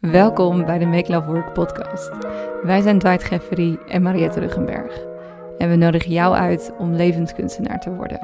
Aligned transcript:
Welkom 0.00 0.64
bij 0.64 0.78
de 0.78 0.86
Make 0.86 1.12
Love 1.12 1.26
Work 1.26 1.52
podcast. 1.52 2.10
Wij 2.62 2.80
zijn 2.80 2.98
Dwight 2.98 3.24
Geffery 3.24 3.78
en 3.88 4.02
Mariette 4.02 4.40
Ruggenberg. 4.40 5.00
En 5.58 5.68
we 5.68 5.76
nodigen 5.76 6.12
jou 6.12 6.34
uit 6.34 6.72
om 6.78 6.94
levenskunstenaar 6.94 7.80
te 7.80 7.94
worden. 7.94 8.20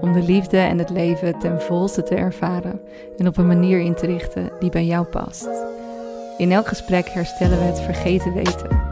Om 0.00 0.12
de 0.12 0.22
liefde 0.22 0.58
en 0.58 0.78
het 0.78 0.90
leven 0.90 1.38
ten 1.38 1.60
volste 1.60 2.02
te 2.02 2.14
ervaren 2.14 2.80
en 3.16 3.26
op 3.26 3.36
een 3.36 3.46
manier 3.46 3.80
in 3.80 3.94
te 3.94 4.06
richten 4.06 4.50
die 4.58 4.70
bij 4.70 4.84
jou 4.84 5.06
past. 5.06 5.48
In 6.38 6.52
elk 6.52 6.66
gesprek 6.66 7.08
herstellen 7.08 7.58
we 7.58 7.64
het 7.64 7.80
vergeten 7.80 8.34
weten. 8.34 8.82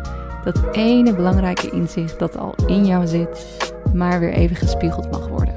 Dat 0.44 0.62
ene 0.72 1.14
belangrijke 1.14 1.70
inzicht 1.70 2.18
dat 2.18 2.38
al 2.38 2.54
in 2.66 2.86
jou 2.86 3.06
zit, 3.06 3.72
maar 3.94 4.20
weer 4.20 4.32
even 4.32 4.56
gespiegeld 4.56 5.10
mag 5.10 5.28
worden. 5.28 5.55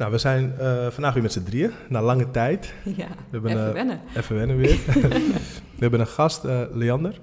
Nou, 0.00 0.12
we 0.12 0.18
zijn 0.18 0.54
uh, 0.60 0.86
vandaag 0.86 1.14
weer 1.14 1.22
met 1.22 1.32
z'n 1.32 1.42
drieën, 1.42 1.70
na 1.88 2.02
lange 2.02 2.30
tijd. 2.30 2.74
Ja, 2.84 3.08
we 3.08 3.14
hebben, 3.30 3.50
even 3.50 3.66
uh, 3.66 3.72
wennen. 3.72 4.00
Even 4.16 4.36
wennen 4.36 4.56
weer. 4.56 4.78
we 5.76 5.78
hebben 5.78 6.00
een 6.00 6.06
gast, 6.06 6.44
uh, 6.44 6.62
Leander. 6.72 7.20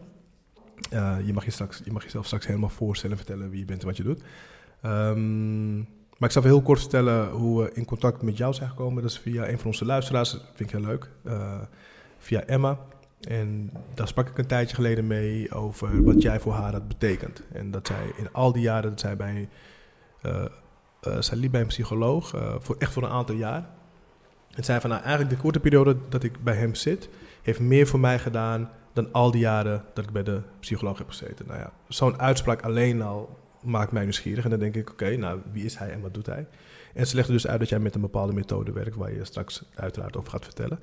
je, 1.25 1.31
mag 1.33 1.45
je, 1.45 1.51
straks, 1.51 1.81
je 1.85 1.91
mag 1.91 2.03
jezelf 2.03 2.25
straks 2.25 2.47
helemaal 2.47 2.69
voorstellen, 2.69 3.17
vertellen 3.17 3.49
wie 3.49 3.59
je 3.59 3.65
bent 3.65 3.81
en 3.81 3.87
wat 3.87 3.97
je 3.97 4.03
doet. 4.03 4.21
Um, 4.85 5.75
maar 6.17 6.29
ik 6.29 6.31
zal 6.31 6.41
even 6.41 6.55
heel 6.55 6.65
kort 6.65 6.79
vertellen 6.79 7.29
hoe 7.29 7.63
we 7.63 7.71
in 7.73 7.85
contact 7.85 8.21
met 8.21 8.37
jou 8.37 8.53
zijn 8.53 8.69
gekomen. 8.69 9.01
Dat 9.01 9.11
is 9.11 9.19
via 9.19 9.47
een 9.47 9.57
van 9.57 9.67
onze 9.67 9.85
luisteraars, 9.85 10.31
dat 10.31 10.41
vind 10.53 10.73
ik 10.73 10.77
heel 10.77 10.85
leuk. 10.85 11.09
via 12.17 12.43
Emma. 12.43 12.79
En 13.21 13.71
daar 13.93 14.07
sprak 14.07 14.29
ik 14.29 14.37
een 14.37 14.47
tijdje 14.47 14.75
geleden 14.75 15.07
mee 15.07 15.53
over 15.53 16.03
wat 16.03 16.21
jij 16.21 16.39
voor 16.39 16.53
haar 16.53 16.71
had 16.71 16.87
betekend. 16.87 17.43
En 17.53 17.71
dat 17.71 17.87
zij 17.87 18.11
in 18.17 18.33
al 18.33 18.51
die 18.51 18.61
jaren 18.61 18.89
dat 18.89 18.99
zij 18.99 19.15
bij 19.15 19.49
zij 21.19 21.37
liep 21.37 21.51
bij 21.51 21.61
een 21.61 21.67
psycholoog, 21.67 22.35
uh, 22.35 22.55
voor, 22.59 22.75
echt 22.79 22.93
voor 22.93 23.03
een 23.03 23.09
aantal 23.09 23.35
jaar. 23.35 23.69
En 24.55 24.63
zei 24.63 24.79
van, 24.79 24.89
nou, 24.89 25.01
eigenlijk 25.01 25.35
de 25.35 25.41
korte 25.41 25.59
periode 25.59 25.97
dat 26.09 26.23
ik 26.23 26.43
bij 26.43 26.55
hem 26.55 26.75
zit, 26.75 27.09
heeft 27.41 27.59
meer 27.59 27.87
voor 27.87 27.99
mij 27.99 28.19
gedaan 28.19 28.69
dan 28.93 29.11
al 29.11 29.31
die 29.31 29.41
jaren 29.41 29.83
dat 29.93 30.03
ik 30.03 30.11
bij 30.11 30.23
de 30.23 30.41
psycholoog 30.59 30.97
heb 30.97 31.07
gezeten. 31.07 31.47
Nou 31.47 31.59
ja, 31.59 31.71
zo'n 31.87 32.19
uitspraak 32.19 32.61
alleen 32.61 33.01
al 33.01 33.37
maakt 33.61 33.91
mij 33.91 34.03
nieuwsgierig. 34.03 34.43
En 34.43 34.49
dan 34.49 34.59
denk 34.59 34.75
ik, 34.75 34.89
oké, 34.89 35.15
nou, 35.15 35.39
wie 35.51 35.65
is 35.65 35.77
hij 35.77 35.91
en 35.91 36.01
wat 36.01 36.13
doet 36.13 36.25
hij? 36.25 36.47
En 36.93 37.07
ze 37.07 37.15
legde 37.15 37.31
dus 37.31 37.47
uit 37.47 37.59
dat 37.59 37.69
jij 37.69 37.79
met 37.79 37.95
een 37.95 38.01
bepaalde 38.01 38.33
methode 38.33 38.71
werkt, 38.71 38.95
waar 38.95 39.13
je 39.13 39.25
straks 39.25 39.63
uiteraard 39.75 40.17
over 40.17 40.31
gaat 40.31 40.45
vertellen. 40.45 40.79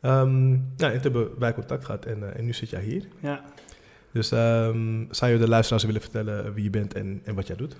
Um, 0.00 0.50
nou, 0.50 0.92
en 0.92 1.00
toen 1.00 1.12
hebben 1.12 1.38
wij 1.38 1.54
contact 1.54 1.84
gehad 1.84 2.04
en, 2.04 2.18
uh, 2.18 2.36
en 2.36 2.44
nu 2.44 2.52
zit 2.52 2.70
jij 2.70 2.82
hier. 2.82 3.08
Ja. 3.20 3.44
Dus 4.12 4.30
um, 4.30 5.08
zou 5.10 5.32
je 5.32 5.38
de 5.38 5.48
luisteraars 5.48 5.84
willen 5.84 6.00
vertellen 6.00 6.54
wie 6.54 6.64
je 6.64 6.70
bent 6.70 6.94
en, 6.94 7.20
en 7.24 7.34
wat 7.34 7.46
jij 7.46 7.56
doet? 7.56 7.76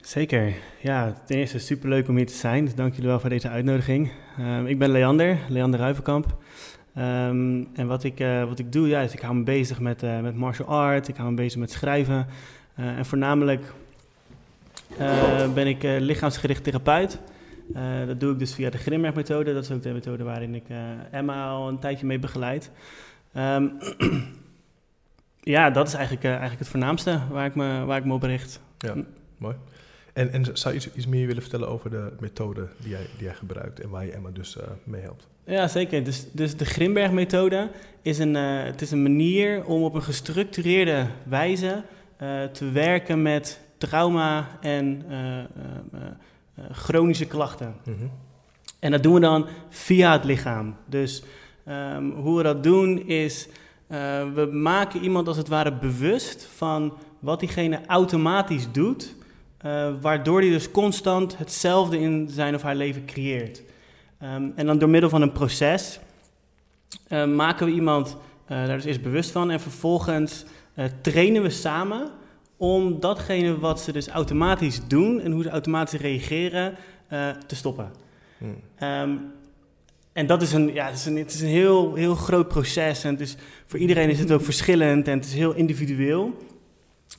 Zeker. 0.00 0.54
Ja, 0.80 1.22
ten 1.26 1.36
eerste 1.36 1.58
super 1.58 1.88
leuk 1.88 2.08
om 2.08 2.16
hier 2.16 2.26
te 2.26 2.32
zijn. 2.32 2.64
Dus 2.64 2.74
dank 2.74 2.94
jullie 2.94 3.08
wel 3.08 3.20
voor 3.20 3.30
deze 3.30 3.48
uitnodiging. 3.48 4.12
Um, 4.40 4.66
ik 4.66 4.78
ben 4.78 4.90
Leander, 4.90 5.38
Leander 5.48 5.80
Ruivenkamp. 5.80 6.36
Um, 6.98 7.68
en 7.74 7.86
wat 7.86 8.04
ik, 8.04 8.20
uh, 8.20 8.44
wat 8.44 8.58
ik 8.58 8.72
doe, 8.72 8.88
ja, 8.88 9.00
is 9.00 9.12
ik 9.12 9.20
hou 9.20 9.34
me 9.34 9.42
bezig 9.42 9.80
met, 9.80 10.02
uh, 10.02 10.20
met 10.20 10.34
martial 10.34 10.68
art. 10.68 11.08
Ik 11.08 11.16
hou 11.16 11.30
me 11.30 11.36
bezig 11.36 11.58
met 11.58 11.70
schrijven. 11.70 12.26
Uh, 12.78 12.86
en 12.86 13.06
voornamelijk 13.06 13.72
ben 15.54 15.66
ik 15.66 15.82
lichaamsgericht 15.82 16.64
therapeut. 16.64 17.18
dat 18.06 18.20
doe 18.20 18.32
ik 18.32 18.38
dus 18.38 18.54
via 18.54 18.70
de 18.70 18.78
Grimberg-methode. 18.78 19.54
Dat 19.54 19.64
is 19.64 19.70
ook 19.70 19.82
de 19.82 19.92
methode 19.92 20.24
waarin 20.24 20.54
ik 20.54 20.64
Emma 21.10 21.48
al 21.48 21.68
een 21.68 21.78
tijdje 21.78 22.06
mee 22.06 22.18
begeleid. 22.18 22.70
Um, 23.36 23.72
ja, 25.40 25.70
dat 25.70 25.86
is 25.86 25.94
eigenlijk, 25.94 26.24
eigenlijk 26.24 26.58
het 26.58 26.68
voornaamste 26.68 27.20
waar 27.30 27.46
ik 27.46 27.54
me, 27.54 27.84
waar 27.84 27.98
ik 27.98 28.04
me 28.04 28.12
op 28.12 28.22
richt. 28.22 28.60
Ja, 28.78 28.94
mooi. 29.36 29.56
En, 30.12 30.32
en 30.32 30.44
zou 30.52 30.74
je 30.74 30.80
iets, 30.80 30.94
iets, 30.94 31.06
meer 31.06 31.26
willen 31.26 31.42
vertellen 31.42 31.68
over 31.68 31.90
de 31.90 32.12
methode 32.20 32.68
die 32.78 32.90
jij, 32.90 33.06
die 33.16 33.24
jij 33.24 33.34
gebruikt 33.34 33.80
en 33.80 33.88
waar 33.88 34.04
je 34.04 34.12
Emma 34.12 34.30
dus 34.30 34.56
uh, 34.56 34.62
mee 34.84 35.00
helpt? 35.00 35.26
Ja, 35.44 35.68
zeker. 35.68 36.04
Dus, 36.04 36.26
dus 36.32 36.56
de 36.56 36.64
Grimberg-methode 36.64 37.70
is 38.02 38.18
een, 38.18 38.34
uh, 38.34 38.62
het 38.62 38.82
is 38.82 38.90
een 38.90 39.02
manier 39.02 39.64
om 39.64 39.82
op 39.82 39.94
een 39.94 40.02
gestructureerde 40.02 41.06
wijze 41.24 41.82
te 42.52 42.70
werken 42.72 43.22
met 43.22 43.60
trauma 43.78 44.58
en 44.60 45.04
chronische 46.72 47.26
klachten. 47.26 47.74
Mm 47.84 47.94
-hmm. 47.98 48.10
En 48.78 48.90
dat 48.90 49.02
doen 49.02 49.14
we 49.14 49.20
dan 49.20 49.46
via 49.68 50.12
het 50.12 50.24
lichaam. 50.24 50.76
Dus 50.86 51.22
um, 51.68 52.10
hoe 52.10 52.36
we 52.36 52.42
dat 52.42 52.62
doen 52.62 53.06
is, 53.06 53.48
we 54.34 54.48
maken 54.52 55.02
iemand 55.02 55.28
als 55.28 55.36
het 55.36 55.48
ware 55.48 55.72
bewust 55.72 56.48
van 56.56 56.92
wat 57.18 57.40
diegene 57.40 57.80
automatisch 57.86 58.72
doet 58.72 59.16
uh, 59.66 59.88
waardoor 60.00 60.40
hij 60.40 60.50
dus 60.50 60.70
constant 60.70 61.38
hetzelfde 61.38 62.00
in 62.00 62.28
zijn 62.30 62.54
of 62.54 62.62
haar 62.62 62.76
leven 62.76 63.04
creëert. 63.04 63.62
Um, 64.22 64.52
en 64.56 64.66
dan 64.66 64.78
door 64.78 64.88
middel 64.88 65.10
van 65.10 65.22
een 65.22 65.32
proces 65.32 66.00
uh, 67.08 67.24
maken 67.24 67.66
we 67.66 67.72
iemand 67.72 68.08
uh, 68.08 68.66
daar 68.66 68.76
dus 68.76 68.84
eerst 68.84 69.02
bewust 69.02 69.30
van 69.30 69.50
en 69.50 69.60
vervolgens 69.60 70.44
trainen 71.00 71.42
we 71.42 71.50
samen 71.50 72.10
om 72.56 73.00
datgene 73.00 73.58
wat 73.58 73.80
ze 73.80 73.92
dus 73.92 74.08
automatisch 74.08 74.80
doen 74.86 75.20
en 75.20 75.32
hoe 75.32 75.42
ze 75.42 75.48
automatisch 75.48 76.00
reageren 76.00 76.76
te 77.46 77.54
stoppen. 77.54 77.90
Hmm. 78.38 78.56
Um, 78.88 79.32
en 80.18 80.26
dat 80.26 80.42
is 80.42 80.52
een, 80.52 80.72
ja, 80.72 80.86
het 80.86 80.94
is 80.94 81.06
een, 81.06 81.16
het 81.16 81.34
is 81.34 81.40
een 81.40 81.48
heel, 81.48 81.94
heel 81.94 82.14
groot 82.14 82.48
proces 82.48 83.04
en 83.04 83.16
dus 83.16 83.36
voor 83.66 83.78
iedereen 83.78 84.10
is 84.10 84.18
het 84.18 84.32
ook 84.32 84.42
verschillend 84.42 85.08
en 85.08 85.16
het 85.16 85.26
is 85.26 85.34
heel 85.34 85.54
individueel. 85.54 86.36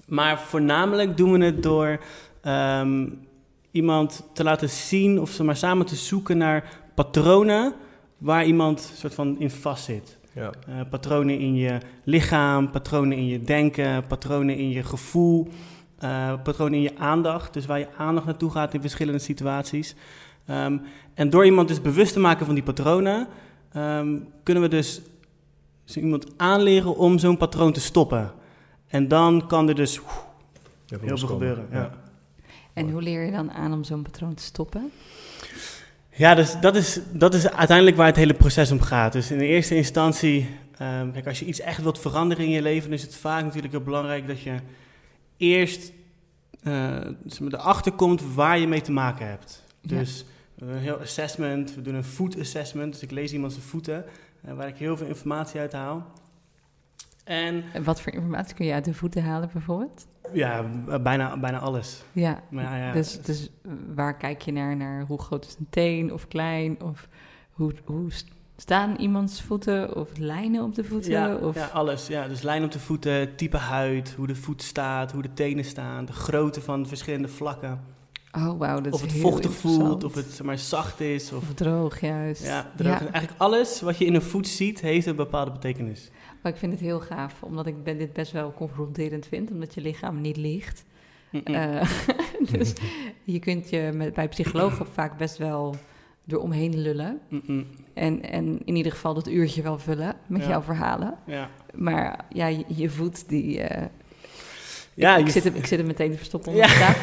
Maar 0.06 0.40
voornamelijk 0.40 1.18
doen 1.18 1.32
we 1.32 1.46
het 1.46 1.64
door 1.64 2.00
um, 2.46 3.28
iemand 3.72 4.30
te 4.34 4.44
laten 4.44 4.70
zien 4.70 5.20
of 5.20 5.30
ze 5.30 5.44
maar 5.44 5.56
samen 5.56 5.86
te 5.86 5.96
zoeken 5.96 6.38
naar 6.38 6.82
patronen 6.96 7.74
waar 8.18 8.46
iemand 8.46 8.92
soort 8.96 9.14
van 9.14 9.40
in 9.40 9.52
vastzit. 9.52 10.18
Ja. 10.34 10.52
Uh, 10.70 10.76
patronen 10.90 11.40
in 11.40 11.56
je 11.56 11.78
lichaam, 12.04 12.72
patronen 12.72 13.18
in 13.18 13.28
je 13.28 13.42
denken, 13.42 14.08
patronen 14.08 14.58
in 14.58 14.70
je 14.70 14.84
gevoel, 14.84 15.48
uh, 16.04 16.34
patronen 16.44 16.74
in 16.74 16.82
je 16.82 16.98
aandacht. 16.98 17.54
Dus 17.54 17.66
waar 17.66 17.80
je 17.80 17.96
aandacht 17.98 18.26
naartoe 18.26 18.52
gaat 18.52 18.74
in 18.74 18.82
verschillende 18.82 19.20
situaties. 19.20 19.96
Um, 20.50 20.82
en 21.14 21.30
door 21.30 21.46
iemand 21.46 21.68
dus 21.68 21.82
bewust 21.82 22.14
te 22.14 22.20
maken 22.20 22.46
van 22.46 22.56
die 22.56 22.64
patronen, 22.64 23.28
um, 23.76 24.28
kunnen 24.44 24.64
we 24.64 24.70
dus 24.70 25.02
iemand 25.96 26.26
aanleren 26.38 26.98
om 26.98 27.18
zo'n 27.18 27.38
patroon 27.38 27.72
te 27.72 27.80
stoppen. 27.80 28.32
En 28.88 29.08
dan 29.08 29.48
kan 29.48 29.70
er 29.70 29.76
dus 29.76 30.00
woe, 30.00 31.00
heel 31.00 31.18
veel 31.18 31.28
gebeuren. 31.28 31.68
Ja. 31.72 31.92
En 32.74 32.90
hoe 32.90 33.02
leer 33.02 33.26
je 33.26 33.32
dan 33.32 33.52
aan 33.52 33.74
om 33.74 33.84
zo'n 33.84 34.02
patroon 34.02 34.34
te 34.34 34.44
stoppen? 34.44 34.92
Ja, 36.16 36.36
dus 36.36 36.60
dat 36.62 36.76
is, 36.76 37.00
dat 37.12 37.34
is 37.34 37.50
uiteindelijk 37.50 37.98
waar 37.98 38.06
het 38.06 38.16
hele 38.16 38.34
proces 38.34 38.72
om 38.72 38.82
gaat. 38.82 39.12
Dus 39.12 39.32
in 39.32 39.38
de 39.38 39.46
eerste 39.46 39.76
instantie, 39.76 40.50
um, 40.82 41.12
kijk, 41.12 41.28
als 41.28 41.40
je 41.40 41.46
iets 41.46 41.60
echt 41.60 41.82
wilt 41.82 42.00
veranderen 42.00 42.46
in 42.46 42.52
je 42.52 42.62
leven, 42.62 42.94
is 42.94 43.02
het 43.02 43.16
vaak 43.16 43.44
natuurlijk 43.44 43.74
heel 43.74 43.84
belangrijk 43.84 44.28
dat 44.28 44.42
je 44.42 44.56
eerst 45.38 45.92
uh, 46.64 46.98
erachter 47.50 47.92
komt 47.92 48.34
waar 48.34 48.60
je 48.60 48.68
mee 48.68 48.82
te 48.82 48.92
maken 48.92 49.28
hebt. 49.28 49.64
Dus 49.82 50.18
ja. 50.18 50.38
Een 50.68 50.78
heel 50.78 51.00
assessment, 51.00 51.76
we 51.76 51.82
doen 51.82 51.96
een 51.96 52.04
foot 52.04 52.40
assessment, 52.40 52.94
dus 52.94 53.02
ik 53.02 53.12
lees 53.12 53.34
iemand 53.34 53.54
zijn 53.54 53.66
voeten, 53.66 54.06
uh, 54.46 54.54
waar 54.54 54.68
ik 54.68 54.78
heel 54.78 54.98
veel 54.98 55.08
informatie 55.08 55.60
uit 55.60 55.74
haal. 55.74 56.06
En, 57.24 57.64
en 57.74 57.84
wat 57.84 58.02
voor 58.02 58.14
informatie 58.14 58.56
kun 58.56 58.66
je 58.66 58.74
uit 58.74 58.86
de 58.86 58.94
voeten 58.94 59.24
halen 59.24 59.50
bijvoorbeeld? 59.54 60.08
Ja, 60.34 60.66
bijna, 61.02 61.38
bijna 61.38 61.60
alles. 61.60 62.04
Ja, 62.12 62.42
ja, 62.50 62.78
ja, 62.78 62.92
Dus, 62.92 63.22
dus 63.22 63.50
waar 63.96 64.18
kijk 64.18 64.42
je 64.42 64.52
naar? 64.52 64.76
Naar 64.76 65.06
hoe 65.06 65.20
groot 65.20 65.46
is 65.46 65.56
een 65.60 65.68
teen 65.70 66.14
of 66.14 66.28
klein? 66.28 66.82
Of 66.82 67.08
hoe, 67.52 67.74
hoe 67.86 68.10
staan 68.56 68.96
iemands 68.96 69.42
voeten? 69.42 69.96
Of 69.96 70.18
lijnen 70.18 70.64
op 70.64 70.76
de 70.76 70.84
voeten? 70.84 71.12
Ja, 71.12 71.36
of? 71.36 71.56
ja, 71.56 71.66
alles. 71.66 72.08
Ja, 72.08 72.28
dus 72.28 72.42
lijnen 72.42 72.66
op 72.66 72.72
de 72.72 72.80
voeten, 72.80 73.36
type 73.36 73.58
huid, 73.58 74.14
hoe 74.18 74.28
de 74.28 74.36
voet 74.36 74.62
staat, 74.64 75.12
hoe 75.12 75.22
de 75.22 75.34
tenen 75.34 75.66
staan, 75.66 76.06
de 76.06 76.14
grootte 76.14 76.62
van 76.62 76.88
verschillende 76.88 77.28
vlakken. 77.28 77.98
Oh, 78.32 78.58
wauw, 78.58 78.82
dat 78.82 78.94
Of 78.94 79.02
het 79.02 79.14
vochtig 79.14 79.52
voelt, 79.52 80.04
of 80.04 80.16
het 80.16 80.44
maar, 80.44 80.58
zacht 80.58 81.00
is. 81.00 81.32
Of, 81.32 81.42
of 81.42 81.54
droog, 81.54 82.00
juist. 82.00 82.44
Ja, 82.46 82.72
droog. 82.76 83.00
Eigenlijk 83.00 83.34
alles 83.38 83.82
wat 83.82 83.98
je 83.98 84.06
in 84.06 84.16
een 84.16 84.22
voet 84.22 84.48
ziet, 84.48 84.82
heeft 84.82 85.06
een 85.06 85.16
bepaalde 85.16 85.52
betekenis. 85.52 86.10
Maar 86.42 86.52
ik 86.52 86.58
vind 86.58 86.72
het 86.72 86.82
heel 86.82 87.00
gaaf, 87.00 87.44
omdat 87.44 87.66
ik 87.66 87.86
dit 87.86 88.14
best 88.14 88.32
wel 88.32 88.54
confronterend 88.54 89.26
vind, 89.26 89.52
omdat 89.52 89.74
je 89.74 89.82
lichaam 89.82 90.22
niet 90.22 90.38
ligt. 90.38 90.86
Uh, 91.32 91.82
dus 92.52 92.74
je 93.24 93.40
kunt 93.40 93.70
je 93.70 93.92
met, 93.94 94.14
bij 94.14 94.28
psychologen 94.28 94.86
vaak 94.86 95.18
best 95.18 95.38
wel 95.38 95.76
eromheen 96.28 96.82
lullen. 96.82 97.20
En, 97.94 98.22
en 98.22 98.66
in 98.66 98.76
ieder 98.76 98.92
geval 98.92 99.14
dat 99.14 99.28
uurtje 99.28 99.62
wel 99.62 99.78
vullen 99.78 100.16
met 100.28 100.46
jouw 100.46 100.62
verhalen. 100.62 101.18
Ja. 101.26 101.50
Maar 101.74 102.26
ja, 102.30 102.48
je, 102.48 102.64
je 102.68 102.90
voet 102.90 103.30
die... 103.30 103.60
Uh, 103.60 103.86
ja, 105.00 105.18
ik, 105.18 105.30
zit 105.30 105.44
hem, 105.44 105.56
ik 105.56 105.66
zit 105.66 105.78
hem 105.78 105.88
meteen 105.88 106.12
te 106.12 106.18
verstoppen 106.18 106.56
ja. 106.56 106.68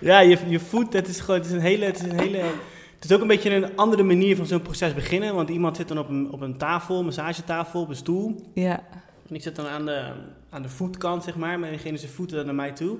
ja, 0.00 0.20
je, 0.20 0.38
je 0.46 0.60
voet, 0.60 0.92
het 0.92 1.08
is 1.08 1.20
gewoon 1.20 1.40
het 1.40 1.48
is 1.48 1.52
een 1.52 1.60
hele... 1.60 1.84
Het 1.84 1.96
is 1.96 2.02
een 2.02 2.20
hele 2.20 2.42
het 2.98 3.10
is 3.10 3.16
ook 3.16 3.22
een 3.22 3.28
beetje 3.28 3.54
een 3.54 3.76
andere 3.76 4.02
manier 4.02 4.36
van 4.36 4.46
zo'n 4.46 4.62
proces 4.62 4.94
beginnen. 4.94 5.34
Want 5.34 5.48
iemand 5.48 5.76
zit 5.76 5.88
dan 5.88 5.98
op 5.98 6.08
een, 6.08 6.30
op 6.30 6.40
een 6.40 6.56
tafel, 6.56 6.98
een 6.98 7.04
massagetafel, 7.04 7.80
op 7.80 7.88
een 7.88 7.96
stoel. 7.96 8.50
Ja. 8.54 8.82
En 9.28 9.34
ik 9.34 9.42
zit 9.42 9.56
dan 9.56 9.66
aan 9.66 9.84
de, 9.84 10.12
aan 10.50 10.62
de 10.62 10.68
voetkant, 10.68 11.24
zeg 11.24 11.36
maar, 11.36 11.58
met 11.58 11.70
degene 11.70 11.96
zijn 11.96 12.12
voeten 12.12 12.46
naar 12.46 12.54
mij 12.54 12.72
toe. 12.72 12.98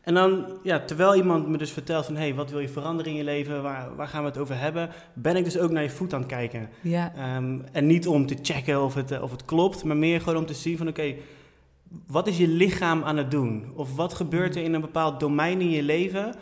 En 0.00 0.14
dan, 0.14 0.46
ja, 0.62 0.80
terwijl 0.80 1.14
iemand 1.14 1.48
me 1.48 1.58
dus 1.58 1.70
vertelt 1.70 2.06
van... 2.06 2.14
hé, 2.14 2.20
hey, 2.20 2.34
wat 2.34 2.50
wil 2.50 2.60
je 2.60 2.68
veranderen 2.68 3.12
in 3.12 3.18
je 3.18 3.24
leven? 3.24 3.62
Waar, 3.62 3.96
waar 3.96 4.08
gaan 4.08 4.22
we 4.22 4.28
het 4.28 4.38
over 4.38 4.58
hebben? 4.58 4.90
Ben 5.12 5.36
ik 5.36 5.44
dus 5.44 5.58
ook 5.58 5.70
naar 5.70 5.82
je 5.82 5.90
voet 5.90 6.12
aan 6.12 6.20
het 6.20 6.28
kijken. 6.28 6.68
Ja. 6.80 7.12
Ehm, 7.16 7.58
en 7.72 7.86
niet 7.86 8.06
om 8.06 8.26
te 8.26 8.36
checken 8.42 8.82
of 8.82 8.94
het, 8.94 9.10
eh, 9.10 9.22
of 9.22 9.30
het 9.30 9.44
klopt, 9.44 9.84
maar 9.84 9.96
meer 9.96 10.20
gewoon 10.20 10.38
om 10.38 10.46
te 10.46 10.54
zien 10.54 10.76
van... 10.76 10.88
oké, 10.88 11.14
wat 12.06 12.26
is 12.26 12.38
je 12.38 12.48
lichaam 12.48 13.04
aan 13.04 13.16
het 13.16 13.30
doen? 13.30 13.72
Of 13.74 13.96
wat 13.96 14.14
gebeurt 14.14 14.56
er 14.56 14.62
in 14.62 14.74
een 14.74 14.80
bepaald 14.80 15.20
domein 15.20 15.60
in 15.60 15.70
je 15.70 15.82
leven... 15.82 16.34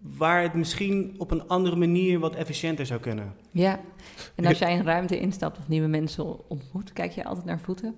waar 0.00 0.42
het 0.42 0.54
misschien 0.54 1.14
op 1.18 1.30
een 1.30 1.48
andere 1.48 1.76
manier 1.76 2.18
wat 2.18 2.34
efficiënter 2.34 2.86
zou 2.86 3.00
kunnen? 3.00 3.34
Ja. 3.50 3.80
En 4.34 4.46
als 4.46 4.58
jij 4.58 4.78
een 4.78 4.84
ruimte 4.84 5.18
instapt 5.18 5.58
of 5.58 5.68
nieuwe 5.68 5.88
mensen 5.88 6.48
ontmoet... 6.48 6.92
kijk 6.92 7.12
je 7.12 7.24
altijd 7.24 7.46
naar 7.46 7.60
voeten? 7.60 7.94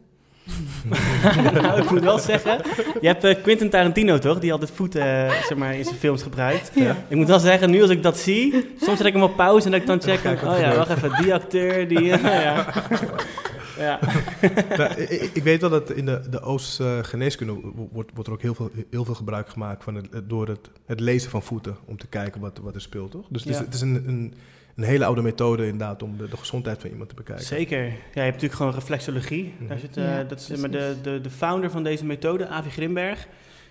nou, 1.63 1.83
ik 1.83 1.91
moet 1.91 2.03
wel 2.03 2.19
zeggen, 2.19 2.61
je 3.01 3.07
hebt 3.07 3.25
uh, 3.25 3.43
Quentin 3.43 3.71
Tarantino 3.71 4.19
toch, 4.19 4.39
die 4.39 4.53
altijd 4.53 4.71
voeten 4.71 5.07
uh, 5.07 5.31
zeg 5.31 5.57
maar, 5.57 5.75
in 5.75 5.85
zijn 5.85 5.97
films 5.97 6.23
gebruikt. 6.23 6.71
Ja. 6.75 6.97
Ik 7.09 7.17
moet 7.17 7.27
wel 7.27 7.39
zeggen, 7.39 7.71
nu 7.71 7.83
als 7.83 7.91
ik 7.91 8.03
dat 8.03 8.19
zie, 8.19 8.75
soms 8.81 8.97
zet 8.97 9.07
ik 9.07 9.13
hem 9.13 9.23
op 9.23 9.37
pauze 9.37 9.65
en 9.65 9.71
dat 9.71 9.81
ik 9.81 9.87
dan 9.87 10.03
check, 10.03 10.43
oh 10.45 10.59
ja, 10.59 10.77
wacht 10.77 10.91
even, 10.91 11.23
die 11.23 11.35
acteur, 11.35 11.89
die... 11.89 12.03
Uh, 12.03 12.23
ja. 12.23 12.67
ja. 13.81 13.99
nou, 14.79 15.01
ik, 15.01 15.31
ik, 15.35 15.43
weet 15.43 15.61
wel 15.61 15.71
dat 15.71 15.91
in 15.91 16.07
de, 16.07 16.23
de 16.31 16.41
Oosterse 16.41 17.09
geneeskunde 17.09 17.61
wordt, 17.93 18.11
wordt 18.15 18.29
er 18.29 18.33
ook 18.33 18.43
heel 18.43 18.55
veel, 18.55 18.71
heel 18.91 19.05
veel 19.05 19.15
gebruik 19.15 19.49
gemaakt 19.49 19.85
van 19.85 19.95
het, 19.95 20.09
door 20.29 20.49
het, 20.49 20.71
het 20.87 21.01
lezen 21.01 21.31
van 21.31 21.43
voeten, 21.43 21.77
om 21.85 21.97
te 21.97 22.07
kijken 22.07 22.41
wat, 22.41 22.59
wat 22.59 22.75
er 22.75 22.81
speelt, 22.81 23.11
toch? 23.11 23.27
Dus 23.29 23.45
het 23.45 23.53
is, 23.53 23.59
het 23.59 23.75
is 23.75 23.81
een, 23.81 24.09
een 24.09 24.35
een 24.81 24.87
hele 24.87 25.05
oude 25.05 25.23
methode 25.23 25.63
inderdaad 25.63 26.03
om 26.03 26.17
de, 26.17 26.29
de, 26.29 26.37
gezondheid 26.37 26.81
van 26.81 26.91
iemand 26.91 27.09
te 27.09 27.15
bekijken. 27.15 27.45
Zeker. 27.45 27.83
Ja, 27.85 27.93
je 27.93 28.21
hebt 28.21 28.25
natuurlijk 28.27 28.53
gewoon 28.53 28.73
reflexologie. 28.75 29.55
Mhm. 29.59 29.69
Daar 29.69 29.79
zit, 29.79 29.97
uh, 29.97 30.19
dat 30.29 30.49
is 30.51 30.61
maar 30.61 30.71
de, 30.71 30.97
de, 31.03 31.21
de 31.21 31.31
founder 31.31 31.71
van 31.71 31.83
deze 31.83 32.05
methode, 32.05 32.47
Avi 32.47 32.71
Grimberg. 32.71 33.29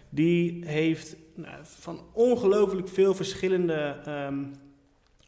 Die 0.09 0.65
heeft 0.65 1.15
nou, 1.35 1.55
van 1.61 1.99
ongelooflijk 2.13 2.89
veel 2.89 3.15
verschillende 3.15 3.95
um, 4.07 4.51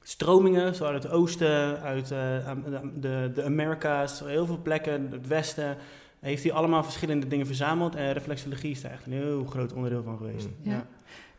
stromingen, 0.02 0.76
zo 0.76 0.86
uit 0.86 1.04
het 1.04 1.12
oosten, 1.12 1.82
uit 1.82 2.12
uh, 2.12 2.52
de, 3.00 3.32
de 3.34 3.44
Amerika's, 3.44 4.20
heel 4.20 4.46
veel 4.46 4.60
plekken, 4.62 5.08
het 5.12 5.28
westen, 5.28 5.78
heeft 6.20 6.44
hij 6.44 6.52
allemaal 6.52 6.84
verschillende 6.84 7.28
dingen 7.28 7.46
verzameld. 7.46 7.96
En 7.96 8.14
reflexologie 8.14 8.72
is 8.72 8.82
daar 8.82 8.92
echt 8.92 9.06
een 9.06 9.14
heel 9.14 9.46
groot 9.46 9.74
onderdeel 9.74 10.04
van 10.04 10.18
geweest. 10.18 10.48
Mhm. 10.62 10.70
Ja. 10.70 10.88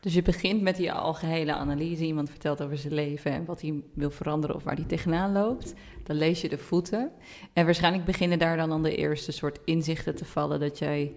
Dus 0.00 0.14
je 0.14 0.22
begint 0.22 0.62
met 0.62 0.76
die 0.76 0.92
algehele 0.92 1.54
analyse. 1.54 2.04
Iemand 2.04 2.30
vertelt 2.30 2.62
over 2.62 2.78
zijn 2.78 2.94
leven 2.94 3.32
en 3.32 3.44
wat 3.44 3.60
hij 3.60 3.82
wil 3.94 4.10
veranderen 4.10 4.56
of 4.56 4.64
waar 4.64 4.74
hij 4.74 4.84
tegenaan 4.84 5.32
loopt. 5.32 5.74
Dan 6.02 6.16
lees 6.16 6.40
je 6.40 6.48
de 6.48 6.58
voeten. 6.58 7.10
En 7.52 7.64
waarschijnlijk 7.64 8.04
beginnen 8.04 8.38
daar 8.38 8.56
dan 8.56 8.72
aan 8.72 8.82
de 8.82 8.96
eerste 8.96 9.32
soort 9.32 9.58
inzichten 9.64 10.14
te 10.14 10.24
vallen. 10.24 10.60
Dat 10.60 10.78
jij 10.78 11.14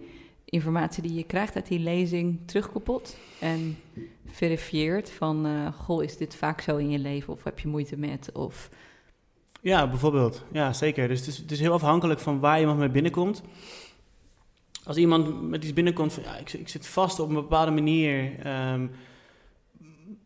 informatie 0.48 1.02
die 1.02 1.14
je 1.14 1.24
krijgt 1.24 1.54
uit 1.54 1.66
die 1.66 1.78
lezing 1.78 2.38
terugkoppelt. 2.44 3.16
En 3.40 3.78
verifieert 4.26 5.10
van, 5.10 5.46
uh, 5.46 5.72
goh, 5.72 6.02
is 6.02 6.16
dit 6.16 6.34
vaak 6.34 6.60
zo 6.60 6.76
in 6.76 6.90
je 6.90 6.98
leven? 6.98 7.32
Of 7.32 7.44
heb 7.44 7.58
je 7.58 7.68
moeite 7.68 7.96
met? 7.96 8.30
Of... 8.32 8.68
Ja, 9.60 9.88
bijvoorbeeld. 9.88 10.44
Ja, 10.52 10.72
zeker. 10.72 11.08
Dus 11.08 11.18
het 11.18 11.28
is, 11.28 11.36
het 11.36 11.50
is 11.50 11.60
heel 11.60 11.72
afhankelijk 11.72 12.20
van 12.20 12.40
waar 12.40 12.60
iemand 12.60 12.78
mee 12.78 12.88
binnenkomt 12.88 13.42
als 14.86 14.96
iemand 14.96 15.48
met 15.48 15.64
iets 15.64 15.72
binnenkomt 15.72 16.12
van 16.12 16.22
ja, 16.22 16.36
ik, 16.36 16.52
ik 16.52 16.68
zit 16.68 16.86
vast 16.86 17.20
op 17.20 17.28
een 17.28 17.34
bepaalde 17.34 17.70
manier, 17.70 18.46
um, 18.72 18.90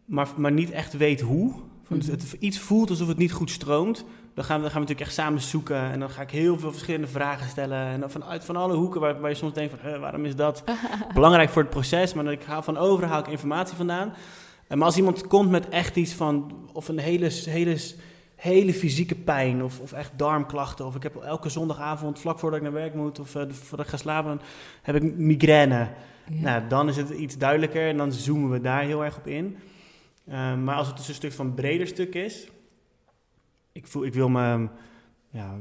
maar, 0.05 0.29
maar 0.37 0.53
niet 0.53 0.71
echt 0.71 0.97
weet 0.97 1.21
hoe. 1.21 1.55
Mhm. 1.89 2.11
het, 2.11 2.37
iets 2.39 2.59
voelt 2.59 2.91
alsof 2.91 3.09
het 3.09 3.19
niet 3.19 3.33
goed 3.33 3.51
stroomt. 3.51 4.05
Dan 4.35 4.44
gaan, 4.44 4.56
we, 4.56 4.62
dan 4.62 4.71
gaan 4.71 4.81
we 4.81 4.88
natuurlijk 4.88 5.00
echt 5.00 5.12
samen 5.12 5.41
zoeken. 5.41 5.91
En 5.91 6.00
dan 6.00 6.11
ga 6.11 6.23
ik 6.23 6.31
heel 6.31 6.59
veel 6.59 6.71
verschillende 6.71 7.06
vragen 7.06 7.49
stellen. 7.49 7.87
En 7.87 8.00
dan 8.00 8.11
vanuit 8.11 8.44
van 8.44 8.56
alle 8.56 8.75
hoeken 8.75 9.00
waar, 9.00 9.21
waar 9.21 9.31
je 9.31 9.37
soms 9.37 9.53
denkt 9.53 9.75
van 9.81 10.00
waarom 10.00 10.25
is 10.25 10.37
dat 10.37 10.65
belangrijk 11.15 11.50
voor 11.50 11.62
het 11.62 11.71
proces. 11.71 12.15
Maar 12.15 12.25
dan 12.25 12.32
ik 12.32 12.43
haal 12.43 12.62
van 12.62 12.77
over 12.77 13.06
haal 13.06 13.21
ik 13.21 13.27
informatie 13.27 13.77
vandaan. 13.77 14.15
En 14.67 14.79
maar 14.79 14.87
als 14.87 14.97
iemand 14.97 15.27
komt 15.27 15.50
met 15.50 15.69
echt 15.69 15.97
iets 15.97 16.12
van, 16.12 16.53
of 16.73 16.88
een 16.88 16.99
hele, 16.99 17.31
hele 17.44 17.77
hele 18.41 18.75
fysieke 18.75 19.15
pijn 19.15 19.65
of, 19.65 19.81
of 19.81 19.93
echt 19.93 20.12
darmklachten. 20.17 20.87
Of 20.87 20.94
ik 20.94 21.03
heb 21.03 21.17
elke 21.17 21.49
zondagavond, 21.49 22.19
vlak 22.19 22.38
voordat 22.38 22.59
ik 22.59 22.65
naar 22.65 22.75
werk 22.75 22.94
moet 22.94 23.19
of 23.19 23.35
uh, 23.35 23.43
voordat 23.50 23.87
ik 23.87 23.93
ga 23.93 23.97
slapen, 23.97 24.41
heb 24.83 24.94
ik 24.94 25.17
migraine. 25.17 25.88
Nou, 26.26 26.69
dan 26.69 26.88
is 26.88 26.97
het 26.97 27.11
iets 27.11 27.38
duidelijker 27.38 27.88
en 27.88 27.97
dan 27.97 28.12
zoomen 28.12 28.50
we 28.50 28.61
daar 28.61 28.83
heel 28.83 29.05
erg 29.05 29.17
op 29.17 29.26
in. 29.26 29.56
Uh, 30.29 30.55
maar 30.56 30.76
als 30.76 30.87
het 30.87 30.97
dus 30.97 31.09
een 31.09 31.15
stuk 31.15 31.33
van 31.33 31.55
breder 31.55 31.87
stuk 31.87 32.15
is, 32.15 32.49
ik, 33.73 33.87
voel, 33.87 34.05
ik 34.05 34.15
wil 34.15 34.29
me 34.29 34.69
ja, 35.31 35.59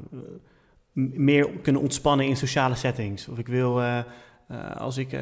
meer 0.93 1.49
kunnen 1.49 1.81
ontspannen 1.81 2.25
in 2.25 2.37
sociale 2.37 2.75
settings. 2.75 3.27
Of 3.27 3.37
ik 3.37 3.47
wil, 3.47 3.81
uh, 3.81 4.01
als 4.75 4.97
ik 4.97 5.13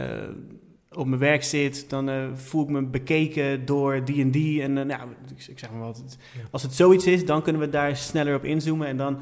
op 0.92 1.08
mijn 1.08 1.20
werk 1.20 1.44
zit, 1.44 1.90
dan 1.90 2.10
uh, 2.10 2.34
voel 2.34 2.64
ik 2.64 2.70
me 2.70 2.84
bekeken 2.84 3.66
door 3.66 4.06
die 4.06 4.22
en 4.22 4.32
die. 4.32 4.62
En 4.62 4.78
uh, 4.78 4.84
nou, 4.84 5.10
ik, 5.36 5.48
ik, 5.48 5.60
zeg 5.60 5.72
maar 5.72 5.80
wat. 5.80 6.18
Als 6.52 6.64
het 6.64 6.74
zoiets 6.74 7.08
is, 7.08 7.26
dan 7.26 7.42
kunnen 7.42 7.62
we 7.62 7.70
daar 7.70 7.96
sneller 7.96 8.36
op 8.36 8.44
inzoomen. 8.44 8.88
En 8.88 8.98
dan, 8.98 9.18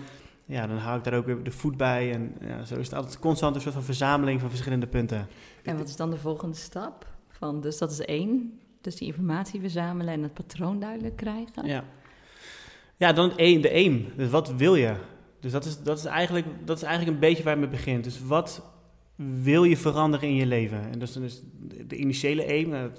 ja, 0.45 0.67
dan 0.67 0.77
hou 0.77 0.97
ik 0.97 1.03
daar 1.03 1.13
ook 1.13 1.25
weer 1.25 1.43
de 1.43 1.51
voet 1.51 1.77
bij. 1.77 2.13
En 2.13 2.35
ja, 2.41 2.65
zo 2.65 2.75
is 2.75 2.85
het 2.85 2.95
altijd 2.95 3.19
constant 3.19 3.55
een 3.55 3.61
soort 3.61 3.73
van 3.73 3.83
verzameling 3.83 4.39
van 4.39 4.49
verschillende 4.49 4.87
punten. 4.87 5.27
En 5.63 5.77
wat 5.77 5.87
is 5.87 5.95
dan 5.95 6.09
de 6.09 6.17
volgende 6.17 6.55
stap? 6.55 7.07
Van, 7.29 7.61
dus 7.61 7.77
dat 7.77 7.91
is 7.91 7.99
één. 7.99 8.59
Dus 8.81 8.95
die 8.95 9.07
informatie 9.07 9.59
verzamelen 9.59 10.13
en 10.13 10.23
het 10.23 10.33
patroon 10.33 10.79
duidelijk 10.79 11.15
krijgen. 11.15 11.65
Ja, 11.65 11.83
ja 12.97 13.13
dan 13.13 13.29
het 13.35 13.61
de 13.61 13.71
aim. 13.71 14.05
Dus 14.15 14.29
wat 14.29 14.53
wil 14.55 14.75
je? 14.75 14.93
Dus 15.39 15.51
dat 15.51 15.65
is, 15.65 15.79
dat, 15.79 15.97
is 15.97 16.05
eigenlijk, 16.05 16.45
dat 16.65 16.77
is 16.77 16.83
eigenlijk 16.83 17.13
een 17.13 17.19
beetje 17.19 17.43
waar 17.43 17.51
het 17.51 17.61
mee 17.61 17.71
begint. 17.71 18.03
Dus 18.03 18.19
wat 18.25 18.61
wil 19.41 19.63
je 19.63 19.77
veranderen 19.77 20.29
in 20.29 20.35
je 20.35 20.45
leven? 20.45 20.91
En 20.91 20.99
dus 20.99 21.13
dan 21.13 21.23
is 21.23 21.41
de 21.87 21.95
initiële 21.95 22.45
aim, 22.47 22.69
nou, 22.69 22.91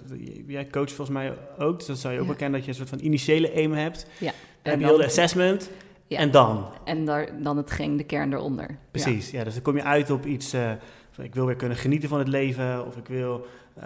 jij 0.46 0.66
coach 0.66 0.88
volgens 0.92 1.16
mij 1.16 1.32
ook, 1.58 1.78
dus 1.78 1.86
dat 1.86 1.98
zou 1.98 2.14
je 2.14 2.20
ook 2.20 2.38
ja. 2.38 2.48
dat 2.48 2.62
je 2.62 2.68
een 2.68 2.74
soort 2.74 2.88
van 2.88 2.98
initiële 2.98 3.54
aim 3.54 3.72
hebt. 3.72 4.06
Ja. 4.18 4.32
Dan 4.62 4.72
heb 4.72 4.80
je 4.80 4.86
heel 4.86 4.96
de 4.96 5.04
assessment. 5.04 5.70
Ja. 6.06 6.18
En 6.18 6.30
dan? 6.30 6.66
En 6.84 7.04
daar, 7.04 7.42
dan 7.42 7.56
hetgeen, 7.56 7.96
de 7.96 8.04
kern 8.04 8.32
eronder. 8.32 8.78
Precies, 8.90 9.30
ja. 9.30 9.44
dus 9.44 9.54
dan 9.54 9.62
kom 9.62 9.76
je 9.76 9.82
uit 9.82 10.10
op 10.10 10.26
iets 10.26 10.54
uh, 10.54 10.72
van 11.10 11.24
ik 11.24 11.34
wil 11.34 11.46
weer 11.46 11.56
kunnen 11.56 11.76
genieten 11.76 12.08
van 12.08 12.18
het 12.18 12.28
leven, 12.28 12.86
of 12.86 12.96
ik 12.96 13.06
wil 13.06 13.46
uh, 13.78 13.84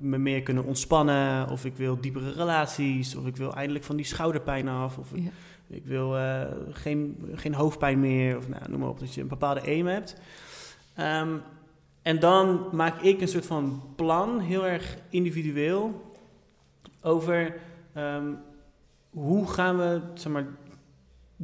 me 0.00 0.18
meer 0.18 0.42
kunnen 0.42 0.64
ontspannen, 0.64 1.48
of 1.48 1.64
ik 1.64 1.76
wil 1.76 2.00
diepere 2.00 2.32
relaties, 2.32 3.16
of 3.16 3.26
ik 3.26 3.36
wil 3.36 3.54
eindelijk 3.54 3.84
van 3.84 3.96
die 3.96 4.06
schouderpijn 4.06 4.68
af, 4.68 4.98
of 4.98 5.12
ik, 5.12 5.30
ik 5.66 5.84
wil 5.84 6.16
uh, 6.16 6.42
geen, 6.70 7.30
geen 7.34 7.54
hoofdpijn 7.54 8.00
meer, 8.00 8.36
of 8.36 8.48
nou, 8.48 8.62
noem 8.70 8.80
maar 8.80 8.88
op, 8.88 8.98
dat 8.98 9.14
je 9.14 9.20
een 9.20 9.28
bepaalde 9.28 9.62
aim 9.62 9.86
hebt. 9.86 10.16
Um, 11.00 11.42
en 12.02 12.18
dan 12.20 12.68
maak 12.72 13.02
ik 13.02 13.20
een 13.20 13.28
soort 13.28 13.46
van 13.46 13.82
plan, 13.96 14.40
heel 14.40 14.66
erg 14.66 14.96
individueel, 15.08 16.12
over 17.00 17.56
um, 17.96 18.38
hoe 19.10 19.48
gaan 19.48 19.76
we 19.76 20.00
zeg 20.14 20.32
maar, 20.32 20.46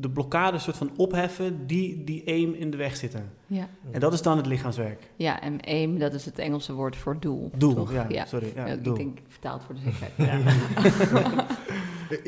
de 0.01 0.11
blokkade 0.11 0.59
soort 0.59 0.77
van 0.77 0.91
opheffen 0.97 1.67
die 1.67 2.05
die 2.05 2.23
aim 2.27 2.55
in 2.55 2.71
de 2.71 2.77
weg 2.77 2.97
zitten. 2.97 3.33
Ja. 3.47 3.69
En 3.91 4.01
dat 4.01 4.13
is 4.13 4.23
dan 4.23 4.37
het 4.37 4.47
lichaamswerk. 4.47 5.11
Ja, 5.17 5.41
en 5.41 5.61
aim, 5.61 5.99
dat 5.99 6.15
is 6.15 6.25
het 6.25 6.39
Engelse 6.39 6.73
woord 6.73 6.97
voor 6.97 7.21
doel. 7.21 7.51
Doel, 7.57 7.93
ja, 7.93 8.07
ja, 8.09 8.25
sorry. 8.27 8.53
Ja, 8.55 8.67
ik 8.67 8.85
doel. 8.85 8.95
denk 8.95 9.19
vertaald 9.29 9.63
voor 9.65 9.75
de 9.75 9.81
zekerheid. 9.81 10.57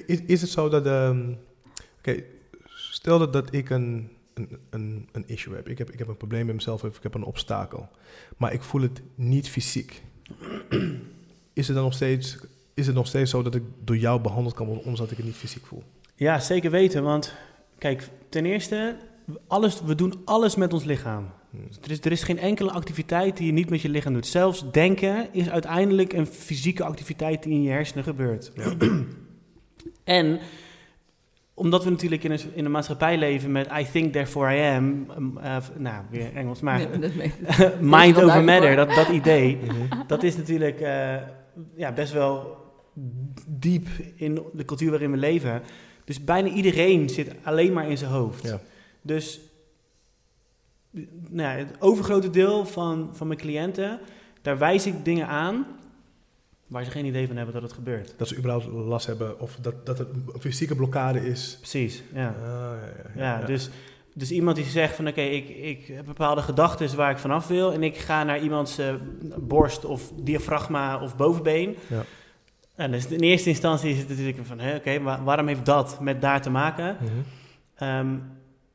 is, 0.07 0.21
is 0.35 0.41
het 0.41 0.51
zo 0.51 0.69
dat... 0.69 0.87
Um, 0.87 1.39
Oké, 1.99 2.11
okay, 2.11 2.25
stel 2.67 3.19
dat, 3.19 3.33
dat 3.33 3.55
ik 3.55 3.71
een 3.71 4.11
een, 4.35 4.59
een, 4.71 5.09
een 5.13 5.25
issue 5.27 5.55
heb. 5.55 5.69
Ik, 5.69 5.79
heb. 5.79 5.91
ik 5.91 5.99
heb 5.99 6.09
een 6.09 6.17
probleem 6.17 6.47
met 6.47 6.55
mezelf 6.55 6.85
of 6.85 6.97
ik 6.97 7.03
heb 7.03 7.15
een 7.15 7.25
obstakel. 7.25 7.89
Maar 8.37 8.53
ik 8.53 8.63
voel 8.63 8.83
het 8.83 9.03
niet 9.15 9.49
fysiek. 9.49 10.03
is 11.53 11.67
het 11.67 11.77
dan 11.77 11.85
nog 11.85 11.95
steeds, 11.95 12.39
is 12.75 12.87
het 12.87 12.95
nog 12.95 13.07
steeds 13.07 13.31
zo 13.31 13.43
dat 13.43 13.55
ik 13.55 13.63
door 13.85 13.97
jou 13.97 14.21
behandeld 14.21 14.55
kan 14.55 14.67
worden 14.67 14.85
omdat 14.85 15.11
ik 15.11 15.17
het 15.17 15.27
niet 15.27 15.37
fysiek 15.37 15.67
voel? 15.67 15.83
Ja, 16.15 16.41
zeker 16.41 16.71
weten. 16.71 17.03
Want 17.03 17.35
kijk, 17.83 18.09
ten 18.29 18.47
eerste, 18.47 18.97
alles, 19.47 19.83
we 19.83 19.95
doen 19.95 20.15
alles 20.25 20.57
met 20.57 20.73
ons 20.73 20.85
lichaam. 20.85 21.31
Hmm. 21.51 21.69
Er, 21.83 21.91
is, 21.91 22.01
er 22.01 22.13
is 22.13 22.23
geen 22.23 22.39
enkele 22.39 22.71
activiteit 22.71 23.37
die 23.37 23.47
je 23.47 23.53
niet 23.53 23.71
met 23.71 23.81
je 23.81 23.89
lichaam 23.89 24.13
doet. 24.13 24.27
Zelfs 24.27 24.71
denken 24.71 25.29
is 25.33 25.51
uiteindelijk 25.51 26.13
een 26.13 26.27
fysieke 26.27 26.85
activiteit 26.85 27.43
die 27.43 27.53
in 27.53 27.63
je 27.63 27.71
hersenen 27.71 28.05
gebeurt. 28.05 28.53
Ja. 28.55 28.73
en 30.19 30.41
omdat 31.55 31.85
we 31.85 31.91
natuurlijk 31.91 32.25
in 32.25 32.31
een, 32.31 32.41
in 32.55 32.65
een 32.65 32.71
maatschappij 32.71 33.19
leven 33.19 33.53
met 33.53 33.69
I 33.79 33.87
think 33.93 34.13
therefore 34.13 34.57
I 34.57 34.77
am, 34.77 35.07
uh, 35.39 35.57
nou 35.79 36.05
weer 36.11 36.35
Engels, 36.35 36.61
maar 36.61 36.81
mind 37.81 38.23
over 38.23 38.45
matter, 38.45 38.77
dat, 38.77 38.95
dat 38.95 39.09
idee, 39.09 39.57
mhm. 39.63 40.07
dat 40.07 40.23
is 40.23 40.37
natuurlijk 40.37 40.81
uh, 40.81 41.17
ja, 41.77 41.93
best 41.93 42.13
wel 42.13 42.57
diep 43.49 43.87
in 44.15 44.43
de 44.53 44.65
cultuur 44.65 44.91
waarin 44.91 45.11
we 45.11 45.17
leven. 45.17 45.63
Dus 46.13 46.25
bijna 46.25 46.49
iedereen 46.49 47.09
zit 47.09 47.35
alleen 47.43 47.73
maar 47.73 47.91
in 47.91 47.99
zijn 47.99 48.11
hoofd. 48.11 48.43
Ja. 48.43 48.61
Dus 49.03 49.41
nou 51.29 51.59
ja, 51.59 51.65
het 51.65 51.77
overgrote 51.79 52.31
deel 52.31 52.67
van, 52.67 53.11
van 53.13 53.27
mijn 53.27 53.39
cliënten, 53.39 54.01
daar 54.43 54.59
wijs 54.59 54.87
ik 54.87 55.05
dingen 55.05 55.27
aan 55.27 55.67
waar 56.67 56.85
ze 56.85 56.91
geen 56.91 57.05
idee 57.05 57.27
van 57.27 57.37
hebben 57.37 57.55
dat 57.55 57.63
het 57.63 57.73
gebeurt. 57.73 58.15
Dat 58.17 58.29
ze 58.29 58.37
überhaupt 58.37 58.67
last 58.67 59.07
hebben 59.07 59.41
of 59.41 59.57
dat, 59.61 59.87
dat 59.87 59.99
het 59.99 60.09
een 60.33 60.41
fysieke 60.41 60.75
blokkade 60.75 61.27
is. 61.27 61.57
Precies, 61.59 62.03
ja. 62.15 62.29
Ah, 62.29 62.45
ja, 62.45 62.75
ja, 62.75 63.11
ja, 63.15 63.41
ja, 63.41 63.47
Dus 63.47 63.71
dus 64.15 64.31
iemand 64.31 64.57
die 64.57 64.65
zegt 64.65 64.97
van 64.97 65.09
oké, 65.09 65.21
ik, 65.21 65.49
ik 65.49 65.87
heb 65.87 66.05
bepaalde 66.05 66.43
gedachten 66.43 66.97
waar 66.97 67.11
ik 67.11 67.19
vanaf 67.19 67.47
wil 67.47 67.73
en 67.73 67.83
ik 67.83 67.97
ga 67.97 68.25
naar 68.25 68.43
iemands 68.43 68.79
eh, 68.79 68.95
borst 69.37 69.85
of 69.85 70.13
diafragma 70.23 71.03
of 71.03 71.17
bovenbeen. 71.17 71.77
Ja. 71.87 72.05
En 72.75 72.91
dus 72.91 73.07
in 73.07 73.21
eerste 73.21 73.49
instantie 73.49 73.91
is 73.91 73.99
het 73.99 74.09
natuurlijk 74.09 74.39
van 74.47 74.61
oké, 74.61 75.01
waarom 75.25 75.47
heeft 75.47 75.67
dat 75.67 76.01
met 76.01 76.21
daar 76.21 76.43
te 76.43 76.51
maken? 76.51 76.97
Mhm. 77.01 77.11
Ehm, 77.75 78.19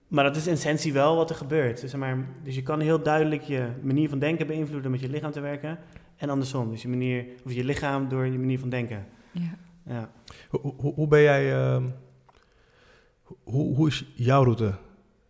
maar 0.08 0.24
dat 0.24 0.36
is 0.36 0.48
in 0.48 0.54
essentie 0.54 0.94
wel 0.94 1.16
wat 1.16 1.30
er 1.30 1.36
gebeurt. 1.36 1.82
Dus, 1.82 1.96
maar, 1.96 2.28
dus 2.44 2.56
je 2.56 2.64
kan 2.64 2.80
heel 2.80 3.02
duidelijk 3.04 3.42
je 3.42 3.68
manier 3.82 4.10
van 4.10 4.20
denken 4.20 4.48
beïnvloeden 4.48 4.92
met 4.92 5.00
je 5.00 5.10
lichaam 5.10 5.32
te 5.32 5.40
werken. 5.40 5.80
En 6.16 6.30
andersom, 6.30 6.70
dus 6.72 6.82
je, 6.82 6.88
manier, 6.88 7.26
of 7.46 7.54
je 7.54 7.64
lichaam 7.64 8.10
door 8.10 8.26
je 8.26 8.40
manier 8.40 8.60
van 8.60 8.70
denken. 8.70 9.06
Ja. 9.32 9.58
Ja. 9.86 10.12
Hoe, 10.50 10.74
hoe, 10.78 10.94
hoe 10.94 11.08
ben 11.08 11.22
jij... 11.22 11.54
ehm, 11.54 11.84
hoe, 13.44 13.76
hoe 13.76 13.88
is 13.88 14.06
jouw 14.16 14.44
route 14.44 14.74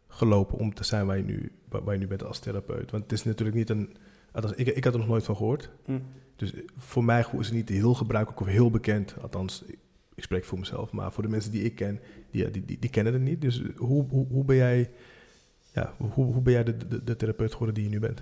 gelopen 0.08 0.58
om 0.58 0.74
te 0.74 0.84
zijn 0.84 1.06
waar 1.06 1.18
je, 1.18 1.24
nu, 1.24 1.52
waar 1.70 1.84
waar 1.84 1.94
je 1.94 2.00
nu 2.00 2.08
bent 2.08 2.24
als 2.24 2.40
therapeut? 2.40 2.92
Want 2.92 3.04
het 3.04 3.12
is 3.12 3.24
natuurlijk 3.24 3.58
niet 3.58 3.70
een... 3.70 3.98
Althans, 4.38 4.56
ik, 4.56 4.68
ik 4.68 4.84
had 4.84 4.94
er 4.94 5.00
nog 5.00 5.08
nooit 5.08 5.24
van 5.24 5.36
gehoord. 5.36 5.70
Hm. 5.86 6.00
Dus 6.36 6.54
voor 6.78 7.04
mij 7.04 7.26
is 7.40 7.46
het 7.46 7.56
niet 7.56 7.70
heel 7.70 7.94
gebruikelijk 7.94 8.42
of 8.42 8.48
heel 8.48 8.70
bekend. 8.70 9.16
Althans, 9.22 9.64
ik, 9.68 9.78
ik 10.16 10.24
spreek 10.24 10.46
voor 10.46 10.60
mezelf. 10.60 10.92
Maar 10.92 11.12
voor 11.12 11.24
de 11.24 11.30
mensen 11.30 11.52
die 11.52 11.64
ik 11.64 11.76
ken, 11.76 12.00
die, 12.32 12.52
die, 12.52 12.66
die, 12.66 12.80
die 12.80 12.90
kennen 12.90 13.14
het 13.14 13.22
niet. 13.22 13.42
Dus 13.42 13.64
hoe, 13.76 14.06
hoe, 14.10 14.26
hoe 14.30 14.46
ben 14.46 14.56
jij... 14.56 14.90
Ja, 15.74 15.94
hoe, 15.98 16.26
hoe 16.26 16.42
ben 16.42 16.54
jij 16.54 16.64
de, 16.64 16.88
de, 16.88 17.04
de 17.04 17.16
therapeut 17.16 17.52
geworden 17.52 17.76
die 17.76 17.84
je 17.84 17.90
nu 17.90 18.00
bent? 18.00 18.22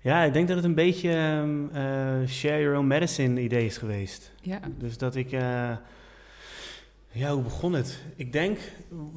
ja, 0.00 0.22
ik 0.22 0.32
denk 0.32 0.48
dat 0.48 0.56
het 0.56 0.64
een 0.64 0.74
beetje 0.74 1.10
ehm, 1.10 1.68
eh, 1.72 2.28
share 2.28 2.60
your 2.60 2.76
own 2.76 2.86
medicine 2.86 3.40
idee 3.40 3.64
is 3.64 3.76
geweest. 3.78 4.32
Ja. 4.40 4.60
Dus 4.78 4.98
dat 4.98 5.14
ik... 5.14 5.32
eh, 5.32 5.76
ja, 7.12 7.32
hoe 7.34 7.42
begon 7.42 7.72
het? 7.72 8.02
Ik 8.16 8.32
denk 8.32 8.58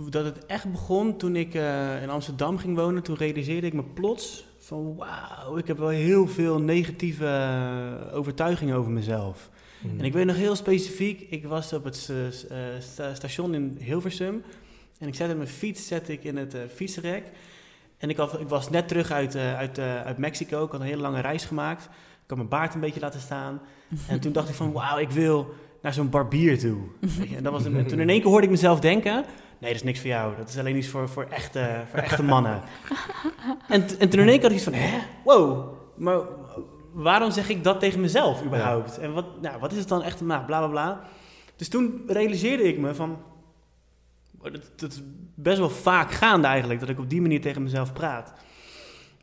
dat 0.10 0.26
het 0.26 0.46
echt 0.46 0.72
begon 0.72 1.18
toen 1.18 1.36
ik 1.36 1.54
eh, 1.54 2.02
in 2.02 2.10
Amsterdam 2.10 2.58
ging 2.58 2.76
wonen. 2.76 3.04
Toen 3.04 3.18
realiseerde 3.18 3.68
ik 3.68 3.74
me 3.74 3.84
plots 3.84 4.46
van... 4.66 4.96
Wauw, 4.96 5.58
ik 5.58 5.68
heb 5.68 5.78
wel 5.78 5.90
heel 5.90 6.28
veel 6.28 6.62
negatieve 6.62 7.26
eh, 7.26 8.18
overtuigingen 8.18 8.76
over 8.76 8.92
mezelf. 8.92 9.50
Mhm. 9.82 10.00
En 10.00 10.06
ik 10.06 10.14
weet 10.14 10.26
nog 10.26 10.36
heel 10.36 10.56
specifiek, 10.56 11.28
ik 11.30 11.46
was 11.46 11.74
op 11.74 11.84
het 11.84 12.10
eh, 12.12 12.26
eh, 12.26 12.82
sta- 12.82 13.16
station 13.16 13.54
in 13.54 13.78
Hilversum. 13.80 14.44
En 15.00 15.08
ik 15.08 15.16
zette 15.16 15.36
mijn 15.36 15.48
fiets 15.48 15.88
zette 15.88 16.12
ik 16.12 16.24
in 16.24 16.38
het 16.38 16.54
eh, 16.54 16.62
fietsenrek. 16.74 17.24
En 17.98 18.10
ik, 18.10 18.18
had, 18.18 18.40
ik 18.40 18.48
was 18.48 18.70
net 18.70 18.88
terug 18.88 19.12
uit, 19.12 19.36
uit, 19.36 19.80
uit 19.80 20.18
Mexico. 20.18 20.66
Ik 20.66 20.72
had 20.72 20.80
een 20.80 20.86
hele 20.86 21.02
lange 21.02 21.22
reis 21.22 21.46
gemaakt. 21.46 21.84
Ik 21.84 22.28
had 22.28 22.38
mijn 22.38 22.50
baard 22.50 22.74
een 22.74 22.80
beetje 22.80 23.00
laten 23.00 23.20
staan. 23.20 23.62
En 24.08 24.20
toen 24.20 24.32
dacht 24.32 24.50
ik 24.50 24.56
van, 24.56 24.72
wauw, 24.72 24.98
ik 24.98 25.10
wil 25.10 25.54
naar 25.82 25.94
zo'n 25.94 26.10
barbier 26.10 26.60
toe. 26.60 26.78
En 27.38 27.44
dat 27.44 27.52
was 27.52 27.66
een, 27.66 27.76
en 27.76 27.88
toen 27.88 28.00
in 28.00 28.10
één 28.10 28.22
keer 28.22 28.30
hoorde 28.30 28.46
ik 28.46 28.52
mezelf 28.52 28.80
denken... 28.80 29.26
Nee, 29.60 29.72
dat 29.72 29.82
is 29.82 29.84
niks 29.84 30.00
voor 30.00 30.10
jou. 30.10 30.36
Dat 30.38 30.50
is 30.50 30.58
alleen 30.58 30.76
iets 30.76 30.88
voor, 30.88 31.10
voor, 31.10 31.28
echte, 31.30 31.84
voor 31.90 32.00
echte 32.00 32.24
mannen. 32.24 32.62
En, 33.68 34.00
en 34.00 34.10
toen 34.10 34.20
in 34.20 34.28
één 34.28 34.40
keer 34.40 34.42
had 34.42 34.52
ik 34.52 34.56
iets 34.58 34.64
van... 34.64 34.74
Hè? 34.74 35.00
Wow, 35.24 35.74
maar 35.96 36.20
waarom 36.94 37.32
zeg 37.32 37.50
ik 37.50 37.64
dat 37.64 37.80
tegen 37.80 38.02
mezelf 38.02 38.44
überhaupt? 38.44 38.98
En 38.98 39.14
wat, 39.14 39.42
nou, 39.42 39.60
wat 39.60 39.72
is 39.72 39.78
het 39.78 39.88
dan 39.88 40.04
echt? 40.04 40.22
Nou, 40.22 40.46
bla, 40.46 40.58
bla, 40.60 40.68
bla. 40.68 41.02
Dus 41.56 41.70
toen 41.70 42.04
realiseerde 42.08 42.64
ik 42.64 42.78
me 42.78 42.96
van... 42.96 43.18
oh, 44.42 44.52
Dat, 44.52 44.72
dat 44.76 44.92
is 44.92 45.02
best 45.36 45.58
wel 45.58 45.70
vaak 45.70 46.12
gaande 46.12 46.48
eigenlijk, 46.48 46.80
dat 46.80 46.90
ik 46.90 47.00
op 47.00 47.10
die 47.10 47.22
manier 47.22 47.42
tegen 47.42 47.64
mezelf 47.64 47.94
praat. 47.94 48.34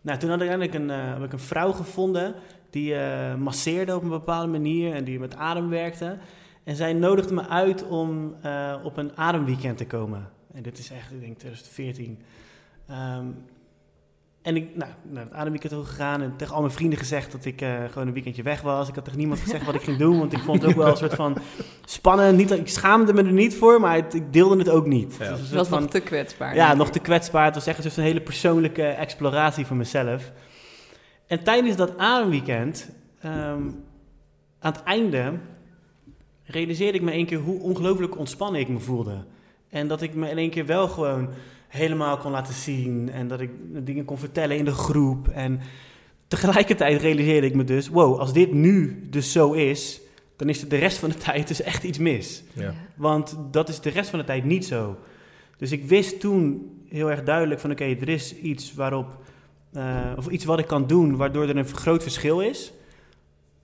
Nou, 0.02 0.18
toen 0.18 0.30
had 0.30 0.40
ik 0.40 0.48
uiteindelijk 0.48 0.74
een, 0.74 1.06
eh, 1.06 1.12
heb 1.12 1.24
ik 1.24 1.32
een 1.32 1.46
vrouw 1.46 1.72
gevonden 1.72 2.34
die 2.70 2.94
eh, 2.94 3.34
masseerde 3.34 3.94
op 3.94 4.02
een 4.02 4.08
bepaalde 4.08 4.48
manier 4.48 4.94
en 4.94 5.04
die 5.04 5.18
met 5.18 5.36
adem 5.36 5.68
werkte. 5.68 6.18
En 6.64 6.76
zij 6.76 6.92
nodigde 6.92 7.34
me 7.34 7.48
uit 7.48 7.86
om 7.86 8.34
eh, 8.42 8.74
op 8.82 8.96
een 8.96 9.16
ademweekend 9.16 9.76
te 9.78 9.86
komen. 9.86 10.28
En 10.54 10.62
dit 10.62 10.78
is 10.78 10.90
echt, 10.90 11.12
ik 11.12 11.20
denk 11.20 11.38
2014. 11.38 12.18
Ehm, 12.88 13.26
en 14.42 14.56
ik 14.56 14.76
nou, 14.76 14.90
naar 15.02 15.22
het 15.24 15.32
ademweekend 15.32 15.72
toe 15.72 15.84
gegaan 15.84 16.20
en 16.22 16.36
tegen 16.36 16.54
al 16.54 16.60
mijn 16.60 16.72
vrienden 16.72 16.98
gezegd 16.98 17.32
dat 17.32 17.44
ik 17.44 17.60
eh, 17.60 17.84
gewoon 17.90 18.06
een 18.06 18.12
weekendje 18.12 18.42
weg 18.42 18.60
was. 18.60 18.88
Ik 18.88 18.94
had 18.94 19.04
tegen 19.04 19.18
niemand 19.18 19.40
gezegd 19.40 19.64
wat 19.64 19.74
ik 19.74 19.82
ging 19.82 19.98
doen, 19.98 20.18
want 20.18 20.32
ik 20.32 20.38
vond 20.38 20.62
het 20.62 20.70
ook 20.70 20.76
wel 20.76 20.86
een 20.88 20.96
soort 20.96 21.14
van 21.14 21.36
spannend. 21.84 22.36
Niet, 22.36 22.48
dat- 22.48 22.58
ik 22.58 22.68
schaamde 22.68 23.12
me 23.12 23.22
er 23.22 23.32
niet 23.32 23.54
voor, 23.56 23.80
maar 23.80 23.94
het- 23.94 24.14
ik 24.14 24.32
deelde 24.32 24.56
het 24.58 24.68
ook 24.68 24.86
niet. 24.86 25.16
Ja. 25.16 25.18
Het 25.18 25.18
was 25.18 25.28
een 25.28 25.36
Het 25.38 25.46
soort 25.46 25.58
was 25.58 25.68
van- 25.68 25.80
nog 25.80 25.90
te 25.90 26.00
kwetsbaar. 26.00 26.54
ja, 26.54 26.74
nog 26.74 26.90
te 26.90 26.98
kwetsbaar. 26.98 27.44
Het 27.44 27.54
was 27.54 27.66
echt 27.66 27.84
een 27.84 27.90
van 27.90 28.02
hele 28.02 28.20
persoonlijke 28.20 28.82
exploratie 28.84 29.66
voor 29.66 29.76
mezelf. 29.76 30.32
En 31.26 31.42
tijdens 31.44 31.76
dat 31.76 31.98
ademweekend, 31.98 32.90
ehm, 33.20 33.62
aan 34.58 34.72
het 34.72 34.82
einde, 34.82 35.32
realiseerde 36.52 36.98
ik 36.98 37.04
me 37.04 37.10
één 37.10 37.26
keer 37.26 37.38
hoe 37.38 37.60
ongelooflijk 37.60 38.18
ontspannen 38.18 38.60
ik 38.60 38.68
me 38.68 38.78
voelde. 38.78 39.24
En 39.68 39.88
dat 39.88 40.02
ik 40.02 40.14
me 40.14 40.30
in 40.30 40.38
één 40.38 40.50
keer 40.50 40.66
wel 40.66 40.88
gewoon 40.88 41.28
helemaal 41.68 42.16
kon 42.16 42.30
laten 42.30 42.54
zien. 42.54 43.10
En 43.10 43.28
dat 43.28 43.40
ik 43.40 43.50
dingen 43.86 44.04
kon 44.04 44.18
vertellen 44.18 44.56
in 44.56 44.64
de 44.64 44.72
groep. 44.72 45.28
En 45.28 45.60
tegelijkertijd 46.28 47.00
realiseerde 47.00 47.46
ik 47.46 47.54
me 47.54 47.64
dus, 47.64 47.88
wow, 47.88 48.18
als 48.18 48.32
dit 48.32 48.52
nu 48.52 49.06
dus 49.10 49.32
zo 49.32 49.52
is, 49.52 50.00
dan 50.36 50.48
is 50.48 50.62
er 50.62 50.68
de 50.68 50.76
rest 50.76 50.98
van 50.98 51.08
de 51.08 51.16
tijd 51.30 51.48
dus 51.48 51.62
echt 51.62 51.84
iets 51.84 51.98
mis. 51.98 52.42
Ja. 52.52 52.74
Want 52.94 53.38
dat 53.50 53.68
is 53.68 53.80
de 53.80 53.90
rest 53.90 54.10
van 54.10 54.18
de 54.18 54.24
tijd 54.24 54.44
niet 54.44 54.64
zo. 54.64 54.96
Dus 55.56 55.72
ik 55.72 55.84
wist 55.84 56.20
toen 56.20 56.70
heel 56.88 57.10
erg 57.10 57.22
duidelijk 57.22 57.60
van 57.60 57.70
oké, 57.70 57.84
er 57.84 58.08
is 58.08 58.36
iets 58.36 58.74
waarop, 58.74 59.18
eh, 59.72 60.12
of 60.16 60.28
iets 60.28 60.44
wat 60.44 60.58
ik 60.58 60.66
kan 60.66 60.86
doen 60.86 61.16
waardoor 61.16 61.48
er 61.48 61.56
een 61.56 61.66
groot 61.66 62.02
verschil 62.02 62.40
is. 62.40 62.72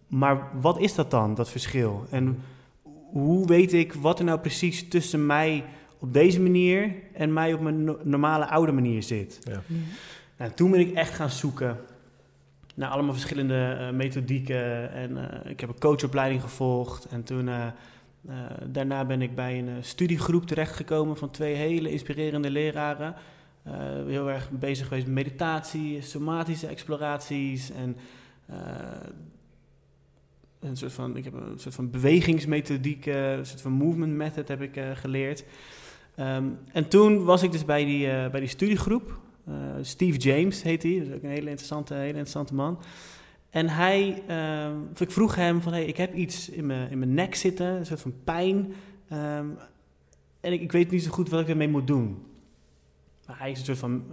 Maar 0.07 0.49
wat 0.61 0.81
is 0.81 0.95
dat 0.95 1.11
dan, 1.11 1.35
dat 1.35 1.51
verschil? 1.51 2.05
En 2.11 2.43
hoe 3.11 3.47
weet 3.47 3.73
ik 3.73 3.93
wat 3.93 4.19
er 4.19 4.25
nou 4.25 4.39
precies 4.39 4.89
tussen 4.89 5.27
mij 5.27 5.65
op 5.99 6.13
deze 6.13 6.41
manier 6.41 6.93
en 7.13 7.33
mij 7.33 7.53
op 7.53 7.61
mijn 7.61 7.85
no- 7.85 7.99
normale 8.03 8.47
oude 8.47 8.73
manier 8.73 9.03
zit? 9.03 9.39
Ja. 9.43 9.53
Ja. 9.53 9.75
Nou, 10.37 10.53
toen 10.53 10.71
ben 10.71 10.81
ik 10.81 10.93
echt 10.95 11.15
gaan 11.15 11.31
zoeken 11.31 11.77
naar 12.75 12.91
allemaal 12.91 13.13
verschillende 13.13 13.77
eh, 13.81 13.91
methodieken. 13.91 14.93
En 14.93 15.31
eh, 15.43 15.51
ik 15.51 15.61
heb 15.61 15.69
een 15.69 15.79
coachopleiding 15.79 16.43
gevolgd. 16.43 17.05
En 17.05 17.23
toen, 17.23 17.49
eh, 17.49 17.67
daarna 18.67 19.05
ben 19.05 19.23
ik 19.23 19.35
bij 19.35 19.59
een 19.59 19.85
studiegroep 19.85 20.47
terechtgekomen 20.47 21.17
van 21.17 21.31
twee 21.31 21.55
hele 21.55 21.91
inspirerende 21.91 22.51
leraren. 22.51 23.15
Eh, 23.63 23.75
heel 24.07 24.31
erg 24.31 24.51
bezig 24.51 24.87
geweest 24.89 25.07
met 25.07 25.15
meditatie, 25.15 26.03
somatische 26.03 26.67
exploraties 26.67 27.71
en 27.71 27.97
eh, 28.47 28.57
een 30.61 30.77
soort 30.77 30.93
van, 30.93 31.17
ik 31.17 31.25
heb 31.25 31.35
een 31.35 31.59
soort 31.59 31.75
van 31.75 31.91
bewegingsmethodiek, 31.91 33.07
eh, 33.07 33.33
een 33.33 33.47
soort 33.47 33.61
van 33.61 33.73
movement 33.73 34.13
method 34.13 34.49
heb 34.49 34.61
ik 34.61 34.77
eh, 34.77 34.91
geleerd. 34.95 35.45
Ehm, 36.15 36.45
en 36.73 36.89
toen 36.89 37.25
was 37.25 37.43
ik 37.43 37.53
dus 37.53 37.65
bij 37.65 37.85
die, 37.85 38.11
eh, 38.11 38.31
bij 38.31 38.41
die 38.41 38.49
studiegroep. 38.49 39.19
Steve 39.83 40.19
James 40.19 40.63
heet 40.63 40.83
hij, 40.83 40.93
is 40.93 41.15
ook 41.15 41.23
een 41.23 41.29
hele 41.31 41.51
interessante, 41.51 41.95
hele 41.95 42.07
interessante 42.07 42.55
man. 42.55 42.79
En 43.51 43.69
hij, 43.69 44.23
ehm, 44.27 44.77
ik 44.99 45.11
vroeg 45.11 45.35
hem 45.35 45.63
van, 45.63 45.73
hey, 45.73 45.85
ik 45.85 45.97
heb 45.97 46.15
iets 46.15 46.49
in 46.49 46.67
mijn, 46.67 46.91
in 46.91 46.99
mijn 46.99 47.15
nek 47.15 47.35
zitten, 47.35 47.67
een 47.67 47.87
soort 47.87 48.01
van 48.01 48.15
pijn. 48.25 48.73
ehm, 49.09 49.47
en 50.41 50.53
ik, 50.53 50.61
ik 50.61 50.73
weet 50.73 50.91
niet 50.91 51.03
zo 51.03 51.11
goed 51.11 51.29
wat 51.29 51.41
ik 51.41 51.49
ermee 51.49 51.69
moet 51.69 51.87
doen. 51.87 52.23
Maar 53.27 53.39
hij 53.39 53.51
is 53.51 53.59
een 53.59 53.65
soort 53.65 53.79
van 53.79 54.05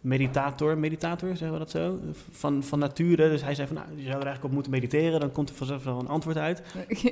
meditator, 0.00 0.78
meditator, 0.78 1.28
zeggen 1.28 1.52
we 1.52 1.58
dat 1.58 1.70
zo, 1.70 1.98
van, 2.30 2.62
van 2.62 2.78
nature. 2.78 3.28
Dus 3.28 3.42
hij 3.42 3.54
zei 3.54 3.66
van, 3.66 3.76
nou, 3.76 3.88
je 3.88 3.94
zou 3.94 4.06
er 4.06 4.12
eigenlijk 4.12 4.44
op 4.44 4.52
moeten 4.52 4.72
mediteren, 4.72 5.20
dan 5.20 5.32
komt 5.32 5.48
er 5.48 5.54
vanzelf 5.54 5.84
wel 5.84 5.98
een 5.98 6.08
antwoord 6.08 6.36
uit. 6.36 6.62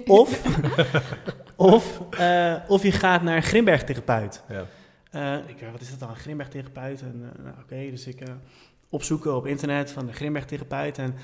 Of, 0.07 0.43
of, 1.57 2.03
eh, 2.11 2.55
of 2.69 2.83
je 2.83 2.93
gaat 2.93 3.23
naar 3.23 3.37
een 3.37 3.43
Grimberg-therapeut. 3.43 4.45
Ja. 4.49 4.65
Eh, 5.11 5.49
ik 5.49 5.61
dacht, 5.61 5.73
wat 5.73 5.81
is 5.81 5.91
dat 5.91 5.99
dan, 5.99 6.09
een 6.09 6.17
Grimberg-therapeut? 6.17 7.01
En, 7.01 7.33
eh, 7.37 7.45
nou, 7.45 7.57
Oké, 7.63 7.91
dus 7.91 8.07
ik 8.07 8.21
eh, 8.21 8.29
opzoeken 8.89 9.37
op 9.37 9.47
internet 9.47 9.93
van 9.93 10.07
de 10.07 10.13
Grimberg-therapeut. 10.13 10.99
En 10.99 11.15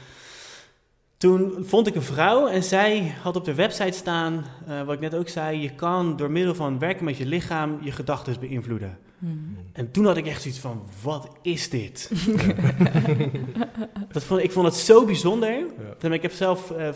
toen 1.17 1.55
vond 1.61 1.87
ik 1.87 1.95
een 1.95 2.03
vrouw 2.03 2.49
en 2.49 2.63
zij 2.63 3.15
had 3.23 3.37
op 3.37 3.45
de 3.45 3.55
website 3.55 3.97
staan, 3.97 4.45
eh, 4.67 4.83
wat 4.83 4.95
ik 4.95 5.01
net 5.01 5.15
ook 5.15 5.29
zei, 5.29 5.61
je 5.61 5.75
kan 5.75 6.17
door 6.17 6.31
middel 6.31 6.55
van 6.55 6.79
werken 6.79 7.05
met 7.05 7.17
je 7.17 7.27
lichaam 7.27 7.79
je 7.83 7.93
gedachten 7.93 8.41
beïnvloeden. 8.41 8.99
Hmm. 9.19 9.57
En 9.73 9.91
toen 9.91 10.05
had 10.07 10.17
ik 10.17 10.27
echt 10.27 10.43
zoiets 10.43 10.61
van, 10.61 10.83
wat 11.03 11.29
is 11.43 11.69
dit? 11.71 12.11
dat 14.13 14.25
vond, 14.25 14.43
ik 14.43 14.53
vond 14.53 14.67
het 14.67 14.75
zo 14.75 15.05
bijzonder. 15.05 15.65
Ja. 16.01 16.11
Ik 16.11 16.23
heb 16.23 16.33
zelf 16.33 16.71
eh, 16.71 16.89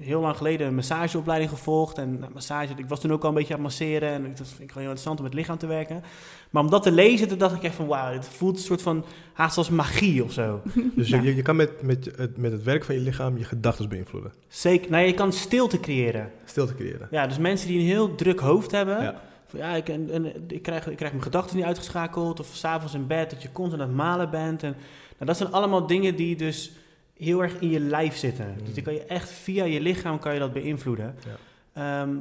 heel 0.00 0.20
lang 0.20 0.36
geleden 0.36 0.66
een 0.66 0.74
massageopleiding 0.74 1.50
gevolgd. 1.50 1.98
En 1.98 2.24
massage, 2.32 2.72
ik 2.76 2.88
was 2.88 3.00
toen 3.00 3.12
ook 3.12 3.22
al 3.22 3.28
een 3.28 3.34
beetje 3.34 3.54
aan 3.54 3.60
het 3.60 3.68
masseren. 3.68 4.08
En 4.08 4.22
dat 4.22 4.36
vind 4.36 4.60
ik 4.60 4.72
gewoon 4.72 4.82
heel 4.82 4.90
interessant 4.96 5.18
om 5.18 5.22
met 5.24 5.32
het 5.32 5.40
lichaam 5.40 5.58
te 5.58 5.66
werken. 5.66 6.02
Maar 6.50 6.62
om 6.62 6.70
dat 6.70 6.82
te 6.82 6.92
lezen, 6.92 7.28
toen 7.28 7.38
dacht 7.38 7.56
ik 7.56 7.62
echt 7.62 7.74
van 7.74 7.86
wauw, 7.86 8.12
het 8.12 8.28
voelt 8.28 8.56
een 8.56 8.62
soort 8.62 8.82
van 8.82 9.04
haast 9.32 9.56
als 9.56 9.70
magie 9.70 10.24
of 10.24 10.32
zo. 10.32 10.60
Dus 10.96 11.08
Ja. 11.08 11.20
je, 11.20 11.34
je 11.36 11.42
kan 11.42 11.56
met, 11.56 11.82
met, 11.82 12.12
het, 12.16 12.36
met 12.36 12.52
het 12.52 12.62
werk 12.62 12.84
van 12.84 12.94
je 12.94 13.00
lichaam 13.00 13.38
je 13.38 13.44
gedachten 13.44 13.88
beïnvloeden. 13.88 14.32
Zeker, 14.48 14.90
nou 14.90 15.04
je 15.06 15.14
kan 15.14 15.32
stilte 15.32 15.80
creëren. 15.80 16.30
Stilte 16.44 16.74
creëren. 16.74 17.08
Ja, 17.10 17.26
dus 17.26 17.38
mensen 17.38 17.68
die 17.68 17.78
een 17.78 17.86
heel 17.86 18.14
druk 18.14 18.40
hoofd 18.40 18.70
hebben. 18.70 19.02
Ja. 19.02 19.22
Van, 19.52 19.60
ja, 19.60 19.74
ik, 19.74 19.88
en, 19.88 20.10
en, 20.10 20.24
ik, 20.48 20.62
krijg, 20.62 20.86
ik 20.86 20.96
krijg 20.96 21.12
mijn 21.12 21.24
gedachten 21.24 21.56
niet 21.56 21.64
uitgeschakeld. 21.64 22.40
Of 22.40 22.46
s'avonds 22.46 22.94
in 22.94 23.06
bed 23.06 23.30
dat 23.30 23.42
je 23.42 23.52
constant 23.52 23.82
aan 23.82 23.88
het 23.88 23.96
malen 23.96 24.30
bent. 24.30 24.62
En, 24.62 24.70
nou, 25.12 25.24
dat 25.24 25.36
zijn 25.36 25.52
allemaal 25.52 25.86
dingen 25.86 26.16
die 26.16 26.36
dus 26.36 26.72
heel 27.16 27.42
erg 27.42 27.60
in 27.60 27.70
je 27.70 27.80
lijf 27.80 28.16
zitten. 28.16 28.54
Mm. 28.58 28.64
Dus 28.64 28.74
die 28.74 28.82
kan 28.82 28.92
je 28.92 29.04
echt 29.04 29.30
via 29.30 29.64
je 29.64 29.80
lichaam 29.80 30.18
kan 30.18 30.34
je 30.34 30.38
dat 30.38 30.52
beïnvloeden. 30.52 31.14
Ja. 31.24 32.02
Ehm, 32.02 32.16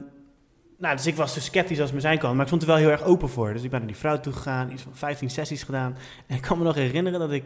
nou, 0.81 0.95
dus 0.95 1.05
ik 1.07 1.15
was 1.15 1.33
zo 1.33 1.39
sceptisch 1.39 1.79
als 1.81 1.91
me 1.91 1.99
zijn 1.99 2.17
kan, 2.17 2.31
maar 2.31 2.41
ik 2.41 2.47
stond 2.47 2.61
er 2.61 2.67
wel 2.67 2.77
heel 2.77 2.89
erg 2.89 3.03
open 3.03 3.29
voor. 3.29 3.53
Dus 3.53 3.63
ik 3.63 3.69
ben 3.69 3.79
naar 3.79 3.87
die 3.87 3.97
vrouw 3.97 4.19
toe 4.19 4.33
gegaan, 4.33 4.71
iets 4.71 4.81
van 4.81 4.91
15 4.95 5.29
sessies 5.29 5.63
gedaan. 5.63 5.97
En 6.27 6.35
ik 6.35 6.41
kan 6.41 6.57
me 6.57 6.63
nog 6.63 6.75
herinneren 6.75 7.19
dat 7.19 7.31
ik... 7.31 7.45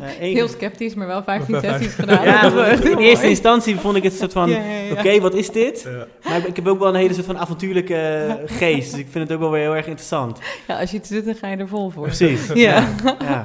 eh 0.00 0.04
één- 0.20 0.34
Heel 0.34 0.48
sceptisch, 0.48 0.94
maar 0.94 1.06
wel 1.06 1.22
15 1.22 1.52
Maar 1.54 1.62
sessies 1.72 1.94
gedaan. 1.94 2.24
ja, 2.24 2.66
in 2.74 2.98
eerste 2.98 3.28
instantie 3.28 3.76
vond 3.76 3.96
ik 3.96 4.02
het 4.02 4.12
soort 4.14 4.32
van, 4.32 4.48
Ja, 4.48 4.56
ja, 4.58 4.78
ja. 4.80 4.92
oké, 4.92 5.20
wat 5.20 5.34
is 5.34 5.50
dit? 5.50 5.82
Ja. 5.82 6.06
Maar 6.28 6.38
ik, 6.38 6.46
ik 6.46 6.56
heb 6.56 6.66
ook 6.66 6.78
wel 6.78 6.88
een 6.88 6.94
hele 6.94 7.14
soort 7.14 7.26
van 7.26 7.38
avontuurlijke 7.38 7.96
eh, 7.96 8.56
geest, 8.58 8.90
dus 8.90 9.00
ik 9.00 9.06
vind 9.10 9.24
het 9.28 9.32
ook 9.32 9.42
wel 9.42 9.50
weer 9.50 9.60
heel 9.62 9.76
erg 9.76 9.86
interessant. 9.86 10.38
Ja, 10.66 10.80
als 10.80 10.90
je 10.90 10.96
het 10.96 11.08
doet, 11.08 11.24
dan 11.24 11.34
ga 11.34 11.48
je 11.48 11.56
er 11.56 11.68
vol 11.68 11.90
voor. 11.90 12.02
Precies. 12.06 12.46
Ja. 12.54 12.88
ja. 13.18 13.42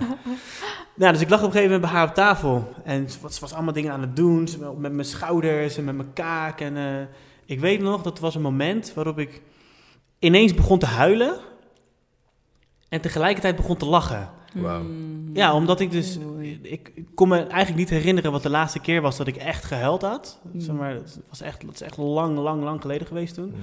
Nou, 0.96 1.12
dus 1.14 1.22
ik 1.22 1.30
lag 1.30 1.40
op 1.40 1.46
een 1.46 1.52
gegeven 1.52 1.72
moment 1.74 1.92
bij 1.92 2.00
haar 2.00 2.08
op 2.10 2.14
tafel. 2.14 2.74
En 2.84 3.10
ze 3.10 3.18
was, 3.22 3.40
was 3.40 3.54
allemaal 3.54 3.74
dingen 3.74 3.92
aan 3.92 4.02
het 4.02 4.16
doen. 4.16 4.48
Met 4.78 4.92
mijn 4.94 5.08
schouders 5.08 5.78
en 5.78 5.84
met 5.84 5.96
mijn 5.96 6.14
kaak. 6.14 6.62
En 6.62 6.78
eh, 6.78 6.84
ik 7.50 7.60
weet 7.60 7.82
nog, 7.82 8.02
dat 8.02 8.20
was 8.20 8.36
een 8.36 8.42
moment 8.42 8.94
waarop 8.94 9.20
ik 9.20 9.42
ineens 10.20 10.54
begon 10.54 10.80
te 10.80 10.86
huilen. 10.86 11.40
En 12.90 13.02
tegelijkertijd 13.02 13.56
begon 13.56 13.78
te 13.78 13.86
lachen. 13.86 14.30
Wauw. 14.54 14.84
Mm. 14.84 15.30
Ja, 15.34 15.54
omdat 15.54 15.80
ik 15.80 15.92
dus... 15.92 16.20
Ik 16.62 16.92
kon 17.16 17.28
me 17.28 17.38
eigenlijk 17.38 17.76
niet 17.76 17.90
herinneren 17.90 18.32
wat 18.32 18.44
de 18.44 18.50
laatste 18.50 18.80
keer 18.80 19.02
was 19.02 19.18
dat 19.18 19.28
ik 19.28 19.36
echt 19.36 19.66
gehuild 19.66 20.02
had. 20.02 20.40
Mm. 20.52 20.60
Zeg 20.60 20.76
maar, 20.76 20.94
het 20.94 21.20
was 21.30 21.42
echt, 21.42 21.62
het 21.62 21.74
is 21.74 21.82
echt 21.82 21.98
lang, 21.98 22.38
lang, 22.38 22.64
lang 22.64 22.82
geleden 22.82 23.08
geweest 23.08 23.34
toen. 23.34 23.50
Mm. 23.50 23.56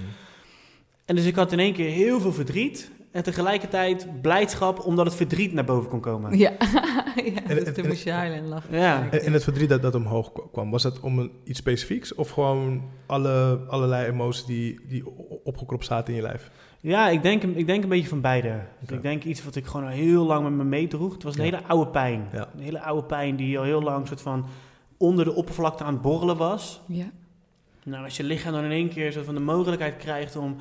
En 1.05 1.16
dus 1.16 1.25
ik 1.25 1.35
had 1.35 1.52
in 1.52 1.59
één 1.59 1.73
keer 1.73 1.90
heel 1.90 2.21
veel 2.21 2.33
verdriet. 2.33 2.90
En 3.16 3.23
tegelijkertijd 3.23 4.08
blijdschap 4.23 4.85
omdat 4.85 5.06
het 5.06 5.14
verdriet 5.14 5.52
naar 5.52 5.64
boven 5.64 5.90
kon 5.90 6.00
komen. 6.00 6.38
Ja, 6.38 6.50
ja 7.35 7.42
En- 7.46 7.54
dus 7.56 7.64
en- 7.64 7.75
toen 7.75 7.82
en- 7.85 7.88
moest 7.90 8.04
je 8.04 8.11
huilen 8.11 8.38
en 8.38 8.46
lachen. 8.49 8.78
Ja. 8.78 9.08
En, 9.11 9.23
en 9.23 9.32
het 9.32 9.44
verdriet 9.44 9.68
dat, 9.68 9.82
dat 9.82 9.94
omhoog 9.94 10.32
kwa- 10.32 10.42
kwam, 10.52 10.70
was 10.70 10.82
dat 10.82 11.00
om 11.00 11.18
een, 11.18 11.30
iets 11.44 11.58
specifieks 11.58 12.14
of 12.14 12.30
gewoon 12.30 12.82
alle, 13.06 13.61
allerlei 13.68 14.06
emoties 14.11 14.44
die, 14.44 14.80
die 14.88 15.04
opgekropt 15.44 15.85
zaten 15.85 16.14
in 16.14 16.20
je 16.20 16.26
lijf? 16.26 16.50
Ja, 16.80 17.08
ik 17.08 17.23
denk, 17.23 17.42
een- 17.42 17.56
ik 17.56 17.66
denk 17.66 17.82
een 17.82 17.88
beetje 17.88 18.08
van 18.08 18.20
beide. 18.20 18.61
Dus 18.80 18.90
ik 18.96 19.02
denk 19.02 19.25
iets 19.25 19.44
wat 19.44 19.56
ik 19.56 19.66
gewoon 19.66 19.87
al 19.87 19.92
heel 19.92 20.25
lang 20.26 20.42
met 20.42 20.52
me 20.52 20.64
meedroeg. 20.64 21.12
Het 21.12 21.23
was 21.23 21.37
een 21.37 21.44
Ja. 21.44 21.50
hele 21.50 21.66
oude 21.66 21.90
pijn. 21.90 22.28
Ja. 22.32 22.49
Een 22.56 22.62
hele 22.62 22.80
oude 22.80 23.04
pijn 23.06 23.37
die 23.37 23.58
al 23.58 23.64
heel 23.64 23.82
lang 23.82 24.06
soort 24.06 24.20
van 24.20 24.46
onder 24.96 25.25
de 25.25 25.35
oppervlakte 25.35 25.85
aan 25.85 25.92
het 25.92 26.02
borrelen 26.02 26.37
was. 26.37 26.80
Ja. 26.87 27.11
Nou, 27.85 28.04
als 28.04 28.16
je 28.16 28.25
lichaam 28.25 28.52
dan 28.52 28.64
in 28.64 28.70
één 28.70 28.88
keer 28.88 29.12
soort 29.12 29.25
van 29.25 29.35
de 29.35 29.40
mogelijkheid 29.40 29.96
krijgt 29.96 30.37
om 30.37 30.56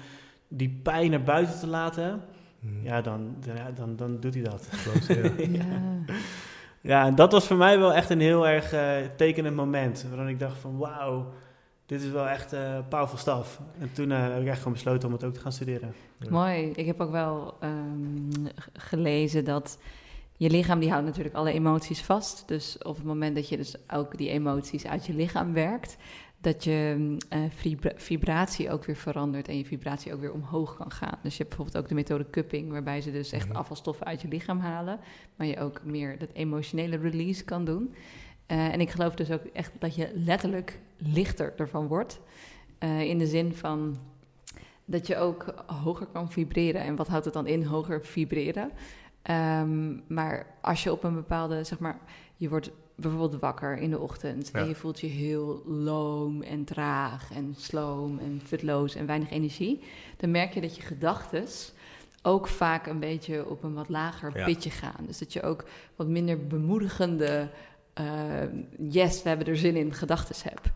die 0.48 0.80
pijn 0.84 1.12
naar 1.12 1.24
buiten 1.24 1.60
te 1.60 1.68
laten, 1.68 2.22
Mm. 2.66 2.84
ja, 2.84 3.02
dan, 3.02 3.36
dan, 3.40 3.56
dan, 3.76 3.96
dan 3.96 4.20
doet 4.20 4.34
hij 4.34 4.44
dat. 4.44 4.70
Klopt, 4.84 5.08
ja. 5.38 5.48
Ja. 5.48 6.16
Ja, 6.86 7.06
en 7.06 7.16
dat 7.16 7.32
was 7.32 7.48
voor 7.48 7.58
mij 7.58 7.80
wel 7.80 7.94
echt 7.94 8.10
een 8.10 8.20
heel 8.20 8.48
erg 8.48 8.74
eh, 8.74 8.96
tekenend 9.18 9.56
moment. 9.56 10.06
Waarin 10.10 10.28
ik 10.28 10.40
dacht 10.40 10.58
van, 10.58 10.78
wauw, 10.78 11.34
dit 11.86 12.02
is 12.02 12.10
wel 12.10 12.28
echt 12.28 12.54
eh 12.54 12.78
powerful 12.90 13.18
stuff. 13.18 13.60
En 13.80 13.94
toen 13.94 14.12
eh, 14.12 14.22
heb 14.22 14.42
ik 14.42 14.48
echt 14.48 14.58
gewoon 14.58 14.74
besloten 14.74 15.08
om 15.08 15.14
het 15.14 15.24
ook 15.24 15.34
te 15.34 15.40
gaan 15.40 15.52
studeren. 15.52 15.94
Ja. 16.20 16.30
Mooi. 16.30 16.72
Ik 16.76 16.86
heb 16.86 17.02
ook 17.02 17.12
wel 17.12 17.58
ehm, 17.60 18.48
gelezen 18.74 19.46
dat 19.46 19.80
je 20.38 20.50
lichaam 20.50 20.80
die 20.80 20.90
houdt 20.90 21.06
natuurlijk 21.06 21.36
alle 21.36 21.52
emoties 21.52 22.02
vast. 22.02 22.44
Dus 22.48 22.78
op 22.78 22.96
het 22.96 23.06
moment 23.06 23.36
dat 23.36 23.50
je 23.50 23.58
dus 23.58 23.76
ook 23.92 24.18
die 24.18 24.30
emoties 24.30 24.86
uit 24.86 25.06
je 25.06 25.14
lichaam 25.14 25.54
werkt, 25.54 25.98
dat 26.46 26.64
je 26.64 27.18
vibra- 27.50 27.92
vibratie 27.96 28.72
ook 28.72 28.86
weer 28.86 28.96
verandert 28.96 29.48
en 29.48 29.58
je 29.58 29.66
vibratie 29.66 30.14
ook 30.14 30.20
weer 30.20 30.32
omhoog 30.34 30.76
kan 30.78 30.92
gaan. 30.92 31.18
Dus 31.22 31.32
je 31.38 31.44
hebt 31.44 31.50
bijvoorbeeld 31.56 31.84
ook 31.84 31.90
de 31.90 31.96
methode 31.96 32.30
cupping, 32.30 32.72
waarbij 32.72 33.02
ze 33.02 33.12
dus 33.12 33.32
echt 33.32 33.48
Mhm. 33.48 33.58
afvalstoffen 33.58 34.06
uit 34.06 34.22
je 34.22 34.28
lichaam 34.28 34.60
halen, 34.60 35.00
maar 35.36 35.48
je 35.48 35.60
ook 35.60 35.82
meer 35.84 36.18
dat 36.18 36.30
emotionele 36.34 36.98
release 36.98 37.44
kan 37.44 37.66
doen. 37.66 37.94
Eh, 38.46 38.74
en 38.74 38.80
ik 38.82 38.90
geloof 38.90 39.16
dus 39.16 39.32
ook 39.32 39.44
echt 39.44 39.72
dat 39.80 39.96
je 39.96 40.12
letterlijk 40.14 40.80
lichter 40.98 41.54
ervan 41.58 41.88
wordt. 41.88 42.20
Eh, 42.78 43.02
in 43.02 43.18
de 43.18 43.28
zin 43.28 43.54
van 43.54 43.98
dat 44.86 45.08
je 45.08 45.18
ook 45.18 45.54
hoger 45.84 46.06
kan 46.06 46.32
vibreren. 46.32 46.82
En 46.82 46.96
wat 46.96 47.08
houdt 47.08 47.26
het 47.26 47.34
dan 47.34 47.48
in, 47.48 47.64
hoger 47.64 48.06
vibreren? 48.06 48.72
Ehm, 49.22 49.94
maar 50.14 50.46
als 50.62 50.84
je 50.84 50.92
op 50.92 51.04
een 51.04 51.14
bepaalde, 51.16 51.64
zeg 51.64 51.80
maar, 51.80 52.00
je 52.36 52.50
wordt 52.50 52.72
bijvoorbeeld 52.96 53.42
wakker 53.42 53.78
in 53.78 53.90
de 53.90 54.00
ochtend 54.00 54.52
en 54.52 54.68
je 54.68 54.76
voelt 54.76 55.00
je 55.00 55.08
heel 55.08 55.62
loom 55.66 56.42
en 56.42 56.64
traag 56.64 57.32
en 57.34 57.56
sloom 57.58 58.20
en 58.20 58.42
futloos 58.46 58.96
en 58.96 59.06
weinig 59.06 59.32
energie, 59.32 59.82
dan 60.18 60.32
merk 60.32 60.54
je 60.54 60.62
dat 60.62 60.76
je 60.76 60.82
gedachtes 60.82 61.74
ook 62.22 62.48
vaak 62.48 62.88
een 62.88 63.00
beetje 63.00 63.50
op 63.50 63.64
een 63.64 63.74
wat 63.74 63.90
lager 63.90 64.38
Ja. 64.38 64.46
pitje 64.46 64.70
gaan. 64.70 65.06
Dus 65.08 65.18
dat 65.18 65.34
je 65.34 65.42
ook 65.42 65.66
wat 65.96 66.08
minder 66.08 66.48
bemoedigende, 66.48 67.50
eh, 67.94 68.06
yes, 68.90 69.24
we 69.24 69.30
hebben 69.30 69.48
er 69.48 69.58
zin 69.58 69.76
in, 69.76 69.94
gedachtes 69.94 70.44
hebt. 70.44 70.70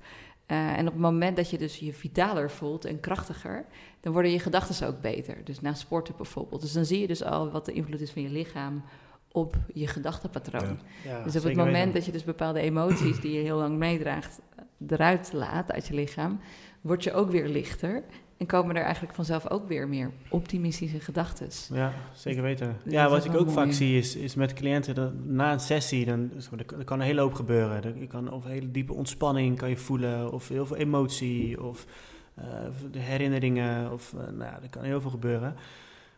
Eh, 0.46 0.78
en 0.78 0.88
op 0.88 0.94
het 0.94 1.02
moment 1.02 1.36
dat 1.38 1.50
je 1.50 1.58
dus 1.58 1.80
je 1.80 1.94
vitaler 1.94 2.52
voelt 2.52 2.86
en 2.86 3.00
krachtiger, 3.00 3.65
dan 4.00 4.13
worden 4.13 4.32
je 4.32 4.39
gedachten 4.39 4.88
ook 4.88 5.02
beter. 5.02 5.44
Dus 5.44 5.62
na 5.62 5.74
sporten 5.74 6.13
bijvoorbeeld. 6.17 6.62
Dus 6.62 6.74
dan 6.74 6.86
zie 6.86 7.00
je 7.00 7.08
dus 7.08 7.24
al 7.24 7.52
wat 7.52 7.65
de 7.65 7.74
invloed 7.74 8.02
is 8.02 8.12
van 8.12 8.22
je 8.22 8.30
lichaam 8.30 8.84
op 9.32 9.56
je 9.74 9.88
gedachtenpatroon. 9.88 10.78
Ja. 11.04 11.12
Ja, 11.12 11.24
dus 11.24 11.36
op 11.36 11.44
het 11.44 11.56
moment 11.56 11.76
weten. 11.76 11.94
dat 11.94 12.06
je 12.06 12.12
dus 12.12 12.24
bepaalde 12.24 12.60
emoties 12.60 13.20
die 13.22 13.32
je 13.32 13.39
heel 13.42 13.58
lang 13.58 13.78
meedraagt, 13.78 14.39
eruit 14.88 15.34
laat 15.34 15.72
uit 15.72 15.88
je 15.88 15.94
lichaam, 15.94 16.39
word 16.82 17.04
je 17.04 17.13
ook 17.13 17.32
weer 17.32 17.48
lichter. 17.48 18.04
En 18.38 18.46
komen 18.46 18.76
er 18.76 18.84
eigenlijk 18.84 19.13
vanzelf 19.15 19.50
ook 19.50 19.68
weer 19.68 19.88
meer 19.88 20.12
optimistische 20.30 21.00
gedachten. 21.00 21.48
Ja, 21.74 21.94
zeker 22.13 22.42
weten. 22.42 22.78
Dus 22.84 22.94
Ja, 22.94 23.10
wat 23.10 23.26
ik 23.26 23.36
ook 23.36 23.50
vaak 23.52 23.72
zie 23.72 23.98
is, 23.98 24.15
is 24.15 24.36
met 24.36 24.54
cliënten, 24.54 24.96
dat 24.96 25.12
na 25.26 25.52
een 25.54 25.60
sessie, 25.60 26.06
dan, 26.06 26.32
er, 26.78 26.84
kan 26.84 27.00
een 27.00 27.06
hele 27.06 27.22
hoop 27.22 27.34
gebeuren. 27.34 27.84
Er- 27.84 27.98
Je 28.00 28.08
kan 28.08 28.32
of 28.32 28.46
een 28.46 28.52
hele 28.52 28.72
diepe 28.72 28.94
ontspanning 28.94 29.58
kan 29.58 29.70
je 29.70 29.78
voelen, 29.78 30.32
of 30.34 30.48
heel 30.48 30.65
veel 30.65 30.76
emotie, 30.76 31.63
of 31.63 31.86
eh, 32.36 32.44
de 32.92 33.00
herinneringen, 33.00 33.92
of 33.92 34.13
eh, 34.13 34.20
nou, 34.20 34.52
ja, 34.52 34.60
er 34.63 34.70
kan 34.70 34.84
heel 34.84 35.02
veel 35.02 35.10
gebeuren. 35.10 35.56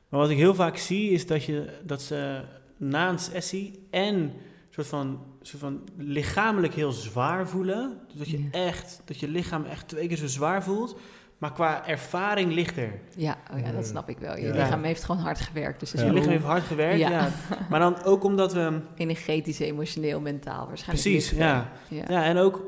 Maar 0.10 0.20
wat 0.20 0.30
ik 0.30 0.38
heel 0.38 0.56
vaak 0.56 0.78
zie 0.78 1.10
is 1.12 1.28
dat, 1.28 1.44
je, 1.44 1.80
dat 1.84 2.02
ze 2.02 2.42
na 2.82 3.10
een 3.10 3.20
sessie 3.20 3.88
en 3.90 4.34
soort 4.70 4.88
van, 4.88 5.20
soort 5.42 5.62
van 5.62 5.82
lichamelijk 5.98 6.74
heel 6.74 6.92
zwaar 6.92 7.48
voelen. 7.48 7.98
Dus 8.08 8.18
dat 8.18 8.30
je 8.30 8.44
Ja. 8.44 8.50
echt, 8.52 9.02
dat 9.06 9.20
je 9.20 9.28
lichaam 9.28 9.66
echt 9.66 9.88
twee 9.88 10.08
keer 10.08 10.18
zo 10.18 10.28
zwaar 10.28 10.64
voelt, 10.64 10.96
maar 11.38 11.54
qua 11.54 11.88
ervaring 11.88 12.54
lichter. 12.54 13.00
Ja, 13.16 13.38
oh 13.54 13.60
ja, 13.60 13.72
dat 13.72 13.86
snap 13.86 14.10
ik 14.10 14.18
wel. 14.18 14.36
Je 14.38 14.46
Ja. 14.48 14.54
lichaam 14.64 14.84
heeft 14.84 15.04
gewoon 15.04 15.22
hard 15.22 15.40
gewerkt. 15.42 15.80
Dus 15.80 15.92
Ja. 15.92 16.04
Je 16.06 16.14
lichaam 16.14 16.30
heeft 16.32 16.44
hard 16.44 16.64
gewerkt, 16.64 17.00
Ja. 17.00 17.10
ja. 17.10 17.30
Maar 17.70 17.80
dan 17.80 18.04
ook 18.04 18.24
omdat 18.24 18.54
we... 18.54 18.80
energetisch, 18.96 19.60
emotioneel, 19.60 20.20
mentaal 20.20 20.68
waarschijnlijk. 20.68 21.10
Precies, 21.10 21.30
ja. 21.30 21.72
Ja, 21.90 22.24
en 22.24 22.38
ook 22.38 22.62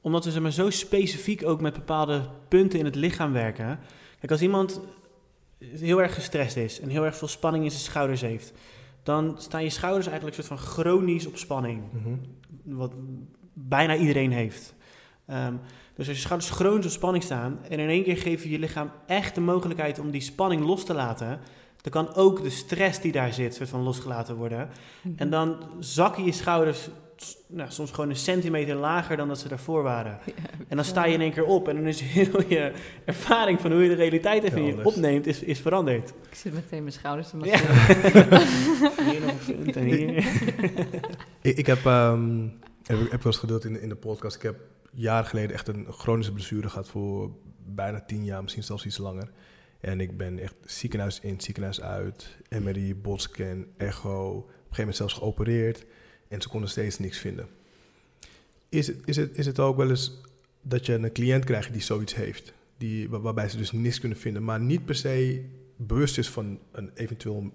omdat 0.00 0.24
we 0.24 0.30
zeg 0.30 0.42
maar, 0.42 0.52
zo 0.52 0.70
specifiek 0.70 1.46
ook 1.46 1.60
met 1.60 1.72
bepaalde 1.74 2.22
punten 2.48 2.78
in 2.78 2.84
het 2.84 2.94
lichaam 2.94 3.32
werken. 3.32 3.78
Kijk, 4.18 4.32
als 4.32 4.42
iemand 4.42 4.80
heel 5.58 6.02
erg 6.02 6.14
gestrest 6.14 6.56
is 6.56 6.80
en 6.80 6.88
heel 6.88 7.04
erg 7.04 7.16
veel 7.16 7.28
spanning 7.28 7.64
in 7.64 7.70
zijn 7.70 7.82
schouders 7.82 8.20
heeft, 8.20 8.52
dan 9.04 9.34
staan 9.38 9.62
je 9.62 9.70
schouders 9.70 10.06
eigenlijk 10.06 10.36
een 10.36 10.44
soort 10.44 10.60
van 10.60 10.68
chronisch 10.68 11.26
op 11.26 11.36
spanning. 11.36 11.82
Mhm. 11.92 12.14
Wat 12.76 12.92
bijna 13.52 13.96
iedereen 13.96 14.32
heeft. 14.32 14.74
Ehm, 15.26 15.54
dus 15.94 16.08
als 16.08 16.16
je 16.16 16.22
schouders 16.22 16.50
chronisch 16.50 16.84
op 16.84 16.90
spanning 16.90 17.24
staan 17.24 17.58
en 17.68 17.78
in 17.78 17.88
één 17.88 18.02
keer 18.02 18.16
geef 18.16 18.42
je 18.42 18.50
je 18.50 18.58
lichaam 18.58 18.90
echt 19.06 19.34
de 19.34 19.40
mogelijkheid 19.40 19.98
om 19.98 20.10
die 20.10 20.20
spanning 20.20 20.64
los 20.64 20.84
te 20.84 20.94
laten, 20.94 21.40
dan 21.80 21.92
kan 21.92 22.14
ook 22.14 22.42
de 22.42 22.50
stress 22.50 23.00
die 23.00 23.12
daar 23.12 23.32
zit 23.32 23.54
soort 23.54 23.68
van 23.68 23.82
losgelaten 23.82 24.36
worden. 24.36 24.68
Mhm. 25.02 25.14
En 25.16 25.30
dan 25.30 25.56
zakken 25.78 26.24
je 26.24 26.32
schouders 26.32 26.88
nou, 27.48 27.70
soms 27.70 27.90
gewoon 27.90 28.10
een 28.10 28.16
centimeter 28.16 28.74
lager 28.74 29.16
dan 29.16 29.28
dat 29.28 29.38
ze 29.38 29.48
daarvoor 29.48 29.82
waren. 29.82 30.18
Ja, 30.24 30.32
En 30.68 30.76
dan 30.76 30.84
sta 30.84 31.04
je 31.04 31.14
in 31.14 31.20
één 31.20 31.32
keer 31.32 31.44
op 31.44 31.68
en 31.68 31.74
dan 31.76 31.86
is 31.86 32.00
heel 32.16 32.42
je 32.48 32.72
ervaring 33.04 33.60
van 33.60 33.72
hoe 33.72 33.82
je 33.82 33.88
de 33.88 33.94
realiteit 33.94 34.42
even 34.42 34.62
Ja, 34.64 34.76
je 34.76 34.84
opneemt, 34.84 35.26
is, 35.26 35.42
is 35.42 35.60
veranderd. 35.60 36.08
Ik 36.30 36.34
zit 36.34 36.52
meteen 36.54 36.80
mijn 36.82 36.92
schouders 36.94 37.28
te 37.30 37.36
Ja. 37.42 37.60
masseren. 37.60 39.10
hier 39.10 39.20
nog 39.20 39.48
een 39.48 39.56
punt 39.62 39.76
en 39.76 39.84
hier. 39.84 40.16
Ik, 41.42 41.56
ik 41.56 41.66
heb, 41.66 41.84
ehm 41.86 42.42
heb, 42.82 42.98
wel 42.98 43.18
eens 43.24 43.36
gedeeld 43.36 43.64
in, 43.64 43.72
de- 43.72 43.80
in 43.80 43.88
de 43.88 43.94
podcast. 43.96 44.36
Ik 44.36 44.42
heb 44.42 44.56
jaren 44.92 45.26
geleden 45.26 45.52
echt 45.56 45.68
een 45.68 45.86
chronische 45.90 46.32
blessure 46.32 46.68
gehad 46.68 46.88
voor 46.88 47.30
bijna 47.66 48.00
tien 48.00 48.24
jaar, 48.24 48.42
misschien 48.42 48.62
zelfs 48.64 48.86
iets 48.86 48.98
langer. 48.98 49.30
En 49.80 50.00
ik 50.00 50.16
ben 50.16 50.38
echt 50.38 50.54
ziekenhuis 50.64 51.20
in, 51.20 51.40
ziekenhuis 51.40 51.80
uit, 51.80 52.36
MRI, 52.62 52.94
botscan, 52.94 53.66
echo. 53.76 54.28
Op 54.30 54.36
een 54.36 54.42
gegeven 54.52 54.76
moment 54.78 54.96
zelfs 54.96 55.14
geopereerd. 55.14 55.84
En 56.28 56.42
ze 56.42 56.48
konden 56.48 56.68
steeds 56.70 56.98
niks 56.98 57.18
vinden. 57.18 57.48
Is 58.68 58.86
het, 58.86 58.96
is, 59.04 59.16
het, 59.16 59.38
is 59.38 59.46
het 59.46 59.60
ook 59.60 59.76
wel 59.76 59.90
eens 59.90 60.20
dat 60.62 60.86
je 60.86 60.94
een 60.94 61.12
cliënt 61.12 61.44
krijgt 61.44 61.72
die 61.72 61.82
zoiets 61.82 62.14
heeft? 62.14 62.52
Die, 62.76 63.08
waar- 63.08 63.20
waarbij 63.20 63.48
ze 63.48 63.56
dus 63.56 63.72
niks 63.72 64.00
kunnen 64.00 64.18
vinden, 64.18 64.44
maar 64.44 64.60
niet 64.60 64.84
per 64.84 64.94
se 64.94 65.44
bewust 65.76 66.18
is 66.18 66.28
van 66.30 66.58
een 66.72 66.90
eventueel 66.94 67.50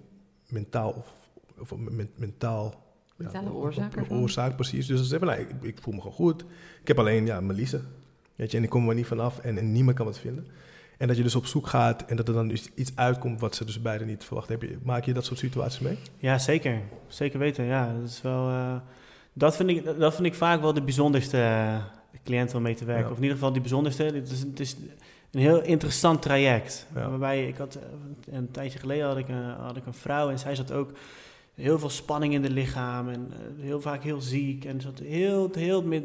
mentaal 0.48 0.90
of, 0.90 1.12
of 1.58 1.70
een 1.70 1.96
men- 1.96 2.10
mentaal 2.16 2.88
Mentale 3.16 3.46
ja, 3.46 3.52
oorzaak 3.52 4.10
oorzaak, 4.10 4.56
precies. 4.56 4.86
Dus 4.86 4.98
ze 4.98 5.04
zeggen, 5.04 5.28
nou, 5.28 5.40
ik, 5.40 5.48
ik 5.62 5.78
voel 5.80 5.94
me 5.94 6.00
gewoon 6.00 6.16
goed. 6.16 6.44
Ik 6.80 6.88
heb 6.88 6.98
alleen, 6.98 7.26
ja, 7.26 7.40
Melisse. 7.40 7.80
Weet 8.36 8.50
je, 8.50 8.56
en 8.56 8.62
ik 8.62 8.68
kom 8.70 8.88
er 8.88 8.94
niet 8.94 9.06
vanaf 9.06 9.38
en, 9.38 9.58
en 9.58 9.72
niemand 9.72 9.96
kan 9.96 10.06
wat 10.06 10.18
vinden. 10.18 10.46
En 11.00 11.06
dat 11.06 11.16
je 11.16 11.22
dus 11.22 11.34
op 11.34 11.46
zoek 11.46 11.66
gaat 11.66 12.04
en 12.04 12.16
dat 12.16 12.28
er 12.28 12.34
dan 12.34 12.48
dus 12.48 12.70
iets 12.74 12.92
uitkomt 12.94 13.40
wat 13.40 13.54
ze 13.54 13.64
dus 13.64 13.82
beide 13.82 14.04
niet 14.04 14.24
verwachten. 14.24 14.58
Heb 14.58 14.70
je, 14.70 14.78
maak 14.82 15.04
je 15.04 15.12
dat 15.12 15.24
soort 15.24 15.38
situaties 15.38 15.78
mee? 15.80 15.98
Ja, 16.18 16.38
zeker. 16.38 16.80
Zeker 17.08 17.38
weten. 17.38 17.64
Ja, 17.64 17.92
dat 18.00 18.08
is 18.08 18.22
wel. 18.22 18.48
eh, 18.48 18.76
dat, 19.32 19.56
vind 19.56 19.68
ik, 19.68 19.84
dat 19.98 20.14
vind 20.14 20.26
ik 20.26 20.34
vaak 20.34 20.60
wel 20.60 20.72
de 20.72 20.82
bijzonderste 20.82 21.36
eh, 21.36 21.76
cliënt 22.24 22.54
om 22.54 22.62
mee 22.62 22.74
te 22.74 22.84
werken. 22.84 23.04
Ja. 23.04 23.10
Of 23.10 23.16
in 23.16 23.22
ieder 23.22 23.36
geval 23.36 23.52
die 23.52 23.60
bijzonderste. 23.60 24.02
Het 24.02 24.30
is, 24.30 24.40
het 24.40 24.60
is 24.60 24.76
een 25.30 25.40
heel 25.40 25.62
interessant 25.62 26.22
traject. 26.22 26.86
Ja. 26.94 27.08
Waarbij 27.08 27.48
ik 27.48 27.56
had, 27.56 27.74
eh, 27.74 28.34
een 28.34 28.50
tijdje 28.50 28.78
geleden 28.78 29.06
had 29.06 29.16
ik, 29.16 29.28
een, 29.28 29.44
had 29.44 29.76
ik 29.76 29.86
een 29.86 29.94
vrouw 29.94 30.30
en 30.30 30.38
zij 30.38 30.54
zat 30.54 30.72
ook 30.72 30.92
heel 31.54 31.78
veel 31.78 31.90
spanning 31.90 32.34
in 32.34 32.42
het 32.42 32.52
lichaam 32.52 33.08
en 33.08 33.32
heel 33.60 33.80
vaak 33.80 34.02
heel 34.02 34.20
ziek. 34.20 34.64
En 34.64 34.80
zat 34.80 34.98
heel, 34.98 35.50
heel 35.52 35.82
met, 35.82 36.04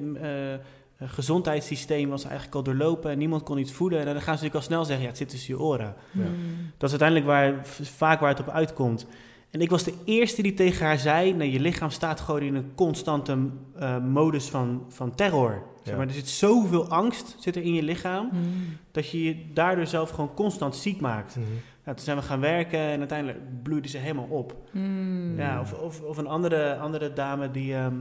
gezondheidssysteem 0.99 2.09
was 2.09 2.23
eigenlijk 2.23 2.55
al 2.55 2.63
doorlopen 2.63 3.11
en 3.11 3.17
niemand 3.17 3.43
kon 3.43 3.57
iets 3.57 3.71
voeden. 3.71 3.99
En 3.99 4.05
dan 4.05 4.13
gaan 4.15 4.23
ze 4.23 4.29
natuurlijk 4.29 4.55
al 4.55 4.61
snel 4.61 4.85
zeggen, 4.85 5.01
ja, 5.03 5.09
het 5.09 5.17
zit 5.17 5.29
tussen 5.29 5.53
je 5.55 5.61
oren. 5.61 5.95
Ja. 6.11 6.21
Mm. 6.21 6.71
Dat 6.77 6.91
is 6.93 6.99
uiteindelijk 7.01 7.25
waar, 7.29 7.65
vaak 7.81 8.19
waar 8.19 8.29
het 8.29 8.39
op 8.39 8.49
uitkomt. 8.49 9.05
En 9.49 9.61
ik 9.61 9.69
was 9.69 9.83
de 9.83 9.93
eerste 10.05 10.41
die 10.41 10.53
tegen 10.53 10.85
haar 10.85 10.97
zei: 10.99 11.33
nee, 11.33 11.51
je 11.51 11.59
lichaam 11.59 11.89
staat 11.89 12.19
gewoon 12.19 12.41
in 12.41 12.55
een 12.55 12.71
constante 12.75 13.37
eh, 13.79 13.97
modus 14.05 14.49
van, 14.49 14.85
van 14.89 15.15
terror. 15.15 15.63
Zeg 15.83 15.93
Ja. 15.93 15.97
maar, 15.99 16.07
er 16.07 16.13
zit 16.13 16.29
zoveel 16.29 16.87
angst 16.87 17.35
zit 17.39 17.55
er 17.55 17.61
in 17.63 17.73
je 17.73 17.83
lichaam 17.83 18.29
Mm. 18.31 18.77
dat 18.91 19.09
je 19.09 19.23
je 19.23 19.45
daardoor 19.53 19.87
zelf 19.87 20.09
gewoon 20.09 20.33
constant 20.33 20.75
ziek 20.75 21.01
maakt. 21.01 21.35
Nou, 21.83 21.97
toen 21.97 22.05
zijn 22.05 22.17
we 22.17 22.23
gaan 22.23 22.39
werken 22.39 22.79
en 22.79 22.99
uiteindelijk 22.99 23.39
bloeide 23.63 23.87
ze 23.87 23.97
helemaal 23.97 24.27
op. 24.29 24.55
Mm. 24.71 25.37
Ja, 25.37 25.59
of, 25.61 25.73
of, 25.73 26.01
of 26.01 26.17
een 26.17 26.27
andere, 26.27 26.75
andere 26.77 27.13
dame 27.13 27.51
die 27.51 27.73
ehm, 27.75 27.95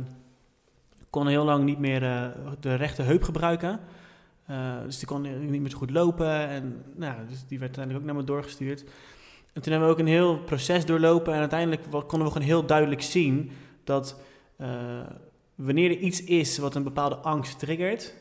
kon 1.15 1.27
heel 1.27 1.45
lang 1.45 1.65
niet 1.65 1.79
meer 1.79 2.03
eh, 2.03 2.27
de 2.61 2.75
rechte 2.75 3.03
heup 3.03 3.23
gebruiken. 3.23 3.81
Eh, 4.47 4.83
dus 4.85 4.99
die 4.99 5.07
kon 5.07 5.51
niet 5.51 5.61
meer 5.61 5.71
zo 5.71 5.77
goed 5.77 5.91
lopen. 5.91 6.49
En 6.49 6.83
nou, 6.95 7.15
dus 7.29 7.45
die 7.47 7.59
werd 7.59 7.77
uiteindelijk 7.77 7.99
ook 7.99 8.13
naar 8.13 8.23
me 8.23 8.25
doorgestuurd. 8.25 8.85
En 9.53 9.63
toen 9.63 9.73
hebben 9.73 9.89
we 9.89 9.95
ook 9.95 10.01
een 10.01 10.13
heel 10.13 10.39
proces 10.39 10.87
doorlopen. 10.87 11.33
En 11.33 11.39
uiteindelijk 11.39 11.83
konden 11.91 12.25
we 12.27 12.33
gewoon 12.33 12.49
heel 12.49 12.67
duidelijk 12.67 13.03
zien 13.03 13.51
dat 13.85 14.21
eh, 14.57 14.69
wanneer 15.55 15.91
er 15.91 15.99
iets 15.99 16.25
is 16.25 16.59
wat 16.59 16.75
een 16.75 16.83
bepaalde 16.83 17.17
angst 17.17 17.59
triggert. 17.59 18.15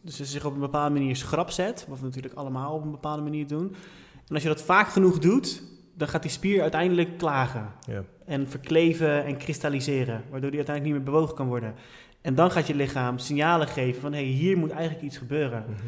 Dus 0.00 0.16
ze 0.16 0.24
zich 0.24 0.44
op 0.44 0.54
een 0.54 0.60
bepaalde 0.60 0.94
manier 0.94 1.16
schrap 1.16 1.50
zet. 1.50 1.86
Wat 1.88 1.98
we 1.98 2.04
natuurlijk 2.04 2.34
allemaal 2.34 2.74
op 2.74 2.82
een 2.82 2.90
bepaalde 2.90 3.22
manier 3.22 3.46
doen. 3.46 3.74
En 4.28 4.34
als 4.34 4.42
je 4.42 4.48
dat 4.48 4.62
vaak 4.62 4.88
genoeg 4.88 5.18
doet, 5.18 5.62
dan 5.98 6.08
gaat 6.08 6.22
die 6.22 6.30
spier 6.30 6.62
uiteindelijk 6.62 7.18
klagen 7.18 7.72
Ja. 7.86 8.02
en 8.24 8.48
verkleven 8.48 9.24
en 9.24 9.36
kristalliseren, 9.36 10.22
waardoor 10.30 10.50
die 10.50 10.58
uiteindelijk 10.58 10.84
niet 10.84 11.04
meer 11.04 11.12
bewogen 11.14 11.34
kan 11.34 11.46
worden. 11.46 11.74
En 12.20 12.34
dan 12.34 12.50
gaat 12.50 12.66
je 12.66 12.74
lichaam 12.74 13.18
signalen 13.18 13.68
geven 13.68 14.00
van 14.00 14.12
hé, 14.12 14.18
hey, 14.18 14.28
hier 14.28 14.58
moet 14.58 14.70
eigenlijk 14.70 15.02
iets 15.02 15.16
gebeuren. 15.16 15.64
Mhm. 15.68 15.86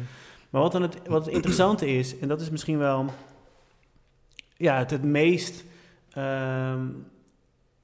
Maar 0.49 0.61
wat 0.61 0.71
dan 0.71 0.81
het, 0.81 1.07
wat 1.07 1.25
het 1.25 1.33
interessante 1.33 1.87
is, 1.87 2.19
en 2.19 2.27
dat 2.27 2.41
is 2.41 2.49
misschien 2.49 2.77
wel 2.77 3.05
ja, 4.57 4.77
het, 4.77 4.91
het 4.91 5.03
meest 5.03 5.63
ehm, 6.09 6.87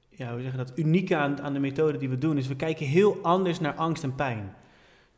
ja, 0.08 0.32
hoe 0.32 0.42
zeg 0.42 0.50
je 0.50 0.56
dat, 0.56 0.72
unieke 0.74 1.16
aan, 1.16 1.42
aan 1.42 1.52
de 1.52 1.58
methode 1.58 1.98
die 1.98 2.08
we 2.08 2.18
doen, 2.18 2.36
is 2.38 2.46
we 2.46 2.56
kijken 2.56 2.86
heel 2.86 3.18
anders 3.22 3.60
naar 3.60 3.74
angst 3.74 4.02
en 4.02 4.14
pijn. 4.14 4.54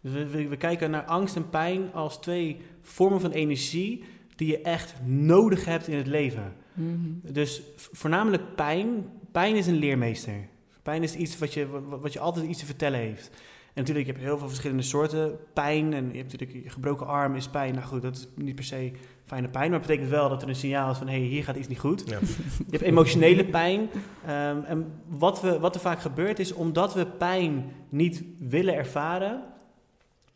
Dus 0.00 0.12
we, 0.12 0.26
we, 0.26 0.48
we 0.48 0.56
kijken 0.56 0.90
naar 0.90 1.04
angst 1.04 1.36
en 1.36 1.50
pijn 1.50 1.92
als 1.92 2.20
twee 2.20 2.60
vormen 2.82 3.20
van 3.20 3.30
energie 3.30 4.04
die 4.36 4.48
je 4.48 4.60
echt 4.60 4.94
nodig 5.04 5.64
hebt 5.64 5.88
in 5.88 5.96
het 5.96 6.06
leven. 6.06 6.52
Mm. 6.80 7.20
Dus 7.32 7.62
voornamelijk 7.74 8.54
pijn. 8.54 8.88
Pijn 9.32 9.56
is 9.56 9.66
een 9.66 9.78
leermeester. 9.78 10.48
Pijn 10.82 11.02
is 11.02 11.14
iets 11.14 11.38
wat 11.38 11.54
je, 11.54 11.68
wa- 11.68 11.98
wat 11.98 12.12
je 12.12 12.18
altijd 12.20 12.46
iets 12.46 12.58
te 12.58 12.66
vertellen 12.66 12.98
heeft. 12.98 13.30
En 13.74 13.86
natuurlijk, 13.86 14.06
je 14.06 14.12
hebt 14.12 14.24
heel 14.24 14.38
veel 14.38 14.48
verschillende 14.48 14.82
soorten 14.82 15.36
pijn. 15.52 15.92
En 15.92 16.10
je 16.12 16.18
hebt 16.18 16.32
natuurlijk 16.32 16.64
je 16.64 16.70
gebroken 16.70 17.06
arm 17.06 17.34
is 17.34 17.48
pijn. 17.48 17.74
Nou 17.74 17.86
goed, 17.86 18.02
dat 18.02 18.16
is 18.16 18.26
niet 18.34 18.54
per 18.54 18.64
se 18.64 18.92
fijne 19.24 19.48
pijn. 19.48 19.70
Maar 19.70 19.78
het 19.78 19.86
betekent 19.88 20.10
wel 20.10 20.28
dat 20.28 20.42
er 20.42 20.48
een 20.48 20.54
signaal 20.54 20.90
is 20.90 20.98
van... 20.98 21.06
hé, 21.08 21.18
hey, 21.18 21.26
hier 21.26 21.44
gaat 21.44 21.56
iets 21.56 21.68
niet 21.68 21.78
goed. 21.78 22.02
Ja. 22.06 22.18
Je 22.66 22.70
hebt 22.70 22.82
emotionele 22.82 23.44
pijn. 23.44 23.88
Ehm, 24.26 24.60
en 24.66 24.92
wat, 25.08 25.40
we, 25.40 25.58
wat 25.58 25.74
er 25.74 25.80
vaak 25.80 26.00
gebeurt 26.00 26.38
is, 26.38 26.52
omdat 26.52 26.94
we 26.94 27.06
pijn 27.06 27.64
niet 27.88 28.22
willen 28.38 28.74
ervaren... 28.74 29.42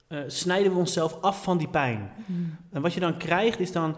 eh, 0.07 0.19
snijden 0.27 0.73
we 0.73 0.79
onszelf 0.79 1.21
af 1.21 1.43
van 1.43 1.59
die 1.59 1.69
pijn. 1.69 2.11
Mm. 2.27 2.57
En 2.71 2.83
wat 2.83 2.95
je 2.95 3.01
dan 3.01 3.17
krijgt 3.17 3.61
is 3.61 3.73
dan 3.73 3.97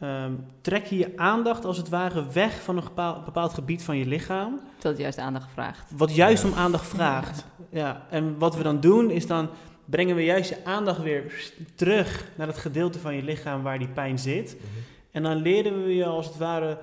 ehm, 0.00 0.32
trek 0.60 0.84
je 0.86 0.98
je 0.98 1.12
aandacht 1.16 1.64
als 1.64 1.76
het 1.76 1.88
ware 1.88 2.26
weg 2.32 2.62
van 2.62 2.76
een 2.76 2.82
bepaald, 2.84 3.24
bepaald 3.24 3.54
gebied 3.54 3.82
van 3.82 3.96
je 3.96 4.06
lichaam, 4.06 4.60
Dat 4.78 4.98
juist 4.98 5.18
aandacht 5.18 5.48
vraagt. 5.52 5.92
wat 5.96 6.14
juist 6.14 6.42
Ja. 6.42 6.48
om 6.48 6.54
aandacht 6.54 6.86
vraagt. 6.88 7.44
Ja, 7.70 8.06
en 8.10 8.38
wat 8.38 8.56
we 8.56 8.62
dan 8.62 8.80
doen 8.80 9.10
is 9.10 9.26
dan 9.26 9.48
brengen 9.84 10.16
we 10.16 10.24
juist 10.24 10.48
je 10.48 10.64
aandacht 10.64 11.02
weer 11.02 11.50
terug 11.74 12.28
naar 12.36 12.46
het 12.46 12.58
gedeelte 12.58 12.98
van 12.98 13.14
je 13.14 13.22
lichaam 13.22 13.62
waar 13.62 13.78
die 13.78 13.88
pijn 13.88 14.18
zit. 14.18 14.56
Mhm. 14.56 14.66
En 15.12 15.22
dan 15.22 15.36
leren 15.36 15.84
we 15.84 15.94
je 15.94 16.04
als 16.04 16.26
het 16.26 16.36
ware, 16.36 16.78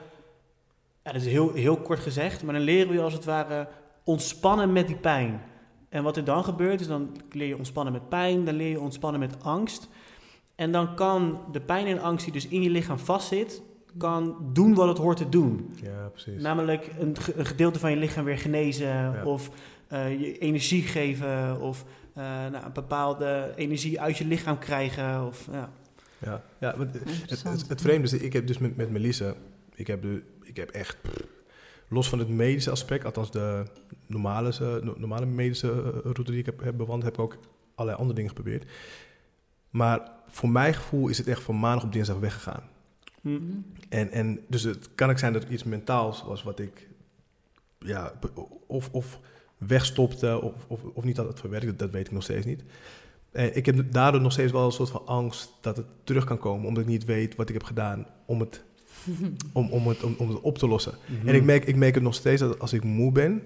ja, 1.03 1.11
dat 1.11 1.21
is 1.21 1.27
heel, 1.27 1.53
heel 1.53 1.77
kort 1.77 1.99
gezegd, 1.99 2.43
maar 2.43 2.53
dan 2.53 2.63
leren 2.63 2.87
we 2.87 2.93
je 2.93 3.01
als 3.01 3.13
het 3.13 3.25
ware 3.25 3.67
ontspannen 4.03 4.71
met 4.73 4.87
die 4.87 4.95
pijn. 4.95 5.41
En 5.89 6.03
wat 6.03 6.17
er 6.17 6.23
dan 6.23 6.43
gebeurt 6.43 6.81
is 6.81 6.87
dan 6.87 7.17
leer 7.31 7.47
je 7.47 7.57
ontspannen 7.57 7.93
met 7.93 8.09
pijn, 8.09 8.45
dan 8.45 8.55
leer 8.55 8.69
je 8.69 8.79
ontspannen 8.79 9.19
met 9.19 9.43
angst. 9.43 9.87
En 10.55 10.71
dan 10.71 10.95
kan 10.95 11.41
de 11.51 11.61
pijn 11.61 11.87
en 11.87 12.01
angst 12.01 12.23
die 12.23 12.33
dus 12.33 12.47
in 12.47 12.61
je 12.61 12.69
lichaam 12.69 12.99
vastzit, 12.99 13.61
kan 13.97 14.49
doen 14.53 14.73
wat 14.73 14.87
het 14.87 14.97
hoort 14.97 15.17
te 15.17 15.29
doen. 15.29 15.75
Ja, 15.83 16.09
precies. 16.11 16.41
Namelijk 16.41 16.89
een, 16.99 17.17
ge- 17.17 17.35
een 17.37 17.45
gedeelte 17.45 17.79
van 17.79 17.89
je 17.91 17.97
lichaam 17.97 18.25
weer 18.25 18.37
genezen 18.37 18.87
Ja. 18.87 19.23
of 19.25 19.49
eh, 19.87 20.19
je 20.19 20.37
energie 20.37 20.81
geven 20.81 21.59
of 21.61 21.85
eh, 22.13 22.23
nou, 22.23 22.65
een 22.65 22.73
bepaalde 22.73 23.53
energie 23.55 24.01
uit 24.01 24.17
je 24.17 24.25
lichaam 24.25 24.57
krijgen. 24.59 25.25
Of, 25.27 25.47
ja. 25.51 25.69
Ja, 26.17 26.43
ja 26.59 26.77
want 26.77 26.93
het, 26.93 27.43
het, 27.43 27.67
het 27.69 27.81
vreemde 27.81 28.03
is, 28.03 28.13
ik 28.13 28.33
heb 28.33 28.47
dus 28.47 28.57
met, 28.57 28.75
met 28.77 28.89
Melissa, 28.91 29.33
ik 29.75 29.87
heb, 29.87 30.01
de, 30.01 30.21
ik 30.41 30.55
heb 30.57 30.69
echt, 30.69 30.97
los 31.89 32.09
van 32.09 32.19
het 32.19 32.29
medische 32.29 32.71
aspect, 32.71 33.05
althans 33.05 33.31
de 33.31 33.63
normale, 34.07 34.49
eh, 34.49 34.83
no- 34.83 34.95
normale 34.97 35.25
medische 35.25 35.81
route 36.01 36.23
die 36.31 36.39
ik 36.39 36.45
heb, 36.45 36.59
heb 36.63 36.77
bewandeld, 36.77 37.03
heb 37.03 37.13
ik 37.13 37.19
ook 37.19 37.37
allerlei 37.75 37.97
andere 38.01 38.15
dingen 38.19 38.35
geprobeerd. 38.35 38.71
Maar 39.69 40.11
voor 40.27 40.49
mijn 40.49 40.73
gevoel 40.73 41.07
is 41.07 41.17
het 41.17 41.27
echt 41.27 41.41
van 41.41 41.59
maandag 41.59 41.83
op 41.83 41.93
dinsdag 41.93 42.17
weggegaan. 42.19 42.63
Hm. 43.21 43.29
Mm. 43.29 43.65
En, 43.89 44.11
en 44.11 44.39
dus 44.47 44.63
het 44.63 44.89
kan 44.95 45.09
ook 45.09 45.19
zijn 45.19 45.33
dat 45.33 45.43
er 45.43 45.51
iets 45.51 45.63
mentaals 45.63 46.23
was 46.23 46.43
wat 46.43 46.59
ik, 46.59 46.87
ja, 47.79 48.13
of, 48.67 48.89
of 48.91 49.19
wegstopte 49.57 50.41
of, 50.41 50.53
of, 50.67 50.83
of 50.83 51.03
niet 51.03 51.17
had 51.17 51.27
het 51.27 51.39
verwerkt, 51.39 51.65
dat, 51.65 51.79
dat 51.79 51.89
weet 51.89 52.07
ik 52.07 52.13
nog 52.13 52.23
steeds 52.23 52.45
niet. 52.45 52.63
En 53.31 53.55
ik 53.55 53.65
heb 53.65 53.91
daardoor 53.91 54.21
nog 54.21 54.31
steeds 54.31 54.51
wel 54.51 54.65
een 54.65 54.71
soort 54.71 54.89
van 54.89 55.05
angst 55.05 55.53
dat 55.61 55.77
het 55.77 55.85
terug 56.03 56.23
kan 56.25 56.37
komen, 56.37 56.67
omdat 56.67 56.83
ik 56.83 56.89
niet 56.89 57.05
weet 57.05 57.35
wat 57.35 57.47
ik 57.47 57.53
heb 57.53 57.63
gedaan 57.63 58.07
om 58.25 58.39
het, 58.39 58.63
om, 59.53 59.71
om 59.71 59.87
het, 59.87 60.03
om, 60.03 60.15
om 60.17 60.29
het 60.29 60.41
op 60.41 60.57
te 60.57 60.67
lossen. 60.67 60.93
Mhm. 61.05 61.27
En 61.27 61.35
ik 61.35 61.43
merk, 61.43 61.65
ik 61.65 61.75
merk 61.75 61.93
het 61.93 62.03
nog 62.03 62.15
steeds 62.15 62.41
dat 62.41 62.59
als 62.59 62.73
ik 62.73 62.83
moe 62.83 63.11
ben, 63.11 63.41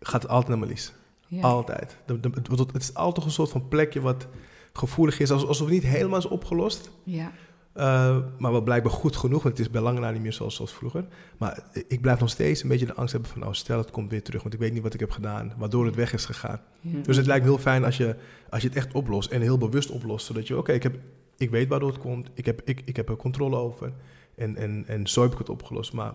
gaat 0.00 0.22
het 0.22 0.30
altijd 0.30 0.48
naar 0.48 0.58
mijn 0.58 0.70
lies. 0.70 0.92
Ja. 1.26 1.40
Altijd. 1.42 1.96
De- 2.06 2.20
de- 2.20 2.30
het, 2.34 2.58
het 2.72 2.82
is 2.82 2.94
altijd 2.94 3.26
een 3.26 3.32
soort 3.32 3.50
van 3.50 3.68
plekje 3.68 4.00
wat 4.00 4.26
gevoelig 4.72 5.20
is, 5.20 5.30
alsof 5.30 5.58
het 5.58 5.68
niet 5.68 5.82
helemaal 5.82 6.18
is 6.18 6.28
opgelost. 6.28 6.90
Ja. 7.04 7.32
Uh, 7.76 8.16
maar 8.38 8.52
wel 8.52 8.62
blijkbaar 8.62 8.92
goed 8.92 9.16
genoeg, 9.16 9.42
want 9.42 9.58
het 9.58 9.66
is 9.66 9.72
bij 9.72 9.82
lange 9.82 10.00
na 10.00 10.10
niet 10.10 10.22
meer 10.22 10.32
zoals, 10.32 10.54
zoals 10.54 10.72
vroeger. 10.72 11.04
Maar 11.38 11.62
ik 11.88 12.00
blijf 12.00 12.20
nog 12.20 12.30
steeds 12.30 12.62
een 12.62 12.68
beetje 12.68 12.86
de 12.86 12.94
angst 12.94 13.12
hebben 13.12 13.30
van, 13.30 13.40
nou 13.40 13.54
stel 13.54 13.78
het 13.78 13.90
komt 13.90 14.10
weer 14.10 14.22
terug, 14.22 14.42
want 14.42 14.54
ik 14.54 14.60
weet 14.60 14.72
niet 14.72 14.82
wat 14.82 14.94
ik 14.94 15.00
heb 15.00 15.10
gedaan, 15.10 15.52
waardoor 15.58 15.86
het 15.86 15.94
weg 15.94 16.12
is 16.12 16.24
gegaan. 16.24 16.60
Ja. 16.80 17.00
Dus 17.02 17.16
het 17.16 17.26
lijkt 17.26 17.44
me 17.44 17.50
heel 17.50 17.60
fijn 17.60 17.84
als 17.84 17.96
je, 17.96 18.16
als 18.50 18.62
je 18.62 18.68
het 18.68 18.76
echt 18.76 18.92
oplost 18.92 19.30
en 19.30 19.40
heel 19.40 19.58
bewust 19.58 19.90
oplost, 19.90 20.26
zodat 20.26 20.46
je, 20.46 20.56
oké, 20.56 20.72
ik 20.72 20.84
ik, 20.84 20.98
ik 21.36 21.50
weet 21.50 21.68
waardoor 21.68 21.88
het 21.88 21.98
komt, 21.98 22.30
ik 22.34 22.46
heb, 22.46 22.60
ik, 22.64 22.82
ik 22.84 22.96
heb 22.96 23.08
er 23.08 23.16
controle 23.16 23.56
over 23.56 23.92
en, 24.34 24.56
en, 24.56 24.84
en 24.86 25.06
zo 25.06 25.22
heb 25.22 25.32
ik 25.32 25.38
het 25.38 25.48
opgelost. 25.48 25.92
Maar 25.92 26.12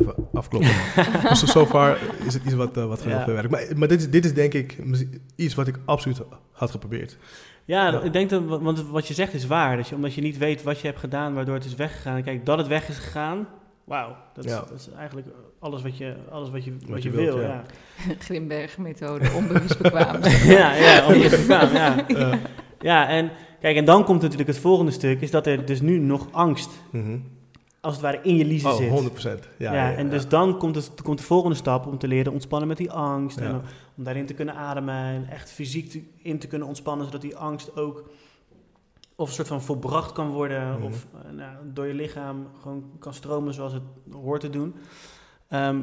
even 0.00 0.14
afkloppen. 0.32 0.70
dus 1.28 1.50
so 1.50 1.66
far 1.66 1.98
is 2.26 2.34
het 2.34 2.44
iets 2.44 2.54
wat, 2.54 2.76
uh, 2.76 2.84
wat 2.86 3.00
genoeg 3.00 3.18
Ja. 3.18 3.24
bewerkt. 3.24 3.50
Maar, 3.50 3.62
maar 3.76 3.88
dit, 3.88 4.00
is, 4.00 4.10
dit 4.10 4.24
is 4.24 4.34
denk 4.34 4.54
ik 4.54 4.78
iets 5.36 5.54
wat 5.54 5.66
ik 5.66 5.78
absoluut 5.84 6.20
had 6.52 6.70
geprobeerd. 6.70 7.18
Ja, 7.64 7.86
Ja. 7.88 8.00
ik 8.00 8.12
denk 8.12 8.30
dat, 8.30 8.42
want 8.46 8.86
wat 8.88 9.06
je 9.08 9.14
zegt 9.14 9.34
is 9.34 9.46
waar. 9.46 9.76
Dat 9.76 9.88
je, 9.88 9.94
omdat 9.94 10.14
je 10.14 10.20
niet 10.20 10.38
weet 10.38 10.62
wat 10.62 10.80
je 10.80 10.86
hebt 10.86 10.98
gedaan, 11.00 11.34
waardoor 11.34 11.54
het 11.54 11.64
is 11.64 11.74
weggegaan. 11.74 12.16
En 12.16 12.22
kijk, 12.22 12.46
dat 12.46 12.58
het 12.58 12.66
weg 12.66 12.88
is 12.88 12.98
gegaan, 12.98 13.46
wauw. 13.84 14.16
Dat, 14.34 14.44
is- 14.44 14.50
Ja. 14.50 14.58
dat 14.58 14.72
is 14.72 14.88
eigenlijk 14.96 15.26
alles 15.58 15.82
wat 15.82 15.96
je, 15.96 16.14
alles 16.30 16.50
wat 16.50 16.64
je, 16.64 16.76
wat 16.86 17.02
je 17.02 17.10
je 17.10 17.16
wilt, 17.16 17.34
wil. 17.34 17.42
ja. 17.42 17.48
Ja, 18.08 18.14
Grimberg-methode, 18.26 19.30
onbewust 19.36 19.78
bekwaam. 19.78 20.22
ja, 20.58 20.74
ja, 20.74 21.06
onbewust 21.06 21.36
bekwaam, 21.46 21.72
ja. 21.74 22.08
Uh, 22.08 22.32
Ja, 22.80 23.08
en 23.08 23.30
kijk, 23.60 23.76
en 23.76 23.84
dan 23.84 24.04
komt 24.04 24.22
natuurlijk 24.22 24.48
het 24.48 24.58
volgende 24.58 24.90
stuk, 24.92 25.20
is 25.20 25.30
dat 25.30 25.46
er 25.46 25.64
dus 25.64 25.80
nu 25.80 25.98
nog 25.98 26.28
angst, 26.32 26.70
mhm. 26.90 27.18
Als 27.80 27.92
het 27.94 28.02
ware, 28.02 28.20
in 28.22 28.36
je 28.36 28.44
liezen 28.44 28.70
Oh, 28.70 28.76
zit. 28.76 28.88
100 28.90 29.28
Ja, 29.58 29.72
Ja, 29.74 29.94
en 29.94 30.08
dus 30.08 30.28
dan 30.28 30.58
komt, 30.58 30.74
het, 30.74 31.02
komt 31.02 31.18
de 31.18 31.24
volgende 31.24 31.56
stap 31.56 31.86
om 31.86 31.98
te 31.98 32.08
leren 32.08 32.32
ontspannen 32.32 32.68
met 32.68 32.76
die 32.76 32.90
angst. 32.92 33.36
En 33.38 33.54
om, 33.96 34.04
daarin 34.04 34.26
te 34.26 34.34
kunnen 34.34 34.54
ademen 34.54 34.94
en 34.94 35.26
echt 35.30 35.50
fysiek 35.50 35.90
te- 35.90 36.02
in 36.22 36.38
te 36.38 36.46
kunnen 36.46 36.68
ontspannen, 36.68 37.06
zodat 37.06 37.20
die 37.20 37.36
angst 37.36 37.76
ook 37.76 38.10
of 39.16 39.28
een 39.28 39.34
soort 39.34 39.48
van 39.48 39.62
volbracht 39.62 40.12
kan 40.12 40.28
worden, 40.30 40.68
Mhm. 40.72 40.82
of 40.82 41.06
eh, 41.24 41.30
nou, 41.32 41.50
door 41.64 41.86
je 41.86 41.94
lichaam 41.94 42.46
gewoon 42.62 42.84
kan 42.98 43.14
stromen 43.14 43.54
zoals 43.54 43.72
het 43.72 43.82
hoort 44.12 44.40
te 44.40 44.50
doen. 44.50 44.74
Ehm, 45.48 45.82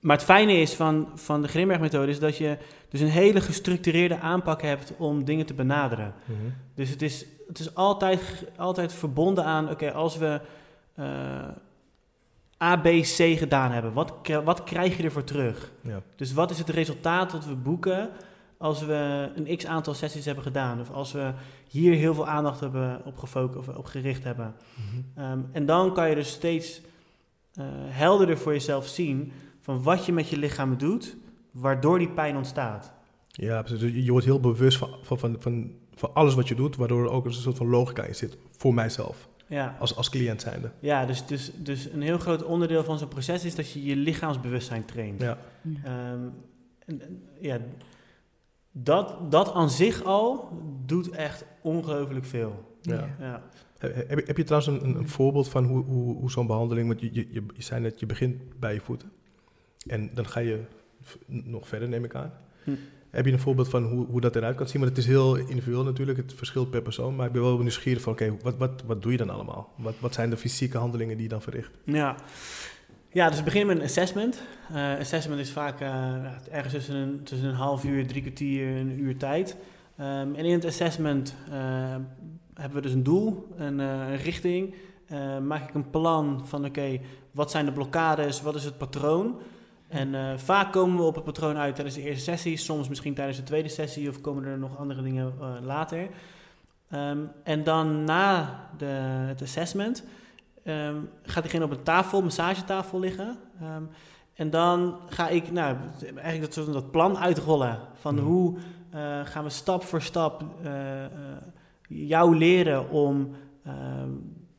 maar 0.00 0.16
het 0.16 0.24
fijne 0.24 0.52
is 0.52 0.74
van, 0.74 1.08
van 1.14 1.42
de 1.42 1.48
Grimberg-methode 1.48 2.10
is 2.10 2.18
dat 2.18 2.36
je 2.36 2.58
dus 2.88 3.00
een 3.00 3.08
hele 3.08 3.40
gestructureerde 3.40 4.18
aanpak 4.18 4.62
hebt 4.62 4.92
om 4.98 5.24
dingen 5.24 5.46
te 5.46 5.54
benaderen. 5.54 6.14
Mhm. 6.24 6.38
Dus 6.74 6.90
het 6.90 7.02
is, 7.02 7.26
het 7.48 7.58
is 7.58 7.74
altijd, 7.74 8.44
altijd 8.56 8.92
verbonden 8.92 9.44
aan, 9.44 9.70
oké, 9.70 9.92
als 9.92 10.16
we 10.16 10.40
eh, 10.94 11.48
A, 12.62 12.76
B, 12.76 12.86
C 12.86 13.38
gedaan 13.38 13.70
hebben, 13.70 13.92
wat, 13.92 14.12
wat 14.44 14.64
krijg 14.64 14.96
je 14.96 15.02
ervoor 15.02 15.24
terug? 15.24 15.72
Ja. 15.80 16.02
Dus 16.16 16.32
wat 16.32 16.50
is 16.50 16.58
het 16.58 16.68
resultaat 16.68 17.30
dat 17.30 17.46
we 17.46 17.54
boeken 17.54 18.10
als 18.62 18.84
we 18.84 19.30
een 19.34 19.56
x 19.56 19.66
aantal 19.66 19.94
sessies 19.94 20.24
hebben 20.24 20.44
gedaan. 20.44 20.80
Of 20.80 20.90
als 20.90 21.12
we 21.12 21.32
hier 21.68 21.94
heel 21.94 22.14
veel 22.14 22.26
aandacht 22.26 22.60
hebben 22.60 23.00
op 23.04 23.18
gefocust 23.18 23.68
of 23.68 23.76
op 23.76 23.84
gericht 23.84 24.24
hebben. 24.24 24.54
Mhm. 24.74 25.24
Ehm, 25.24 25.40
en 25.52 25.66
dan 25.66 25.94
kan 25.94 26.08
je 26.08 26.14
dus 26.14 26.30
steeds 26.30 26.80
eh, 27.52 27.64
helderder 27.72 28.38
voor 28.38 28.52
jezelf 28.52 28.86
zien 28.86 29.32
van 29.60 29.82
wat 29.82 30.06
je 30.06 30.12
met 30.12 30.28
je 30.28 30.36
lichaam 30.36 30.76
doet, 30.76 31.16
waardoor 31.50 31.98
die 31.98 32.08
pijn 32.08 32.36
ontstaat. 32.36 32.92
Ja, 33.28 33.62
precies. 33.62 33.80
Dus 33.80 34.04
je 34.04 34.10
wordt 34.10 34.26
heel 34.26 34.40
bewust 34.40 34.78
van, 34.78 34.88
van, 35.02 35.18
van, 35.18 35.36
van, 35.38 35.72
van 35.94 36.14
alles 36.14 36.34
wat 36.34 36.48
je 36.48 36.54
doet, 36.54 36.76
waardoor 36.76 37.04
er 37.04 37.10
ook 37.10 37.24
een 37.24 37.32
soort 37.32 37.56
van 37.56 37.68
logica 37.68 38.02
in 38.02 38.14
zit 38.14 38.36
voor 38.50 38.74
mijzelf, 38.74 39.28
Ja, 39.52 39.76
als, 39.78 39.96
als 39.96 40.08
cliënt 40.08 40.40
zijnde. 40.40 40.70
ja 40.80 41.06
dus, 41.06 41.26
dus, 41.26 41.50
dus 41.56 41.92
een 41.92 42.02
heel 42.02 42.18
groot 42.18 42.44
onderdeel 42.44 42.84
van 42.84 42.98
zo'n 42.98 43.08
proces 43.08 43.44
is 43.44 43.54
dat 43.54 43.70
je 43.70 43.84
je 43.84 43.96
lichaamsbewustzijn 43.96 44.84
traint. 44.84 45.20
Ja, 45.20 45.38
Ehm, 45.84 46.28
en, 46.86 47.00
en, 47.00 47.22
ja, 47.40 47.58
dat, 48.72 49.30
dat 49.30 49.52
aan 49.52 49.70
zich 49.70 50.02
al 50.04 50.48
doet 50.86 51.10
echt 51.10 51.44
ongelooflijk 51.60 52.24
veel. 52.24 52.76
ja. 52.80 53.08
Ja. 53.18 53.42
Heb, 53.78 54.08
heb, 54.08 54.26
heb 54.26 54.36
je 54.36 54.44
trouwens 54.44 54.72
een, 54.72 54.88
een, 54.88 54.96
een 54.96 55.08
voorbeeld 55.08 55.48
van 55.48 55.64
hoe, 55.64 55.84
hoe, 55.84 56.16
hoe 56.16 56.30
zo'n 56.30 56.46
behandeling, 56.46 56.88
want 56.88 57.00
je, 57.00 57.08
je, 57.12 57.26
je, 57.32 57.44
je 57.54 57.62
zei 57.62 57.80
net, 57.80 58.00
je 58.00 58.06
begint 58.06 58.58
bij 58.60 58.74
je 58.74 58.80
voeten 58.80 59.12
en 59.86 60.10
dan 60.14 60.26
ga 60.26 60.40
je 60.40 60.62
nog 61.26 61.68
verder, 61.68 61.88
neem 61.88 62.04
ik 62.04 62.14
aan. 62.14 62.32
Hm. 62.64 62.70
Heb 63.12 63.26
je 63.26 63.32
een 63.32 63.38
voorbeeld 63.38 63.68
van 63.68 63.84
hoe, 63.84 64.06
hoe 64.06 64.20
dat 64.20 64.36
eruit 64.36 64.56
kan 64.56 64.68
zien? 64.68 64.80
Want 64.80 64.96
het 64.96 65.04
is 65.04 65.10
heel 65.10 65.36
individueel 65.36 65.84
natuurlijk, 65.84 66.18
het 66.18 66.34
verschilt 66.34 66.70
per 66.70 66.82
persoon, 66.82 67.16
maar 67.16 67.26
ik 67.26 67.32
ben 67.32 67.42
wel 67.42 67.58
nieuwsgierig 67.58 68.02
van, 68.02 68.12
oké, 68.12 68.36
wat, 68.42 68.56
wat, 68.56 68.82
wat 68.86 69.02
doe 69.02 69.12
je 69.12 69.18
dan 69.18 69.30
allemaal? 69.30 69.72
Wat, 69.76 69.94
wat 69.98 70.14
zijn 70.14 70.30
de 70.30 70.36
fysieke 70.36 70.78
handelingen 70.78 71.14
die 71.14 71.22
je 71.22 71.28
dan 71.28 71.42
verricht? 71.42 71.70
Ja. 71.84 72.16
ja, 73.10 73.28
dus 73.28 73.38
we 73.38 73.44
beginnen 73.44 73.68
met 73.68 73.76
een 73.76 73.88
assessment. 73.88 74.42
Eh, 74.72 74.98
assessment 74.98 75.40
is 75.40 75.50
vaak 75.50 75.80
eh, 75.80 76.14
ergens 76.50 76.72
tussen 76.72 76.94
een, 76.94 77.22
tussen 77.22 77.48
een 77.48 77.54
half 77.54 77.84
uur, 77.84 78.06
drie 78.06 78.22
kwartier, 78.22 78.76
een 78.76 79.00
uur 79.00 79.16
tijd. 79.16 79.56
Ehm, 79.96 80.34
en 80.34 80.44
in 80.44 80.52
het 80.52 80.64
assessment 80.64 81.34
eh, 81.50 81.54
hebben 82.54 82.76
we 82.76 82.80
dus 82.80 82.92
een 82.92 83.02
doel, 83.02 83.48
een, 83.56 83.78
een 83.78 84.16
richting. 84.16 84.74
Maak 85.42 85.68
ik 85.68 85.74
een 85.74 85.90
plan 85.90 86.46
van 86.46 86.64
oké, 86.64 87.00
wat 87.30 87.50
zijn 87.50 87.64
de 87.64 87.72
blokkades, 87.72 88.42
wat 88.42 88.54
is 88.54 88.64
het 88.64 88.78
patroon? 88.78 89.40
En 89.92 90.14
eh, 90.14 90.36
vaak 90.36 90.72
komen 90.72 90.96
we 90.96 91.02
op 91.02 91.14
het 91.14 91.24
patroon 91.24 91.56
uit 91.56 91.74
tijdens 91.74 91.96
de 91.96 92.02
eerste 92.02 92.22
sessie, 92.22 92.56
soms 92.56 92.88
misschien 92.88 93.14
tijdens 93.14 93.36
de 93.38 93.42
tweede 93.42 93.68
sessie 93.68 94.08
of 94.08 94.20
komen 94.20 94.44
er 94.44 94.58
nog 94.58 94.78
andere 94.78 95.02
dingen 95.02 95.32
eh, 95.40 95.48
later. 95.62 96.08
Ehm, 96.90 97.18
en 97.44 97.64
dan 97.64 98.04
na 98.04 98.60
de, 98.78 98.84
het 99.26 99.42
assessment 99.42 100.04
ehm, 100.64 100.96
gaat 101.22 101.42
diegene 101.42 101.64
op 101.64 101.70
een 101.70 101.82
tafel, 101.82 102.22
massagetafel 102.22 103.00
liggen. 103.00 103.38
Ehm, 103.60 103.82
en 104.34 104.50
dan 104.50 105.00
ga 105.08 105.28
ik 105.28 105.52
nou, 105.52 105.76
eigenlijk 106.16 106.54
dat, 106.54 106.72
dat 106.72 106.90
plan 106.90 107.18
uitrollen 107.18 107.78
van 107.94 108.14
Mhm. 108.14 108.24
hoe 108.24 108.58
eh, 108.90 109.20
gaan 109.24 109.44
we 109.44 109.50
stap 109.50 109.82
voor 109.84 110.02
stap 110.02 110.44
jou 111.88 112.36
leren 112.36 112.90
om 112.90 113.34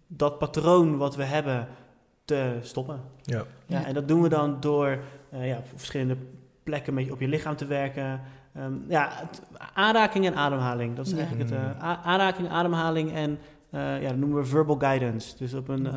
dat 0.07 0.37
patroon 0.37 0.97
wat 0.97 1.15
we 1.15 1.23
hebben 1.23 1.67
te 2.25 2.57
stoppen. 2.61 3.01
Ja, 3.21 3.43
Ja. 3.65 3.85
En 3.85 3.93
dat 3.93 4.07
doen 4.07 4.21
we 4.21 4.29
dan 4.29 4.59
door 4.59 4.99
eh, 5.33 5.47
ja, 5.47 5.57
op 5.57 5.65
verschillende 5.75 6.17
plekken 6.63 6.93
met 6.93 7.05
je, 7.05 7.11
op 7.11 7.19
je 7.19 7.27
lichaam 7.27 7.55
te 7.55 7.65
werken. 7.65 8.21
Ehm, 8.53 8.73
ja, 8.87 9.09
het- 9.11 9.41
aanraking 9.73 10.25
en 10.25 10.35
ademhaling. 10.35 10.95
Dat 10.95 11.05
is 11.05 11.11
Ja. 11.11 11.17
eigenlijk 11.17 11.49
het. 11.49 11.59
eh, 11.59 11.65
Mm. 11.65 11.79
aanraking, 12.03 12.49
ademhaling 12.49 13.11
en 13.13 13.39
eh, 13.69 14.01
ja, 14.01 14.07
dat 14.09 14.17
noemen 14.17 14.37
we 14.37 14.45
verbal 14.45 14.75
guidance. 14.79 15.37
Dus 15.37 15.53
op 15.53 15.67
een 15.67 15.85
eh, 15.87 15.93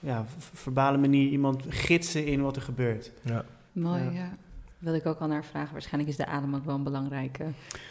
ja, 0.00 0.24
verbale 0.38 0.98
manier 0.98 1.28
iemand 1.30 1.62
gidsen 1.68 2.26
in 2.26 2.42
wat 2.42 2.56
er 2.56 2.62
gebeurt. 2.62 3.12
ja. 3.22 3.44
Mooi, 3.72 4.02
Ja. 4.02 4.10
ja. 4.10 4.28
Wil 4.78 4.94
ik 4.94 5.06
ook 5.06 5.18
al 5.18 5.26
naar 5.28 5.44
vragen. 5.44 5.72
Waarschijnlijk 5.72 6.10
is 6.10 6.16
de 6.16 6.26
adem 6.26 6.54
ook 6.54 6.64
wel 6.64 6.74
een 6.74 6.82
belangrijke 6.82 7.44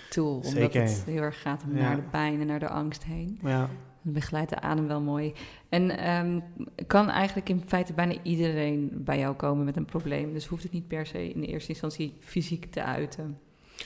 tool. 0.10 0.34
Omdat 0.36 0.52
Zeker. 0.52 0.82
het 0.82 1.04
heel 1.06 1.22
erg 1.22 1.42
gaat 1.42 1.64
om 1.64 1.76
Ja. 1.78 1.82
naar 1.82 1.96
de 1.96 2.02
pijn 2.02 2.42
en 2.42 2.48
naar 2.48 2.60
de 2.60 2.70
angst 2.70 3.04
heen. 3.04 3.40
Ja, 3.44 3.70
begeleidt 4.14 4.50
de 4.50 4.60
adem 4.60 4.88
wel 4.88 5.02
mooi. 5.02 5.34
En 5.70 5.98
ehm, 5.98 6.40
kan 6.88 7.10
eigenlijk 7.10 7.50
in 7.50 7.64
feite 7.66 7.94
bijna 7.94 8.16
iedereen 8.24 8.92
bij 8.94 9.20
jou 9.20 9.36
komen 9.36 9.66
met 9.66 9.76
een 9.76 9.86
probleem. 9.86 10.34
Dus 10.34 10.46
hoeft 10.46 10.64
het 10.64 10.72
niet 10.72 10.88
per 10.88 11.06
se 11.06 11.30
in 11.30 11.42
de 11.42 11.48
eerste 11.48 11.70
instantie 11.70 12.14
fysiek 12.20 12.66
te 12.66 12.84
uiten. 12.84 13.40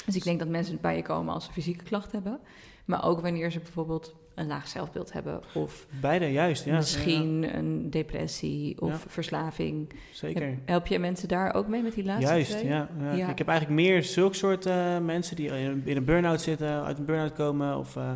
Dus 0.06 0.16
ik 0.16 0.24
denk 0.24 0.40
dat 0.40 0.48
mensen 0.48 0.78
bij 0.82 0.96
je 0.96 1.02
komen 1.02 1.34
als 1.34 1.46
ze 1.46 1.52
fysieke 1.52 1.84
klachten 1.84 2.12
hebben. 2.12 2.40
Maar 2.86 3.06
ook 3.06 3.22
wanneer 3.22 3.52
ze 3.52 3.60
bijvoorbeeld 3.60 4.16
een 4.36 4.48
laag 4.48 4.68
zelfbeeld 4.68 5.14
hebben. 5.14 5.42
Of 5.54 5.88
beide 6.02 6.32
juist. 6.32 6.66
Ja, 6.66 6.76
misschien 6.76 7.56
een 7.58 7.90
depressie 7.90 8.82
of 8.82 8.90
Ja. 8.90 9.10
verslaving. 9.10 9.90
zeker. 10.12 10.58
Help 10.66 10.88
je 10.88 11.00
mensen 11.00 11.28
daar 11.28 11.54
ook 11.54 11.68
mee 11.68 11.82
met 11.82 11.94
die 11.94 12.04
laatste 12.04 12.32
Juist, 12.32 12.52
twee? 12.52 12.66
ja. 12.68 12.90
Ik 13.30 13.38
heb 13.38 13.48
eigenlijk 13.48 13.82
meer 13.82 14.04
zulke 14.04 14.36
soort 14.36 14.66
eh, 14.66 15.00
mensen 15.00 15.36
die 15.36 15.48
in 15.48 15.84
een, 15.86 16.06
burn-out 16.06 16.42
zitten, 16.42 16.84
uit 16.84 16.98
een 16.98 17.06
burn-out 17.06 17.34
komen 17.34 17.78
of 17.78 17.96
eh, 17.96 18.12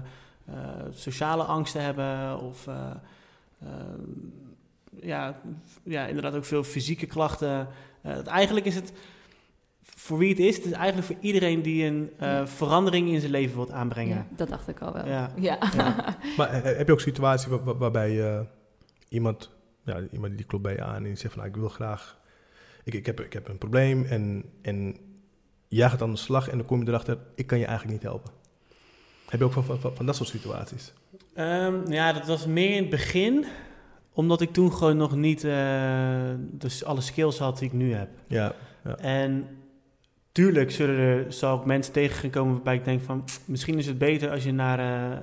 sociale 0.93 1.43
angsten 1.43 1.81
hebben 1.81 2.39
of 2.39 2.67
eh, 2.67 2.91
eh, 3.59 3.67
ja, 5.01 5.39
ja, 5.83 6.05
inderdaad 6.05 6.35
ook 6.35 6.45
veel 6.45 6.63
fysieke 6.63 7.05
klachten. 7.05 7.67
Eh, 8.01 8.27
eigenlijk 8.27 8.65
is 8.65 8.75
het 8.75 8.91
voor 9.81 10.17
wie 10.17 10.29
het 10.29 10.39
is, 10.39 10.55
het 10.55 10.65
is 10.65 10.71
eigenlijk 10.71 11.07
voor 11.07 11.15
iedereen 11.19 11.61
die 11.61 11.85
een 11.85 12.09
eh, 12.17 12.27
Ja. 12.27 12.47
verandering 12.47 13.09
in 13.09 13.19
zijn 13.19 13.31
leven 13.31 13.55
wilt 13.55 13.71
aanbrengen. 13.71 14.15
Ja, 14.17 14.27
dat 14.35 14.47
dacht 14.49 14.67
ik 14.67 14.79
al 14.81 14.93
wel. 14.93 15.07
Ja. 15.07 15.31
Ja. 15.35 15.57
Ja. 15.75 16.17
Maar 16.37 16.49
eh, 16.49 16.77
heb 16.77 16.87
je 16.87 16.93
ook 16.93 16.99
situaties 17.01 17.47
waar- 17.47 17.63
waar- 17.63 17.77
waarbij 17.77 18.33
eh, 18.35 18.41
iemand, 19.09 19.51
ja, 19.83 19.99
iemand 20.11 20.37
die 20.37 20.45
klopt 20.45 20.63
bij 20.63 20.73
je 20.73 20.83
aan 20.83 20.95
en 20.95 21.03
die 21.03 21.15
zegt 21.15 21.33
van 21.33 21.43
nou, 21.43 21.53
ik 21.55 21.59
wil 21.61 21.69
graag, 21.69 22.19
ik, 22.83 22.93
ik, 22.93 23.05
heb, 23.05 23.19
ik 23.19 23.33
heb 23.33 23.47
een 23.47 23.57
probleem 23.57 24.03
en, 24.05 24.43
en 24.61 24.95
jij 25.67 25.89
gaat 25.89 26.01
aan 26.01 26.11
de 26.11 26.17
slag 26.17 26.49
en 26.49 26.57
dan 26.57 26.65
kom 26.67 26.81
je 26.83 26.87
erachter, 26.87 27.17
ik 27.35 27.47
kan 27.47 27.57
je 27.59 27.65
eigenlijk 27.65 27.93
niet 28.01 28.09
helpen. 28.11 28.31
Heb 29.29 29.39
je 29.39 29.45
ook 29.45 29.53
van, 29.53 29.79
van, 29.93 30.05
dat 30.05 30.15
soort 30.15 30.29
situaties? 30.29 30.93
Ehm, 31.33 31.91
ja, 31.91 32.13
dat 32.13 32.27
was 32.27 32.45
meer 32.45 32.69
in 32.69 32.81
het 32.81 32.89
begin, 32.89 33.45
omdat 34.13 34.41
ik 34.41 34.53
toen 34.53 34.73
gewoon 34.73 34.97
nog 34.97 35.15
niet 35.15 35.43
eh, 35.43 36.29
dus 36.39 36.83
alle 36.83 37.01
skills 37.01 37.37
had 37.37 37.59
die 37.59 37.67
ik 37.67 37.73
nu 37.73 37.93
heb. 37.93 38.09
Ja, 38.27 38.53
En 38.97 39.47
tuurlijk 40.31 40.71
zullen 40.71 40.97
er, 40.97 41.33
zal 41.33 41.59
ik 41.59 41.65
mensen 41.65 41.93
tegen 41.93 42.15
gaan 42.15 42.29
komen 42.29 42.53
waarbij 42.53 42.75
ik 42.75 42.85
denk 42.85 43.01
van... 43.01 43.23
misschien 43.45 43.77
is 43.77 43.87
het 43.87 43.97
beter 43.97 44.31
als 44.31 44.43
je 44.43 44.53
naar, 44.53 44.79
eh, 44.79 45.17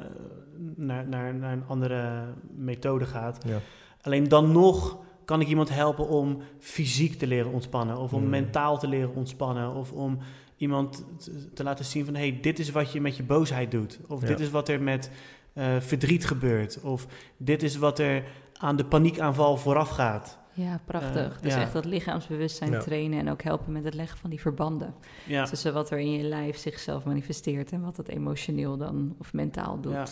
naar, 0.76 1.08
naar, 1.08 1.34
naar 1.34 1.52
een 1.52 1.64
andere 1.66 2.24
methode 2.56 3.04
gaat. 3.04 3.44
ja. 3.46 3.58
Alleen 4.02 4.28
dan 4.28 4.52
nog 4.52 4.98
kan 5.24 5.40
ik 5.40 5.48
iemand 5.48 5.68
helpen 5.68 6.08
om 6.08 6.42
fysiek 6.58 7.18
te 7.18 7.26
leren 7.26 7.52
ontspannen... 7.52 7.96
of 7.96 8.12
om 8.12 8.20
Hmm. 8.20 8.30
mentaal 8.30 8.78
te 8.78 8.88
leren 8.88 9.14
ontspannen... 9.14 9.74
of 9.74 9.92
om 9.92 10.18
iemand 10.62 11.04
te, 11.18 11.52
te 11.52 11.62
laten 11.62 11.84
zien 11.84 12.04
van... 12.04 12.14
hey, 12.14 12.38
dit 12.40 12.58
is 12.58 12.70
wat 12.70 12.92
je 12.92 13.00
met 13.00 13.16
je 13.16 13.22
boosheid 13.22 13.70
doet. 13.70 13.98
Of 14.08 14.20
Ja. 14.20 14.26
dit 14.26 14.40
is 14.40 14.50
wat 14.50 14.68
er 14.68 14.82
met 14.82 15.10
eh, 15.52 15.80
verdriet 15.80 16.26
gebeurt. 16.26 16.80
Of 16.80 17.06
dit 17.36 17.62
is 17.62 17.76
wat 17.76 17.98
er 17.98 18.24
aan 18.58 18.76
de 18.76 18.84
paniekaanval 18.84 19.56
vooraf 19.56 19.88
gaat. 19.88 20.38
Ja, 20.54 20.80
prachtig. 20.84 21.36
Eh, 21.36 21.42
dus 21.42 21.54
ja. 21.54 21.60
echt 21.60 21.72
dat 21.72 21.84
lichaamsbewustzijn 21.84 22.70
Ja. 22.70 22.80
trainen 22.80 23.18
en 23.18 23.30
ook 23.30 23.42
helpen 23.42 23.72
met 23.72 23.84
het 23.84 23.94
leggen 23.94 24.18
van 24.18 24.30
die 24.30 24.40
verbanden. 24.40 24.94
Ja, 25.26 25.44
Tussen 25.44 25.72
wat 25.72 25.90
er 25.90 25.98
in 25.98 26.10
je 26.12 26.22
lijf 26.22 26.56
zichzelf 26.56 27.04
manifesteert 27.04 27.72
en 27.72 27.80
wat 27.80 27.96
het 27.96 28.08
emotioneel 28.08 28.76
dan 28.76 29.14
of 29.18 29.32
mentaal 29.32 29.80
doet. 29.80 29.92
Ja. 29.92 30.06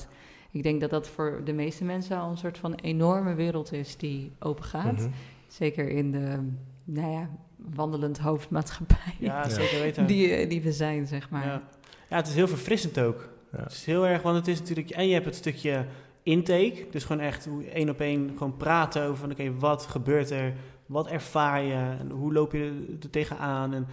Ik 0.51 0.63
denk 0.63 0.81
dat 0.81 0.91
dat 0.91 1.09
voor 1.09 1.41
de 1.45 1.53
meeste 1.53 1.85
mensen 1.85 2.19
al 2.19 2.31
een 2.31 2.37
soort 2.39 2.59
van 2.59 2.75
enorme 2.75 3.35
wereld 3.35 3.73
is 3.73 3.97
die 3.97 4.33
open 4.39 4.65
gaat. 4.65 4.93
Mhm. 4.99 5.09
Zeker 5.49 5.89
in 5.89 6.11
de, 6.13 6.39
nou 6.85 7.13
ja, 7.13 7.29
wandelend 7.57 8.19
hoofdmaatschappij 8.19 9.17
ja, 9.19 9.49
zeker 9.49 9.81
weten. 9.81 10.07
die, 10.07 10.33
eh, 10.33 10.49
die 10.49 10.63
we 10.63 10.73
zijn, 10.73 11.07
zeg 11.07 11.31
maar. 11.31 11.47
Ja. 11.47 11.63
ja, 12.09 12.17
het 12.17 12.29
is 12.29 12.35
heel 12.35 12.49
verfrissend 12.49 13.01
ook. 13.01 13.29
Ja. 13.53 13.63
Het 13.63 13.73
is 13.73 13.85
heel 13.85 14.07
erg, 14.07 14.23
want 14.23 14.37
het 14.37 14.49
is 14.49 14.59
natuurlijk... 14.59 14.91
En 14.91 15.07
je 15.07 15.13
hebt 15.13 15.25
het 15.25 15.35
stukje 15.35 15.87
intake. 16.23 16.87
Dus 16.91 17.05
gewoon 17.05 17.23
echt 17.23 17.47
hoe 17.47 17.65
één 17.65 17.89
op 17.89 18.01
één 18.01 18.31
gewoon 18.37 18.57
praten 18.57 19.03
over... 19.03 19.17
van, 19.17 19.31
Oké, 19.31 19.55
wat 19.55 19.87
gebeurt 19.87 20.31
er? 20.31 20.55
Wat 20.87 21.07
ervaar 21.07 21.63
je? 21.63 21.97
En 21.99 22.11
hoe 22.11 22.33
loop 22.33 22.53
je 22.53 22.97
er 23.03 23.11
tegenaan? 23.11 23.75
En, 23.75 23.87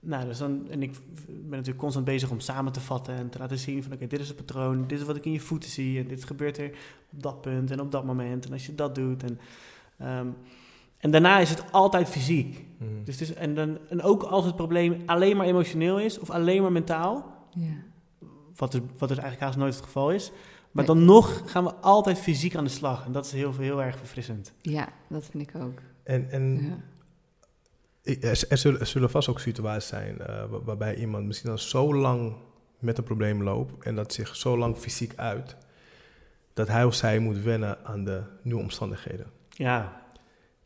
nou, 0.00 0.24
dus 0.24 0.38
dan, 0.38 0.66
en 0.70 0.82
ik 0.82 0.92
ben 1.26 1.50
natuurlijk 1.50 1.78
constant 1.78 2.04
bezig 2.04 2.30
om 2.30 2.40
samen 2.40 2.72
te 2.72 2.80
vatten... 2.80 3.14
en 3.14 3.28
te 3.28 3.38
laten 3.38 3.58
zien 3.58 3.82
van... 3.82 3.92
Oké, 3.92 4.06
dit 4.06 4.20
is 4.20 4.28
het 4.28 4.36
patroon. 4.36 4.86
Dit 4.86 5.00
is 5.00 5.06
wat 5.06 5.16
ik 5.16 5.24
in 5.24 5.32
je 5.32 5.40
voeten 5.40 5.70
zie. 5.70 5.98
En 5.98 6.08
dit 6.08 6.24
gebeurt 6.24 6.58
er 6.58 6.70
op 7.12 7.22
dat 7.22 7.40
punt 7.40 7.70
en 7.70 7.80
op 7.80 7.92
dat 7.92 8.04
moment. 8.04 8.46
En 8.46 8.52
als 8.52 8.66
je 8.66 8.74
dat 8.74 8.94
doet... 8.94 9.22
En, 9.22 9.38
ehm, 9.98 10.26
en 11.04 11.10
daarna 11.10 11.38
is 11.38 11.50
het 11.50 11.72
altijd 11.72 12.08
fysiek. 12.08 12.64
Mhm. 12.78 13.04
Dus 13.04 13.18
het 13.18 13.28
is, 13.28 13.34
en, 13.34 13.54
dan, 13.54 13.78
en 13.88 14.02
ook 14.02 14.22
als 14.22 14.44
het 14.44 14.56
probleem 14.56 15.02
alleen 15.06 15.36
maar 15.36 15.46
emotioneel 15.46 15.98
is... 16.00 16.18
of 16.18 16.30
alleen 16.30 16.62
maar 16.62 16.72
mentaal... 16.72 17.32
Ja. 17.50 17.72
Wat, 18.56 18.74
er, 18.74 18.80
wat 18.98 19.10
er 19.10 19.18
eigenlijk 19.18 19.40
haast 19.46 19.58
nooit 19.58 19.74
het 19.74 19.84
geval 19.84 20.10
is. 20.10 20.30
Maar 20.70 20.84
Nee. 20.84 20.94
dan 20.94 21.04
nog 21.04 21.42
gaan 21.46 21.64
we 21.64 21.74
altijd 21.74 22.18
fysiek 22.18 22.56
aan 22.56 22.64
de 22.64 22.70
slag. 22.70 23.04
En 23.06 23.12
dat 23.12 23.24
is 23.24 23.32
heel, 23.32 23.56
heel 23.58 23.82
erg 23.82 23.96
verfrissend. 23.98 24.52
ja, 24.62 24.88
dat 25.08 25.24
vind 25.30 25.48
ik 25.48 25.62
ook. 25.62 25.78
En, 26.04 26.30
en 26.30 26.62
Ja. 26.62 28.12
er, 28.20 28.44
er 28.48 28.58
zullen, 28.58 28.80
er 28.80 28.86
zullen 28.86 29.10
vast 29.10 29.28
ook 29.28 29.40
situaties 29.40 29.88
zijn 29.88 30.18
eh, 30.20 30.26
waar- 30.26 30.64
waarbij 30.64 30.96
iemand 30.96 31.26
misschien 31.26 31.50
al 31.50 31.58
zo 31.58 31.94
lang 31.94 32.34
met 32.78 32.98
een 32.98 33.04
probleem 33.04 33.42
loopt 33.42 33.84
en 33.84 33.94
dat 33.94 34.12
zich 34.12 34.36
zo 34.36 34.58
lang 34.58 34.76
fysiek 34.76 35.12
uit, 35.16 35.56
dat 36.54 36.68
hij 36.68 36.84
of 36.84 36.94
zij 36.94 37.18
moet 37.18 37.42
wennen 37.42 37.84
aan 37.84 38.04
de 38.04 38.22
nieuwe 38.42 38.62
omstandigheden. 38.62 39.26
Ja, 39.48 40.02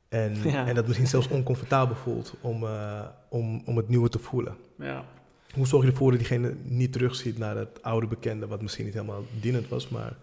En, 0.08 0.34
Ja. 0.44 0.66
en 0.66 0.74
dat 0.74 0.86
misschien 0.86 1.06
zelfs 1.08 1.28
oncomfortabel 1.28 1.96
voelt 1.96 2.34
om, 2.40 2.64
eh, 2.64 3.00
om, 3.28 3.62
om 3.64 3.76
het 3.76 3.88
nieuwe 3.88 4.08
te 4.08 4.18
voelen. 4.18 4.56
ja. 4.78 5.04
hoe 5.54 5.66
zorg 5.66 5.84
je 5.84 5.90
ervoor 5.90 6.10
dat 6.10 6.18
diegene 6.20 6.54
niet 6.62 6.92
terugziet 6.92 7.38
naar 7.38 7.56
het 7.56 7.82
oude 7.82 8.06
bekende, 8.06 8.46
wat 8.46 8.62
misschien 8.62 8.84
niet 8.84 8.94
helemaal 8.94 9.22
dienend 9.40 9.68
was, 9.68 9.88
maar 9.88 10.16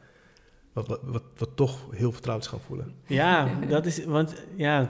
wat, 0.74 0.88
wat, 0.88 1.00
wat, 1.04 1.24
wat 1.38 1.50
toch 1.56 1.80
heel 1.92 2.12
vertrouwd 2.12 2.42
is 2.42 2.48
gaan 2.48 2.60
voelen? 2.68 2.94
Ja, 3.06 3.50
dat 3.70 3.86
is, 3.86 4.06
want 4.06 4.44
ja, 4.56 4.88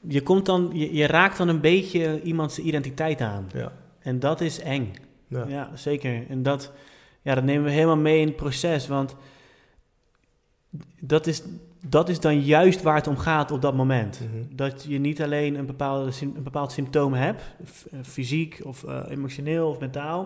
je 0.00 0.22
komt 0.22 0.46
dan, 0.46 0.70
je, 0.72 0.94
je 0.94 1.06
raakt 1.06 1.38
dan 1.38 1.48
een 1.48 1.60
beetje 1.60 2.22
iemands 2.22 2.58
identiteit 2.58 3.20
aan. 3.20 3.46
Ja. 3.54 3.72
En 3.98 4.18
dat 4.18 4.40
is 4.40 4.60
eng. 4.60 4.92
Ja. 5.28 5.44
Ja, 5.48 5.70
zeker. 5.74 6.24
En 6.28 6.42
dat, 6.42 6.72
ja, 7.22 7.34
dat 7.34 7.44
nemen 7.44 7.64
we 7.64 7.70
helemaal 7.70 7.96
mee 7.96 8.20
in 8.20 8.26
het 8.26 8.36
proces. 8.36 8.88
Want 8.88 9.16
dat 11.00 11.26
is, 11.26 11.42
dat 11.86 12.08
is 12.08 12.20
dan 12.20 12.40
juist 12.40 12.82
waar 12.82 12.94
het 12.94 13.06
om 13.06 13.16
gaat 13.16 13.50
op 13.50 13.62
dat 13.62 13.74
moment. 13.74 14.20
Mhm. 14.20 14.56
Dat 14.56 14.84
je 14.88 14.98
niet 14.98 15.22
alleen 15.22 15.54
een, 15.54 15.66
bepaalde, 15.66 16.12
een 16.20 16.42
bepaald 16.42 16.72
symptoom 16.72 17.12
hebt, 17.12 17.42
eh, 17.92 17.98
fysiek 18.02 18.60
of 18.64 18.84
eh, 18.84 19.02
emotioneel 19.08 19.68
of 19.68 19.78
mentaal, 19.78 20.24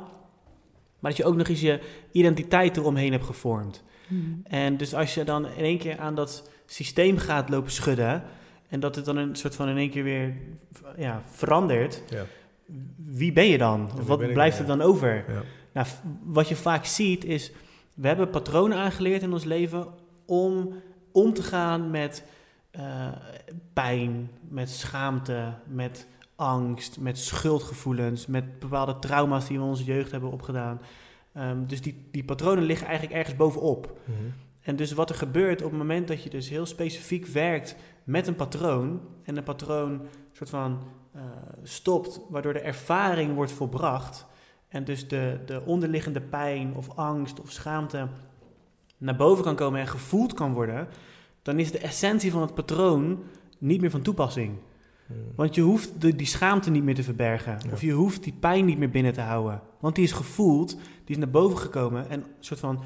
maar 0.98 1.10
dat 1.10 1.16
je 1.16 1.24
ook 1.24 1.36
nog 1.36 1.48
eens 1.48 1.60
je 1.60 1.80
identiteit 2.12 2.76
eromheen 2.76 3.12
hebt 3.12 3.24
gevormd. 3.24 3.82
Hmm. 4.06 4.40
En 4.44 4.76
dus 4.76 4.94
als 4.94 5.14
je 5.14 5.24
dan 5.24 5.46
in 5.46 5.64
één 5.64 5.78
keer 5.78 5.98
aan 5.98 6.14
dat 6.14 6.50
systeem 6.66 7.18
gaat 7.18 7.48
lopen 7.48 7.72
schudden 7.72 8.22
en 8.68 8.80
dat 8.80 8.96
het 8.96 9.04
dan 9.04 9.16
een 9.16 9.36
soort 9.36 9.54
van 9.54 9.68
in 9.68 9.76
één 9.76 9.90
keer 9.90 10.04
weer 10.04 10.34
ja, 10.96 11.22
verandert, 11.26 12.02
Ja. 12.08 12.24
wie 12.96 13.32
ben 13.32 13.46
je 13.46 13.58
dan? 13.58 13.90
Of 13.98 14.06
wat 14.06 14.32
blijft 14.32 14.58
dan, 14.58 14.70
er 14.70 14.78
dan 14.78 14.86
over? 14.86 15.24
Ja. 15.28 15.42
Nou, 15.72 15.86
wat 16.24 16.48
je 16.48 16.56
vaak 16.56 16.84
ziet 16.84 17.24
is, 17.24 17.52
we 17.94 18.06
hebben 18.06 18.30
patronen 18.30 18.78
aangeleerd 18.78 19.22
in 19.22 19.32
ons 19.32 19.44
leven 19.44 19.86
om 20.30 20.74
om 21.12 21.32
te 21.34 21.42
gaan 21.42 21.90
met 21.90 22.24
eh, 22.70 23.08
pijn, 23.72 24.30
met 24.48 24.70
schaamte, 24.70 25.54
met 25.66 26.06
angst, 26.36 26.98
met 27.00 27.18
schuldgevoelens, 27.18 28.26
met 28.26 28.58
bepaalde 28.58 28.98
trauma's 28.98 29.46
die 29.46 29.56
we 29.56 29.62
in 29.62 29.68
onze 29.68 29.84
jeugd 29.84 30.10
hebben 30.10 30.30
opgedaan. 30.30 30.80
Ehm, 31.32 31.66
dus 31.66 31.82
die, 31.82 32.08
die 32.10 32.24
patronen 32.24 32.64
liggen 32.64 32.86
eigenlijk 32.86 33.16
ergens 33.16 33.36
bovenop. 33.36 33.98
Mhm. 34.04 34.16
En 34.60 34.76
dus 34.76 34.92
wat 34.92 35.10
er 35.10 35.16
gebeurt 35.16 35.62
op 35.62 35.70
het 35.70 35.78
moment 35.78 36.08
dat 36.08 36.22
je 36.22 36.30
dus 36.30 36.48
heel 36.48 36.66
specifiek 36.66 37.26
werkt 37.26 37.76
met 38.04 38.26
een 38.26 38.36
patroon 38.36 39.00
en 39.22 39.36
een 39.36 39.42
patroon 39.42 40.00
soort 40.32 40.50
van 40.50 40.82
eh, 41.12 41.22
stopt, 41.62 42.20
waardoor 42.28 42.52
de 42.52 42.60
ervaring 42.60 43.34
wordt 43.34 43.52
volbracht 43.52 44.26
en 44.68 44.84
dus 44.84 45.08
de, 45.08 45.40
de 45.46 45.62
onderliggende 45.64 46.20
pijn 46.20 46.74
of 46.74 46.96
angst 46.96 47.40
of 47.40 47.50
schaamte 47.50 48.08
naar 49.00 49.16
boven 49.16 49.44
kan 49.44 49.56
komen 49.56 49.80
en 49.80 49.86
gevoeld 49.86 50.32
kan 50.34 50.52
worden, 50.52 50.88
dan 51.42 51.58
is 51.58 51.72
de 51.72 51.78
essentie 51.78 52.30
van 52.30 52.40
het 52.40 52.54
patroon 52.54 53.22
niet 53.58 53.80
meer 53.80 53.90
van 53.90 54.02
toepassing. 54.02 54.54
Mhm. 55.06 55.18
Want 55.34 55.54
je 55.54 55.60
hoeft 55.60 56.00
de, 56.00 56.16
die 56.16 56.26
schaamte 56.26 56.70
niet 56.70 56.82
meer 56.82 56.94
te 56.94 57.02
verbergen. 57.02 57.58
Ja. 57.66 57.72
Of 57.72 57.80
je 57.80 57.92
hoeft 57.92 58.22
die 58.22 58.34
pijn 58.40 58.64
niet 58.64 58.78
meer 58.78 58.90
binnen 58.90 59.12
te 59.12 59.20
houden. 59.20 59.60
Want 59.80 59.94
die 59.94 60.04
is 60.04 60.12
gevoeld, 60.12 60.70
die 61.04 61.16
is 61.16 61.16
naar 61.16 61.30
boven 61.30 61.58
gekomen 61.58 62.08
en 62.08 62.20
een 62.20 62.26
soort 62.40 62.60
van 62.60 62.82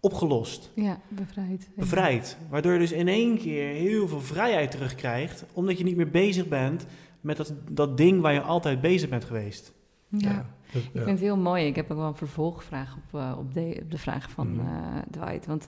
opgelost 0.00 0.70
Ja, 0.74 1.00
bevrijd. 1.08 1.70
bevrijd. 1.76 2.36
Waardoor 2.50 2.72
je 2.72 2.78
dus 2.78 2.92
in 2.92 3.08
één 3.08 3.38
keer 3.38 3.68
heel 3.68 4.08
veel 4.08 4.20
vrijheid 4.20 4.70
terugkrijgt, 4.70 5.44
omdat 5.52 5.78
je 5.78 5.84
niet 5.84 5.96
meer 5.96 6.10
bezig 6.10 6.48
bent 6.48 6.86
met 7.20 7.36
dat, 7.36 7.54
dat 7.70 7.96
ding 7.96 8.20
waar 8.20 8.32
je 8.32 8.40
altijd 8.40 8.80
bezig 8.80 9.08
bent 9.08 9.24
geweest. 9.24 9.72
Ja. 10.08 10.46
Dus, 10.72 10.82
Ik 10.84 10.90
vind 10.92 11.06
het 11.06 11.20
heel 11.20 11.36
mooi. 11.36 11.66
Ik 11.66 11.76
heb 11.76 11.90
ook 11.90 11.98
wel 11.98 12.06
een 12.06 12.14
vervolgvraag 12.16 12.96
op, 12.96 13.20
eh, 13.20 13.34
op, 13.38 13.54
de, 13.54 13.78
op 13.82 13.90
de 13.90 13.98
vraag 13.98 14.30
van 14.30 14.52
Mhm. 14.52 14.60
eh, 14.60 15.02
Dwight. 15.10 15.46
Want 15.46 15.66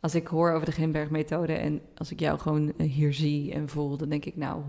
als 0.00 0.14
ik 0.14 0.26
hoor 0.26 0.52
over 0.52 0.66
de 0.66 0.72
Grimberg-methode 0.72 1.52
en 1.52 1.80
als 1.96 2.10
ik 2.10 2.20
jou 2.20 2.38
gewoon 2.38 2.72
eh, 2.76 2.90
hier 2.90 3.12
zie 3.12 3.52
en 3.52 3.68
voel, 3.68 3.96
dan 3.96 4.08
denk 4.08 4.24
ik 4.24 4.36
nou 4.36 4.62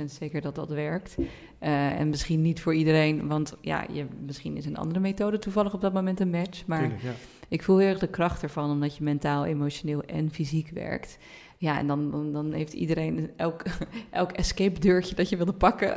100% 0.00 0.04
zeker 0.04 0.40
dat 0.40 0.54
dat 0.54 0.68
werkt. 0.68 1.16
Eh, 1.58 2.00
en 2.00 2.08
misschien 2.08 2.42
niet 2.42 2.60
voor 2.60 2.74
iedereen, 2.74 3.28
want 3.28 3.56
ja, 3.60 3.86
je, 3.92 4.06
misschien 4.26 4.56
is 4.56 4.66
een 4.66 4.76
andere 4.76 5.00
methode 5.00 5.38
toevallig 5.38 5.74
op 5.74 5.80
dat 5.80 5.92
moment 5.92 6.20
een 6.20 6.30
match. 6.30 6.66
Maar 6.66 6.78
Tuurlijk, 6.78 7.02
ja. 7.02 7.12
ik 7.48 7.62
voel 7.62 7.78
heel 7.78 7.88
erg 7.88 7.98
de 7.98 8.08
kracht 8.08 8.42
ervan, 8.42 8.70
omdat 8.70 8.96
je 8.96 9.02
mentaal, 9.02 9.44
emotioneel 9.44 10.02
en 10.02 10.30
fysiek 10.30 10.70
werkt. 10.70 11.18
Ja, 11.56 11.78
en 11.78 11.86
dan, 11.86 12.10
dan, 12.10 12.32
dan 12.32 12.52
heeft 12.52 12.72
iedereen 12.72 13.30
elk, 13.36 13.62
elk 14.10 14.32
escape 14.32 14.80
deurtje 14.80 15.14
dat 15.14 15.28
je 15.28 15.36
wilde 15.36 15.52
pakken, 15.52 15.88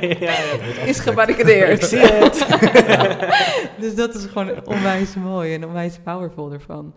ja, 0.00 0.16
ja. 0.18 0.82
is 0.84 0.98
gebarricadeerd. 0.98 1.82
Ik 1.82 1.88
zie 1.88 1.98
het. 1.98 2.46
dus 3.80 3.94
dat 3.94 4.14
is 4.14 4.24
gewoon 4.24 4.66
onwijs 4.66 5.14
mooi 5.14 5.54
en 5.54 5.66
onwijs 5.66 5.98
powerful 5.98 6.52
ervan. 6.52 6.94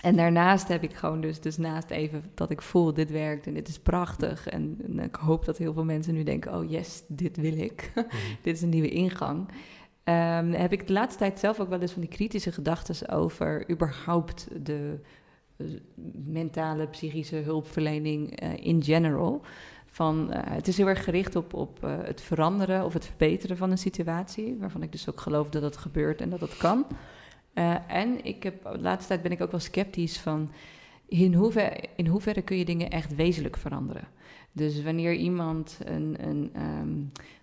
En 0.00 0.16
daarnaast 0.16 0.68
heb 0.68 0.82
ik 0.82 0.94
gewoon 0.94 1.20
dus, 1.20 1.40
dus 1.40 1.56
naast 1.56 1.90
even 1.90 2.24
dat 2.34 2.50
ik 2.50 2.62
voel, 2.62 2.94
dit 2.94 3.10
werkt 3.10 3.46
en 3.46 3.54
dit 3.54 3.68
is 3.68 3.78
prachtig. 3.78 4.48
En, 4.48 4.78
en 4.86 4.98
ik 4.98 5.14
hoop 5.14 5.44
dat 5.44 5.58
heel 5.58 5.72
veel 5.72 5.84
mensen 5.84 6.14
nu 6.14 6.22
denken, 6.22 6.54
oh 6.54 6.70
yes, 6.70 7.02
dit 7.08 7.36
wil 7.36 7.58
ik. 7.58 7.90
Mhm. 7.94 8.06
dit 8.42 8.56
is 8.56 8.62
een 8.62 8.68
nieuwe 8.68 8.88
ingang. 8.88 9.48
Ehm, 10.04 10.50
heb 10.50 10.72
ik 10.72 10.86
de 10.86 10.92
laatste 10.92 11.18
tijd 11.18 11.38
zelf 11.38 11.60
ook 11.60 11.68
wel 11.68 11.80
eens 11.80 11.92
van 11.92 12.00
die 12.00 12.10
kritische 12.10 12.52
gedachten 12.52 13.08
over 13.08 13.70
überhaupt 13.70 14.48
de 14.62 15.00
eh, 15.56 15.66
mentale, 16.24 16.86
psychische 16.86 17.36
hulpverlening 17.36 18.36
eh, 18.36 18.66
in 18.66 18.82
general. 18.82 19.40
Van, 19.86 20.32
eh, 20.32 20.54
het 20.54 20.68
is 20.68 20.76
heel 20.76 20.88
erg 20.88 21.04
gericht 21.04 21.36
op, 21.36 21.54
op 21.54 21.80
het 21.82 22.20
veranderen 22.20 22.84
of 22.84 22.92
het 22.92 23.06
verbeteren 23.06 23.56
van 23.56 23.70
een 23.70 23.78
situatie, 23.78 24.56
waarvan 24.58 24.82
ik 24.82 24.92
dus 24.92 25.08
ook 25.08 25.20
geloof 25.20 25.48
dat 25.48 25.62
dat 25.62 25.76
gebeurt 25.76 26.20
en 26.20 26.30
dat 26.30 26.40
dat 26.40 26.56
kan. 26.56 26.86
Eh, 27.60 27.76
en 27.86 28.24
ik 28.24 28.42
heb, 28.42 28.62
de 28.62 28.80
laatste 28.80 29.08
tijd 29.08 29.22
ben 29.22 29.32
ik 29.32 29.40
ook 29.40 29.50
wel 29.50 29.60
sceptisch 29.60 30.18
van 30.18 30.50
in 31.08 31.34
hoeverre, 31.34 31.88
in 31.96 32.06
hoeverre 32.06 32.42
kun 32.42 32.56
je 32.56 32.64
dingen 32.64 32.90
echt 32.90 33.14
wezenlijk 33.14 33.56
veranderen. 33.56 34.08
Dus 34.52 34.82
wanneer 34.82 35.14
iemand 35.14 35.78
een, 35.84 36.16
een 36.28 36.50
ehm, 36.54 36.92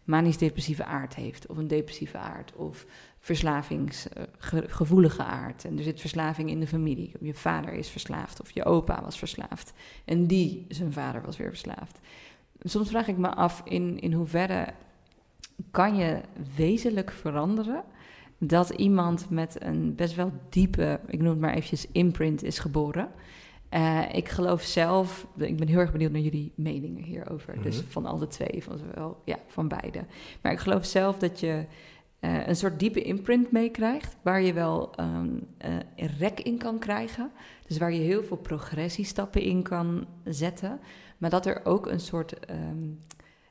manisch-depressieve 0.04 0.86
aard 0.86 1.16
heeft, 1.16 1.48
of 1.48 1.58
een 1.58 1.68
depressieve 1.68 2.18
aard, 2.18 2.56
of 2.56 2.86
verslavingsgevoelige 3.20 5.24
aard, 5.24 5.66
en 5.66 5.78
er 5.78 5.84
zit 5.84 6.02
verslaving 6.02 6.50
in 6.50 6.60
de 6.60 6.68
familie, 6.68 7.12
je 7.20 7.34
vader 7.34 7.74
is 7.74 7.90
verslaafd, 7.90 8.42
of 8.42 8.52
je 8.52 8.66
opa 8.66 9.02
was 9.04 9.18
verslaafd, 9.18 9.74
en 10.06 10.26
die, 10.26 10.66
zijn 10.70 10.94
vader, 10.94 11.22
was 11.22 11.38
weer 11.38 11.50
verslaafd. 11.50 12.00
Soms 12.60 12.90
vraag 12.90 13.08
ik 13.08 13.18
me 13.18 13.30
af 13.30 13.62
in, 13.66 14.00
in 14.00 14.14
hoeverre 14.14 14.74
kan 15.72 15.96
je 15.96 16.22
wezenlijk 16.56 17.12
veranderen 17.12 17.84
dat 18.38 18.70
iemand 18.70 19.30
met 19.30 19.62
een 19.64 19.96
best 19.96 20.16
wel 20.16 20.32
diepe, 20.50 21.00
ik 21.08 21.20
noem 21.20 21.30
het 21.30 21.40
maar 21.40 21.54
eventjes, 21.54 21.88
imprint 21.92 22.44
is 22.44 22.60
geboren. 22.60 23.10
Eh, 23.70 24.02
ik 24.14 24.30
geloof 24.30 24.62
zelf, 24.62 25.28
ik 25.38 25.58
ben 25.58 25.68
heel 25.68 25.80
erg 25.80 25.92
benieuwd 25.92 26.12
naar 26.12 26.22
jullie 26.22 26.52
meningen 26.56 27.04
hierover. 27.04 27.62
Dus 27.64 27.78
Mhm. 27.82 27.88
van 27.92 28.06
alle 28.06 28.28
twee, 28.28 28.64
van 28.64 28.78
zowel, 28.78 29.22
ja, 29.26 29.38
van 29.48 29.68
beide. 29.68 30.06
Maar 30.42 30.52
ik 30.52 30.60
geloof 30.60 30.86
zelf 30.86 31.18
dat 31.18 31.40
je 31.40 31.66
eh, 32.20 32.48
een 32.48 32.56
soort 32.56 32.80
diepe 32.80 33.02
imprint 33.02 33.52
meekrijgt, 33.52 34.16
waar 34.22 34.42
je 34.42 34.54
wel 34.54 34.96
ehm, 34.96 35.30
eh, 35.58 35.74
een 35.96 36.10
rek 36.18 36.40
in 36.40 36.58
kan 36.58 36.80
krijgen. 36.80 37.32
Dus 37.68 37.78
waar 37.78 37.94
je 37.94 38.00
heel 38.00 38.24
veel 38.24 38.38
progressiestappen 38.38 39.42
in 39.42 39.62
kan 39.64 40.06
zetten. 40.24 40.80
Maar 41.18 41.30
dat 41.30 41.46
er 41.46 41.62
ook 41.66 41.88
een 41.88 42.00
soort, 42.00 42.40
ehm, 42.40 42.84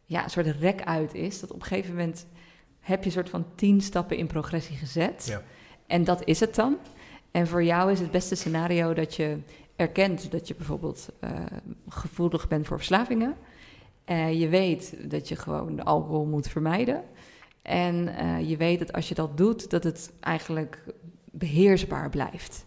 ja, 0.04 0.24
een 0.24 0.30
soort 0.30 0.46
rek 0.46 0.82
uit 0.82 1.14
is. 1.14 1.40
Dat 1.40 1.50
op 1.52 1.60
een 1.60 1.66
gegeven 1.66 1.94
moment 1.94 2.26
heb 2.86 3.00
je 3.00 3.06
een 3.06 3.12
soort 3.12 3.30
van 3.30 3.46
tien 3.54 3.80
stappen 3.80 4.16
in 4.16 4.26
progressie 4.26 4.76
gezet. 4.76 5.26
Ja. 5.28 5.42
En 5.86 6.04
dat 6.04 6.24
is 6.24 6.40
het 6.40 6.54
dan. 6.54 6.76
En 7.30 7.46
voor 7.46 7.64
jou 7.64 7.92
is 7.92 8.00
het 8.00 8.10
beste 8.10 8.34
scenario 8.34 8.94
dat 8.94 9.14
je 9.14 9.38
erkent 9.76 10.30
dat 10.30 10.48
je 10.48 10.54
bijvoorbeeld 10.54 11.08
eh, 11.20 11.30
gevoelig 11.88 12.48
bent 12.48 12.66
voor 12.66 12.76
verslavingen. 12.76 13.34
Eh, 14.04 14.40
je 14.40 14.48
weet 14.48 15.10
dat 15.10 15.28
je 15.28 15.36
gewoon 15.36 15.84
alcohol 15.84 16.26
moet 16.26 16.48
vermijden. 16.48 17.02
En 17.62 18.16
eh, 18.16 18.48
je 18.48 18.56
weet 18.56 18.78
dat 18.78 18.92
als 18.92 19.08
je 19.08 19.14
dat 19.14 19.36
doet, 19.36 19.70
dat 19.70 19.84
het 19.84 20.12
eigenlijk 20.20 20.84
beheersbaar 21.30 22.10
blijft. 22.10 22.66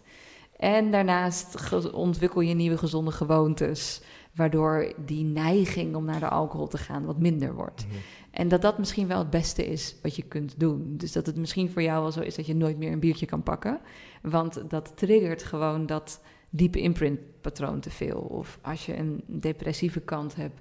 En 0.56 0.90
daarnaast 0.90 1.72
ontwikkel 1.92 2.40
je 2.40 2.54
nieuwe 2.54 2.78
gezonde 2.78 3.10
gewoontes, 3.10 4.02
waardoor 4.34 4.92
die 4.96 5.24
neiging 5.24 5.94
om 5.94 6.04
naar 6.04 6.20
de 6.20 6.28
alcohol 6.28 6.66
te 6.66 6.78
gaan 6.78 7.04
wat 7.04 7.18
minder 7.18 7.54
wordt. 7.54 7.86
Mhm. 7.86 7.96
En 8.30 8.48
dat 8.48 8.62
dat 8.62 8.78
misschien 8.78 9.06
wel 9.06 9.18
het 9.18 9.30
beste 9.30 9.66
is 9.66 9.96
wat 10.02 10.16
je 10.16 10.22
kunt 10.22 10.60
doen. 10.60 10.96
Dus 10.96 11.12
dat 11.12 11.26
het 11.26 11.36
misschien 11.36 11.70
voor 11.70 11.82
jou 11.82 12.02
wel 12.02 12.12
zo 12.12 12.20
is 12.20 12.34
dat 12.34 12.46
je 12.46 12.54
nooit 12.54 12.78
meer 12.78 12.92
een 12.92 13.00
biertje 13.00 13.26
kan 13.26 13.42
pakken. 13.42 13.80
Want 14.22 14.70
dat 14.70 14.92
triggert 14.96 15.42
gewoon 15.42 15.86
dat 15.86 16.20
diepe 16.50 16.80
imprintpatroon 16.80 17.80
te 17.80 17.90
veel. 17.90 18.18
Of 18.18 18.58
als 18.62 18.86
je 18.86 18.96
een 18.96 19.24
depressieve 19.26 20.00
kant 20.00 20.36
hebt, 20.36 20.60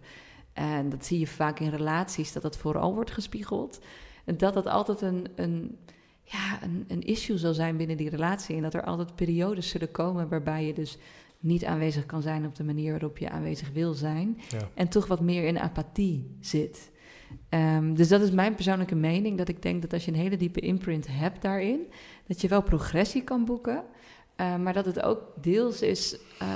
en 0.54 0.90
dat 0.90 1.06
zie 1.06 1.20
je 1.20 1.28
vaak 1.28 1.60
in 1.60 1.70
relaties, 1.70 2.34
dat 2.34 2.42
dat 2.42 2.58
vooral 2.58 2.94
wordt 2.94 3.12
gespiegeld. 3.12 3.80
Dat 4.26 4.54
dat 4.54 4.66
altijd 4.66 5.02
een, 5.02 5.28
een, 5.36 5.78
ja, 6.24 6.64
een, 6.64 6.86
een 6.88 7.02
issue 7.02 7.38
zal 7.38 7.54
zijn 7.54 7.78
binnen 7.78 7.98
die 7.98 8.10
relatie. 8.10 8.56
En 8.56 8.62
dat 8.62 8.74
er 8.74 8.84
altijd 8.84 9.16
periodes 9.16 9.70
zullen 9.70 9.92
komen 9.92 10.30
waarbij 10.30 10.66
je 10.66 10.74
dus 10.74 10.98
niet 11.40 11.66
aanwezig 11.66 12.06
kan 12.06 12.22
zijn 12.22 12.46
op 12.46 12.56
de 12.56 12.64
manier 12.64 12.92
waarop 12.92 13.18
je 13.18 13.30
aanwezig 13.30 13.70
wil 13.72 13.94
zijn. 13.94 14.40
Ja. 14.50 14.70
En 14.74 14.90
toch 14.90 15.08
wat 15.08 15.22
meer 15.22 15.44
in 15.44 15.60
apathie 15.60 16.38
zit. 16.40 16.92
Ehm, 17.50 17.94
dus 17.94 18.08
dat 18.08 18.22
is 18.22 18.32
mijn 18.32 18.56
persoonlijke 18.56 18.96
mening. 18.96 19.38
Dat 19.38 19.48
ik 19.48 19.62
denk 19.62 19.82
dat 19.82 19.94
als 19.94 20.06
je 20.06 20.12
een 20.12 20.18
hele 20.18 20.38
diepe 20.38 20.60
imprint 20.60 21.08
hebt 21.10 21.42
daarin, 21.42 21.80
dat 22.28 22.42
je 22.42 22.48
wel 22.48 22.64
progressie 22.64 23.24
kan 23.24 23.46
boeken. 23.46 23.84
eh, 24.36 24.56
maar 24.56 24.74
dat 24.74 24.86
het 24.86 25.02
ook 25.02 25.22
deels 25.42 25.82
is 25.82 26.20
eh, 26.40 26.48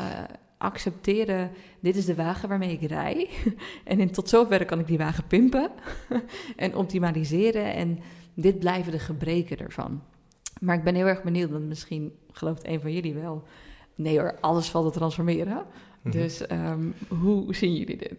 accepteren, 0.57 1.51
dit 1.79 1.95
is 1.95 2.05
de 2.05 2.15
wagen 2.15 2.49
waarmee 2.49 2.71
ik 2.71 2.89
rij. 2.89 3.29
en 3.83 3.99
in, 3.99 4.11
tot 4.11 4.29
zover 4.29 4.65
kan 4.65 4.79
ik 4.79 4.87
die 4.87 4.97
wagen 4.97 5.27
pimpen 5.27 5.71
en 6.55 6.75
optimaliseren. 6.75 7.73
En 7.73 7.99
dit 8.33 8.59
blijven 8.59 8.91
de 8.91 8.99
gebreken 8.99 9.57
ervan. 9.57 10.01
Maar 10.59 10.75
ik 10.75 10.83
ben 10.83 10.95
heel 10.95 11.05
erg 11.05 11.23
benieuwd, 11.23 11.51
want 11.51 11.67
misschien 11.67 12.11
gelooft 12.31 12.67
een 12.67 12.81
van 12.81 12.93
jullie 12.93 13.13
wel. 13.13 13.43
Nee 13.95 14.19
hoor, 14.19 14.37
alles 14.39 14.69
valt 14.69 14.93
te 14.93 14.99
transformeren. 14.99 15.65
Mhm. 16.01 16.17
Dus 16.17 16.47
ehm, 16.47 16.91
hoe 17.07 17.55
zien 17.55 17.75
jullie 17.75 17.97
dit? 17.97 18.15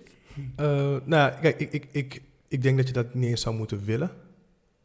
Eh, 0.57 0.97
nou, 1.05 1.33
kijk, 1.41 1.61
ik, 1.61 1.73
ik, 1.73 1.89
ik, 1.91 2.23
ik 2.55 2.63
denk 2.63 2.77
dat 2.77 2.87
je 2.87 2.93
dat 2.93 3.15
niet 3.15 3.31
eens 3.31 3.41
zou 3.41 3.57
moeten 3.57 3.85
willen. 3.85 4.11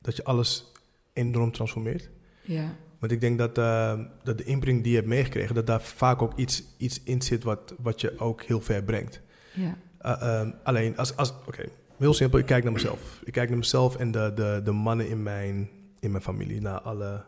Dat 0.02 0.16
je 0.16 0.24
alles 0.24 0.72
enorm 1.14 1.52
transformeert. 1.52 2.10
Ja, 2.42 2.76
Want 3.00 3.12
ik 3.12 3.22
denk 3.22 3.38
dat, 3.38 3.58
eh, 3.58 4.00
dat 4.24 4.38
de 4.38 4.44
inbreng 4.44 4.82
die 4.82 4.90
je 4.92 4.98
hebt 4.98 5.10
meegekregen, 5.10 5.56
dat 5.56 5.68
daar 5.68 5.82
vaak 5.82 6.22
ook 6.22 6.38
iets, 6.38 6.64
iets 6.78 7.04
in 7.04 7.22
zit 7.22 7.44
wat, 7.44 7.74
wat 7.78 8.02
je 8.02 8.20
ook 8.20 8.42
heel 8.44 8.62
ver 8.62 8.84
brengt. 8.84 9.22
ja, 9.54 9.78
Uh, 10.06 10.40
um, 10.42 10.54
alleen, 10.64 10.98
als, 10.98 11.16
als, 11.16 11.34
oké, 11.48 11.64
heel 11.98 12.14
simpel, 12.14 12.40
ik 12.40 12.46
kijk 12.46 12.64
naar 12.64 12.74
mezelf. 12.74 13.22
Ik 13.24 13.34
kijk 13.34 13.50
naar 13.50 13.58
mezelf 13.58 13.96
en 13.96 14.12
de, 14.12 14.32
de, 14.36 14.62
de 14.64 14.72
mannen 14.72 15.10
in 15.10 15.24
mijn, 15.24 15.70
in 16.00 16.12
mijn 16.12 16.24
familie. 16.24 16.62
Naar 16.62 16.82
alle, 16.82 17.24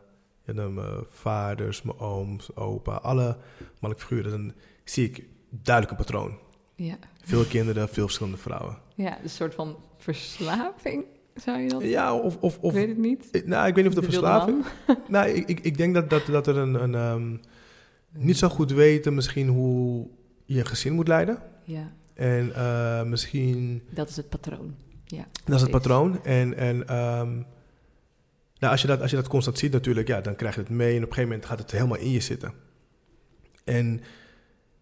ja, 0.46 0.54
naar 0.54 0.70
mijn 0.72 1.04
vaders, 1.10 1.82
mijn 1.82 1.98
ooms, 2.00 2.56
opa, 2.56 2.96
alle 2.96 3.38
mannelijke 3.80 4.08
figuren. 4.08 4.32
Dan 4.32 4.54
zie 4.84 5.10
ik 5.10 5.24
duidelijk 5.50 6.00
een 6.00 6.06
patroon. 6.06 6.38
ja. 6.76 6.98
Veel 7.24 7.44
kinderen, 7.46 7.90
veel 7.90 8.04
verschillende 8.06 8.38
vrouwen. 8.38 8.78
Ja, 8.96 9.22
een 9.24 9.30
soort 9.30 9.56
van 9.56 9.76
verslaving, 10.02 11.04
zou 11.36 11.60
je 11.60 11.70
dat 11.70 11.82
Ja, 11.84 12.16
of... 12.16 12.38
of, 12.38 12.56
Ik 12.56 12.64
of 12.64 12.74
weet 12.74 12.88
het 12.88 12.98
niet. 12.98 13.30
eh, 13.32 13.46
nou, 13.46 13.68
ik 13.68 13.76
weet 13.76 13.84
niet 13.84 13.98
of 13.98 14.04
De 14.04 14.10
verslaving... 14.12 14.66
Nou, 15.08 15.30
ik, 15.30 15.48
ik, 15.48 15.60
ik 15.60 15.78
denk 15.78 15.94
dat, 15.94 16.10
dat, 16.10 16.26
dat 16.26 16.48
er 16.48 16.58
een... 16.58 16.74
een 16.74 16.96
ehm, 16.96 17.38
niet 18.14 18.38
zo 18.38 18.50
goed 18.50 18.72
weten 18.72 19.14
misschien 19.14 19.48
hoe 19.48 20.08
je 20.46 20.60
een 20.60 20.66
gezin 20.66 20.94
moet 20.94 21.08
leiden. 21.08 21.38
Ja, 21.64 21.92
En 22.14 22.56
eh, 22.56 23.04
misschien... 23.04 23.84
dat 23.90 24.10
is 24.10 24.16
het 24.16 24.30
patroon. 24.30 24.76
Ja, 25.06 25.26
Dat 25.46 25.56
is 25.56 25.62
het 25.62 25.72
patroon. 25.72 26.24
En, 26.26 26.58
en 26.58 26.88
ehm, 26.88 27.34
nou, 28.60 28.72
als, 28.72 28.82
je 28.82 28.88
dat, 28.88 29.02
als 29.02 29.10
je 29.10 29.16
dat 29.16 29.28
constant 29.28 29.58
ziet 29.58 29.72
natuurlijk, 29.72 30.08
ja, 30.08 30.22
dan 30.22 30.36
krijg 30.36 30.56
je 30.56 30.62
het 30.62 30.70
mee. 30.70 30.90
En 30.90 31.04
op 31.04 31.10
een 31.10 31.14
gegeven 31.14 31.30
moment 31.30 31.46
gaat 31.46 31.60
het 31.60 31.72
helemaal 31.72 31.98
in 31.98 32.10
je 32.12 32.20
zitten. 32.20 32.54
En 33.64 34.02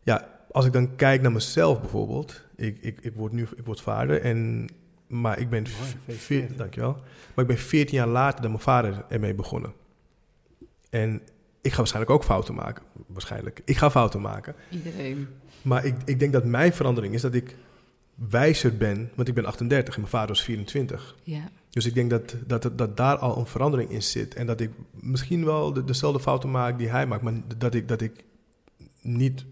ja, 0.04 0.40
als 0.52 0.66
ik 0.66 0.74
dan 0.74 0.96
kijk 0.96 1.22
naar 1.22 1.32
mezelf 1.32 1.80
bijvoorbeeld. 1.82 2.42
Ik, 2.56 2.78
ik, 2.82 3.00
ik 3.02 3.14
word 3.16 3.32
nu 3.32 3.48
ik 3.56 3.66
word 3.66 3.82
vader. 3.82 4.22
En, 4.22 4.68
maar 5.10 5.40
ik 5.40 5.50
ben... 5.50 5.62
Mooi, 5.62 5.74
v- 5.74 5.78
gefeliciteerd. 5.92 6.48
veer- 6.48 6.58
dankjewel. 6.58 6.92
Maar 7.36 7.46
ik 7.46 7.48
ben 7.48 7.58
14 7.58 7.98
jaar 7.98 8.08
later 8.08 8.42
dan 8.42 8.52
mijn 8.52 8.64
vader 8.64 9.06
ermee 9.10 9.34
begonnen. 9.34 9.74
En 10.90 11.22
ik 11.62 11.72
ga 11.72 11.78
waarschijnlijk 11.78 12.14
ook 12.16 12.24
fouten 12.24 12.56
maken. 12.56 12.84
Waarschijnlijk. 13.08 13.62
Ik 13.66 13.78
ga 13.78 13.92
fouten 13.92 14.22
maken. 14.22 14.56
Iedereen. 14.70 15.28
Maar 15.62 15.86
ik, 15.86 15.96
ik 16.06 16.20
denk 16.20 16.34
dat 16.34 16.46
mijn 16.46 16.74
verandering 16.74 17.14
is 17.14 17.22
dat 17.22 17.34
ik 17.34 17.56
wijzer 18.16 18.78
ben. 18.78 19.10
Want 19.16 19.28
ik 19.28 19.34
ben 19.34 19.46
38 19.46 19.94
en 19.94 20.00
mijn 20.00 20.12
vader 20.14 20.28
was 20.28 20.44
24. 20.44 21.16
Ja, 21.24 21.50
Dus 21.70 21.86
ik 21.86 21.94
denk 21.94 22.10
dat, 22.10 22.36
dat, 22.48 22.72
dat 22.78 22.98
daar 22.98 23.18
al 23.18 23.38
een 23.38 23.46
verandering 23.46 23.90
in 23.90 24.04
zit. 24.04 24.34
En 24.36 24.46
dat 24.48 24.60
ik 24.62 24.72
misschien 24.92 25.46
wel 25.46 25.74
de, 25.74 25.84
dezelfde 25.84 26.20
fouten 26.20 26.52
maak 26.52 26.78
die 26.78 26.90
hij 26.90 27.06
maakt. 27.08 27.22
Maar 27.22 27.34
dat 27.58 27.74
ik, 27.74 27.88
dat 27.88 28.02
ik 28.02 28.24
niet 29.02 29.46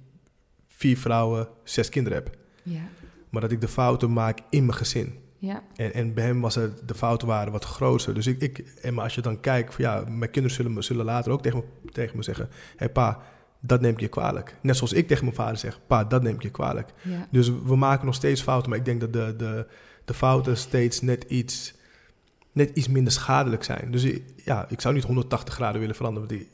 vier 0.67 0.97
vrouwen, 0.97 1.47
zes 1.63 1.89
kinderen 1.89 2.17
heb. 2.23 2.37
ja, 2.63 2.81
Maar 3.29 3.41
dat 3.41 3.51
ik 3.51 3.61
de 3.61 3.67
fouten 3.67 4.13
maak 4.13 4.39
in 4.49 4.65
mijn 4.65 4.77
gezin. 4.77 5.13
Ja, 5.39 5.63
En, 5.75 5.93
en 5.93 6.13
bij 6.13 6.25
hem 6.25 6.41
was 6.41 6.55
het, 6.55 6.87
de 6.87 6.95
fouten 6.95 7.27
waren 7.27 7.51
wat 7.51 7.65
groter. 7.65 8.13
Dus 8.13 8.27
ik, 8.27 8.41
ik 8.41 8.57
en 8.81 8.93
maar 8.93 9.03
als 9.03 9.15
je 9.15 9.21
dan 9.21 9.39
kijkt, 9.39 9.73
van, 9.73 9.83
ja, 9.83 10.03
mijn 10.07 10.31
kinderen 10.31 10.57
zullen, 10.57 10.73
me, 10.73 10.81
zullen 10.81 11.05
later 11.05 11.31
ook 11.31 11.41
tegen 11.41 11.63
me, 11.81 11.91
tegen 11.91 12.17
me 12.17 12.23
zeggen: 12.23 12.47
Hé 12.51 12.75
hey, 12.75 12.89
pa, 12.89 13.21
dat 13.59 13.81
neem 13.81 13.93
ik 13.93 13.99
je 13.99 14.07
kwalijk. 14.07 14.55
Net 14.61 14.75
zoals 14.75 14.93
ik 14.93 15.07
tegen 15.07 15.23
mijn 15.23 15.35
vader 15.35 15.57
zeg: 15.57 15.79
Pa, 15.87 16.03
dat 16.03 16.23
neem 16.23 16.35
ik 16.35 16.41
je 16.41 16.49
kwalijk. 16.49 16.93
ja. 17.01 17.27
Dus 17.31 17.49
we 17.49 17.75
maken 17.75 18.05
nog 18.05 18.15
steeds 18.15 18.41
fouten, 18.41 18.69
maar 18.69 18.79
ik 18.79 18.85
denk 18.85 18.99
dat 18.99 19.13
de, 19.13 19.33
de, 19.37 19.67
de 20.05 20.13
fouten 20.13 20.57
steeds 20.57 21.01
net 21.01 21.23
iets, 21.23 21.73
net 22.51 22.69
iets 22.73 22.87
minder 22.87 23.13
schadelijk 23.13 23.63
zijn. 23.63 23.91
Dus 23.91 24.07
ja, 24.35 24.65
ik 24.69 24.81
zou 24.81 24.93
niet 24.93 25.03
180 25.03 25.53
graden 25.53 25.79
willen 25.79 25.95
veranderen. 25.95 26.27
Want 26.27 26.39
die, 26.39 26.49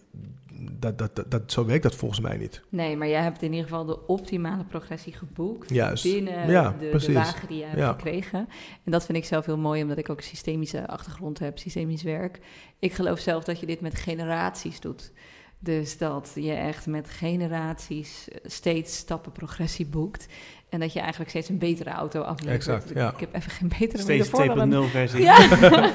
dat, 0.72 0.98
dat, 0.98 1.16
dat, 1.16 1.32
dat, 1.32 1.52
zo 1.52 1.66
werkt 1.66 1.84
dat 1.84 1.96
volgens 1.96 2.20
mij 2.20 2.38
niet. 2.38 2.62
Nee, 2.70 2.98
maar 2.98 3.08
jij 3.08 3.22
hebt 3.22 3.42
in 3.42 3.52
ieder 3.54 3.68
geval 3.70 3.86
de 3.86 4.06
optimale 4.08 4.64
progressie 4.64 5.14
geboekt. 5.14 5.70
Juist. 5.70 6.04
binnen 6.04 6.50
Ja, 6.50 6.76
de, 6.80 7.14
wagen 7.14 7.48
die 7.48 7.58
je 7.58 7.66
hebt 7.66 7.78
Ja. 7.78 7.92
gekregen. 7.92 8.40
En 8.84 8.92
dat 8.92 9.06
vind 9.06 9.18
ik 9.18 9.26
zelf 9.26 9.46
heel 9.46 9.58
mooi, 9.58 9.82
omdat 9.82 9.98
ik 9.98 10.10
ook 10.10 10.18
een 10.18 10.24
systemische 10.24 10.88
achtergrond 10.88 11.40
heb, 11.40 11.60
systemisch 11.60 12.04
werk. 12.04 12.40
Ik 12.80 12.94
geloof 12.94 13.20
zelf 13.20 13.44
dat 13.44 13.60
je 13.60 13.66
dit 13.66 13.82
met 13.82 13.96
generaties 13.96 14.80
doet. 14.80 15.12
Dus 15.60 15.98
dat 15.98 16.32
je 16.36 16.52
echt 16.54 16.88
met 16.88 17.10
generaties 17.10 18.28
steeds 18.44 18.96
stappen 18.98 19.32
progressie 19.32 19.86
boekt. 19.86 20.26
En 20.70 20.80
dat 20.80 20.94
je 20.94 21.00
eigenlijk 21.00 21.30
steeds 21.30 21.50
een 21.50 21.58
betere 21.58 21.90
auto 21.90 22.22
aflevert. 22.22 22.56
Exact, 22.56 22.90
ja. 22.94 23.12
Ik 23.14 23.20
heb 23.20 23.36
even 23.36 23.52
geen 23.52 23.68
betere 23.80 24.02
Steeds 24.02 24.32
metafoor 24.32 24.56
dan 24.56 24.72
een- 24.72 24.88
2.0 24.88 24.92
versie. 24.92 25.22
Ja. 25.22 25.48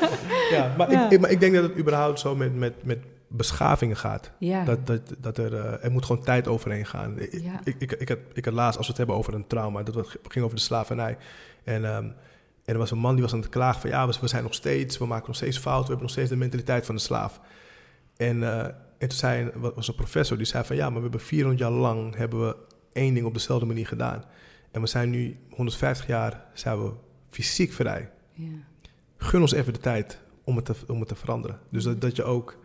Ja, 0.50 0.74
maar, 0.76 0.90
Ja. 0.90 1.04
Ik, 1.04 1.10
ik- 1.12 1.20
maar 1.20 1.30
ik 1.30 1.40
denk 1.40 1.54
dat 1.54 1.62
het 1.62 1.78
überhaupt 1.78 2.20
zo 2.20 2.36
met, 2.36 2.54
met, 2.56 2.84
met 2.84 2.98
beschavingen 3.28 3.96
gaat. 3.96 4.30
ja. 4.38 4.64
Dat, 4.64 4.86
dat, 4.86 5.00
dat 5.18 5.38
er, 5.38 5.54
eh, 5.54 5.84
er 5.84 5.90
moet 5.90 6.04
gewoon 6.04 6.22
tijd 6.22 6.48
overheen 6.48 6.86
gaan. 6.86 7.18
Ik, 7.18 7.32
Ja. 7.32 7.60
ik, 7.64 7.76
ik, 7.78 7.92
ik, 7.92 8.08
had, 8.08 8.18
ik 8.32 8.44
had 8.44 8.54
laatst, 8.54 8.76
als 8.76 8.86
we 8.86 8.92
het 8.92 8.96
hebben 8.96 9.16
over 9.16 9.34
een 9.34 9.46
trauma, 9.46 9.82
dat 9.82 10.16
ging 10.28 10.44
over 10.44 10.56
de 10.56 10.62
slavernij. 10.62 11.16
En, 11.64 11.84
ehm, 11.84 12.04
en 12.64 12.74
er 12.74 12.78
was 12.78 12.90
een 12.90 12.98
man 12.98 13.12
die 13.12 13.22
was 13.22 13.32
aan 13.32 13.40
het 13.40 13.48
klagen 13.48 13.80
van 13.80 13.90
ja, 13.90 14.06
we, 14.06 14.14
we 14.20 14.28
zijn 14.28 14.42
nog 14.42 14.54
steeds, 14.54 14.98
we 14.98 15.06
maken 15.06 15.26
nog 15.26 15.36
steeds 15.36 15.58
fouten, 15.58 15.82
we 15.82 15.88
hebben 15.88 16.06
nog 16.06 16.12
steeds 16.14 16.30
de 16.30 16.36
mentaliteit 16.36 16.86
van 16.86 16.94
de 16.94 17.00
slaaf. 17.00 17.40
En, 18.16 18.42
eh, 18.42 18.64
en 18.98 19.08
toen 19.08 19.18
zei 19.18 19.50
was 19.54 19.88
een 19.88 19.94
professor 19.94 20.36
die 20.36 20.46
zei 20.46 20.64
van 20.64 20.76
ja, 20.76 20.84
maar 20.84 20.96
we 20.96 21.02
hebben 21.02 21.20
400 21.20 21.60
jaar 21.60 21.70
lang 21.70 22.16
hebben 22.16 22.46
we 22.46 22.56
één 22.92 23.14
ding 23.14 23.26
op 23.26 23.34
dezelfde 23.34 23.66
manier 23.66 23.86
gedaan. 23.86 24.24
En 24.70 24.80
we 24.80 24.86
zijn 24.86 25.10
nu 25.10 25.38
150 25.50 26.06
jaar 26.06 26.44
zijn 26.52 26.82
we 26.82 26.92
fysiek 27.28 27.72
vrij. 27.72 28.10
ja. 28.32 28.46
Gun 29.16 29.40
ons 29.40 29.52
even 29.52 29.72
de 29.72 29.78
tijd 29.78 30.18
om 30.44 30.56
het 30.56 30.64
te, 30.64 30.74
om 30.86 30.98
het 30.98 31.08
te 31.08 31.14
veranderen. 31.14 31.58
Dus 31.68 31.84
dat, 31.84 32.00
dat 32.00 32.16
je 32.16 32.24
ook 32.24 32.56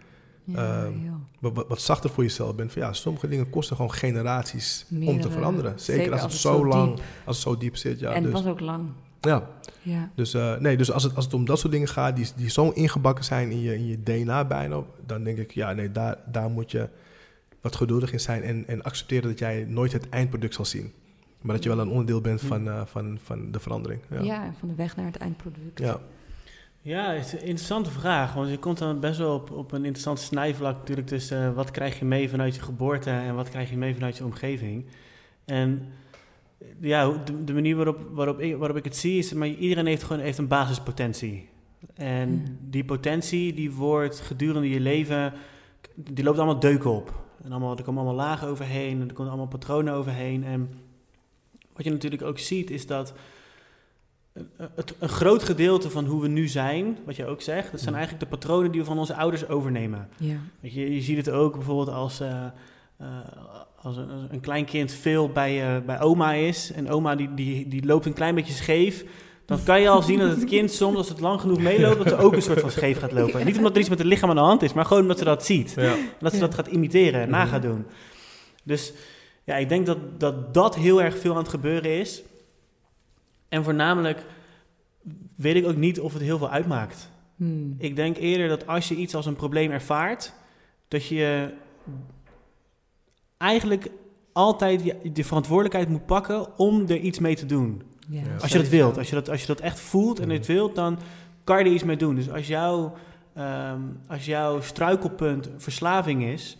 Ja, 0.45 0.83
Ehm, 0.83 0.93
wat, 1.39 1.65
wat- 1.67 1.81
zachter 1.81 2.09
voor 2.09 2.23
jezelf 2.23 2.55
bent. 2.55 2.71
Van 2.71 2.81
ja, 2.81 2.93
sommige 2.93 3.27
dingen 3.27 3.49
kosten 3.49 3.75
gewoon 3.75 3.91
generaties 3.93 4.85
om 5.05 5.21
te 5.21 5.31
veranderen. 5.31 5.79
Zeker, 5.79 6.03
zeker 6.03 6.11
als 6.11 6.21
het 6.21 6.31
als 6.31 6.41
zo 6.41 6.51
het 6.51 6.61
zo 6.61 6.67
lang, 6.77 6.95
diep- 6.95 7.03
als 7.25 7.35
het 7.37 7.45
zo 7.47 7.57
diep 7.57 7.75
zit. 7.75 7.99
Ja, 7.99 8.09
en 8.09 8.23
het 8.23 8.31
dus, 8.33 8.41
was 8.41 8.51
ook 8.51 8.59
lang. 8.59 8.83
ja. 9.21 9.49
Ja. 9.81 10.11
dus, 10.15 10.33
eh, 10.33 10.57
nee, 10.57 10.77
dus 10.77 10.91
als, 10.91 11.03
het, 11.03 11.15
als 11.15 11.25
het 11.25 11.33
om 11.33 11.45
dat 11.45 11.59
soort 11.59 11.71
dingen 11.73 11.87
gaat, 11.87 12.15
die, 12.15 12.27
die 12.35 12.49
zo 12.49 12.69
ingebakken 12.69 13.25
zijn 13.25 13.51
in 13.51 13.61
je, 13.61 13.75
in 13.75 13.85
je 13.87 14.03
DNA 14.03 14.45
bijna, 14.45 14.81
dan 15.05 15.23
denk 15.23 15.37
ik, 15.37 15.51
ja, 15.51 15.73
nee, 15.73 15.91
daar, 15.91 16.17
daar 16.31 16.49
moet 16.49 16.71
je 16.71 16.89
wat 17.61 17.75
geduldig 17.75 18.11
in 18.13 18.19
zijn 18.19 18.43
en, 18.43 18.67
en 18.67 18.83
accepteren 18.83 19.29
dat 19.29 19.39
jij 19.39 19.65
nooit 19.69 19.91
het 19.91 20.09
eindproduct 20.09 20.53
zal 20.53 20.65
zien. 20.65 20.91
Maar 21.41 21.55
dat 21.55 21.63
je 21.63 21.69
wel 21.69 21.79
een 21.79 21.89
onderdeel 21.89 22.21
bent 22.21 22.41
van, 22.41 22.67
eh, 22.67 22.81
van, 22.85 23.17
van 23.23 23.51
de 23.51 23.59
verandering. 23.59 24.01
Ja. 24.09 24.21
Ja. 24.21 24.53
van 24.59 24.67
de 24.67 24.75
weg 24.75 24.95
naar 24.95 25.05
het 25.05 25.17
eindproduct. 25.17 25.79
Ja. 25.79 25.99
Ja, 26.83 27.11
het 27.11 27.25
is 27.25 27.31
een 27.33 27.39
interessante 27.39 27.91
vraag. 27.91 28.33
Want 28.33 28.49
je 28.49 28.57
komt 28.59 28.77
dan 28.77 28.99
best 28.99 29.17
wel 29.17 29.35
op, 29.35 29.51
op 29.51 29.71
een 29.71 29.83
interessant 29.85 30.19
snijvlak 30.19 30.77
natuurlijk 30.77 31.07
tussen 31.07 31.47
eh, 31.47 31.53
wat 31.53 31.71
krijg 31.71 31.99
je 31.99 32.05
mee 32.05 32.29
vanuit 32.29 32.55
je 32.55 32.61
geboorte 32.61 33.09
en 33.09 33.35
wat 33.35 33.49
krijg 33.49 33.69
je 33.69 33.77
mee 33.77 33.93
vanuit 33.93 34.17
je 34.17 34.23
omgeving. 34.23 34.85
En 35.45 35.85
eh, 36.57 36.67
ja, 36.79 37.11
de, 37.25 37.43
de 37.43 37.53
manier 37.53 37.75
waarop, 37.75 38.07
waarop, 38.11 38.39
ik, 38.39 38.57
waarop 38.57 38.77
ik 38.77 38.83
het 38.83 38.97
zie 38.97 39.17
is, 39.17 39.33
maar 39.33 39.47
iedereen 39.47 39.85
heeft 39.85 40.03
gewoon 40.03 40.21
heeft 40.21 40.37
een 40.37 40.47
basispotentie. 40.47 41.49
En 41.93 42.31
Ja. 42.31 42.51
die 42.69 42.85
potentie 42.85 43.53
die 43.53 43.71
wordt 43.71 44.19
gedurende 44.19 44.69
je 44.69 44.79
leven, 44.79 45.33
die 45.95 46.23
loopt 46.23 46.37
allemaal 46.37 46.59
deuken 46.59 46.91
op. 46.91 47.23
En 47.43 47.51
allemaal, 47.51 47.77
er 47.77 47.83
komen 47.83 48.01
allemaal 48.03 48.25
lagen 48.25 48.47
overheen 48.47 49.01
en 49.01 49.07
er 49.07 49.13
komen 49.13 49.31
allemaal 49.31 49.47
patronen 49.47 49.93
overheen. 49.93 50.43
En 50.43 50.69
wat 51.73 51.83
je 51.83 51.91
natuurlijk 51.91 52.21
ook 52.21 52.39
ziet 52.39 52.69
is 52.69 52.87
dat 52.87 53.13
het, 54.75 54.93
een 54.99 55.09
groot 55.09 55.43
gedeelte 55.43 55.89
van 55.89 56.05
hoe 56.05 56.21
we 56.21 56.27
nu 56.27 56.47
zijn, 56.47 56.97
wat 57.05 57.15
je 57.15 57.25
ook 57.25 57.41
zegt, 57.41 57.71
dat 57.71 57.79
zijn 57.81 57.95
eigenlijk 57.95 58.23
de 58.23 58.37
patronen 58.37 58.71
die 58.71 58.81
we 58.81 58.87
van 58.87 58.97
onze 58.99 59.15
ouders 59.15 59.47
overnemen. 59.47 60.09
Ja. 60.17 60.35
Weet 60.59 60.73
je, 60.73 60.95
je 60.95 61.01
ziet 61.01 61.17
het 61.17 61.29
ook 61.29 61.53
bijvoorbeeld 61.53 61.89
als, 61.89 62.19
eh, 62.19 62.43
eh, 62.97 63.07
als 63.81 63.97
een, 63.97 64.09
als 64.09 64.21
een 64.29 64.39
klein 64.39 64.65
kind 64.65 64.91
veel 64.91 65.29
bij, 65.29 65.75
eh, 65.75 65.81
bij 65.85 66.01
oma 66.01 66.33
is 66.33 66.71
en 66.71 66.89
oma 66.89 67.15
die, 67.15 67.33
die, 67.33 67.67
die 67.67 67.85
loopt 67.85 68.05
een 68.05 68.13
klein 68.13 68.35
beetje 68.35 68.53
scheef. 68.53 69.05
Dan 69.45 69.63
kan 69.63 69.81
je 69.81 69.89
al 69.89 70.01
zien 70.01 70.19
dat 70.19 70.29
het 70.35 70.43
kind 70.45 70.71
soms, 70.71 70.97
als 70.97 71.09
het 71.09 71.19
lang 71.19 71.41
genoeg 71.41 71.59
meeloopt, 71.59 71.97
dat 71.97 72.07
ze 72.07 72.17
ook 72.17 72.33
een 72.33 72.41
soort 72.41 72.59
van 72.59 72.71
scheef 72.71 72.99
gaat 72.99 73.11
lopen. 73.11 73.45
Niet 73.45 73.57
omdat 73.57 73.73
er 73.73 73.79
iets 73.79 73.89
met 73.89 73.97
het 73.97 74.07
lichaam 74.07 74.29
aan 74.29 74.35
de 74.35 74.41
hand 74.41 74.61
is, 74.61 74.73
maar 74.73 74.85
gewoon 74.85 75.01
omdat 75.01 75.17
ze 75.17 75.23
dat 75.23 75.45
ziet. 75.45 75.73
Ja. 75.75 75.83
En 75.93 75.97
dat 76.19 76.31
ze 76.31 76.37
Ja. 76.37 76.45
dat 76.45 76.53
gaat 76.55 76.67
imiteren 76.67 77.21
en 77.21 77.29
na 77.29 77.41
Mhm. 77.43 77.51
gaat 77.51 77.61
doen. 77.61 77.85
Dus 78.63 78.93
ja, 79.43 79.55
ik 79.55 79.69
denk 79.69 79.85
dat, 79.85 79.97
dat 80.17 80.53
dat 80.53 80.75
heel 80.75 81.01
erg 81.01 81.17
veel 81.17 81.31
aan 81.31 81.37
het 81.37 81.49
gebeuren 81.49 81.99
is. 81.99 82.23
En 83.53 83.63
voornamelijk 83.63 84.25
weet 85.35 85.55
ik 85.55 85.65
ook 85.67 85.75
niet 85.75 85.99
of 85.99 86.13
het 86.13 86.21
heel 86.21 86.37
veel 86.37 86.49
uitmaakt. 86.49 87.09
Hmm. 87.35 87.75
Ik 87.77 87.95
denk 87.95 88.17
eerder 88.17 88.47
dat 88.47 88.67
als 88.67 88.87
je 88.87 88.95
iets 88.95 89.15
als 89.15 89.25
een 89.25 89.35
probleem 89.35 89.71
ervaart, 89.71 90.33
dat 90.87 91.07
je 91.07 91.53
eigenlijk 93.37 93.89
altijd 94.33 94.83
je- 94.83 95.11
de 95.11 95.23
verantwoordelijkheid 95.23 95.89
moet 95.89 96.05
pakken 96.05 96.57
om 96.57 96.81
er 96.81 96.97
iets 96.97 97.19
mee 97.19 97.35
te 97.35 97.45
doen. 97.45 97.81
Ja, 98.09 98.21
Ja. 98.21 98.27
Als 98.41 98.51
je 98.51 98.57
dat 98.57 98.67
wilt, 98.67 98.97
als 98.97 99.09
je 99.09 99.15
dat, 99.15 99.29
als 99.29 99.41
je 99.41 99.47
dat 99.47 99.59
echt 99.59 99.79
voelt 99.79 100.19
en 100.19 100.29
het 100.29 100.45
wilt, 100.45 100.75
dan 100.75 100.99
kan 101.43 101.59
je 101.59 101.65
er 101.65 101.71
iets 101.71 101.83
mee 101.83 101.97
doen. 101.97 102.15
Dus 102.15 102.31
als, 102.31 102.47
jouw, 102.47 102.93
ehm, 103.33 103.79
als 104.07 104.25
jouw 104.25 104.61
struikelpunt 104.61 105.49
verslaving 105.57 106.23
is, 106.23 106.57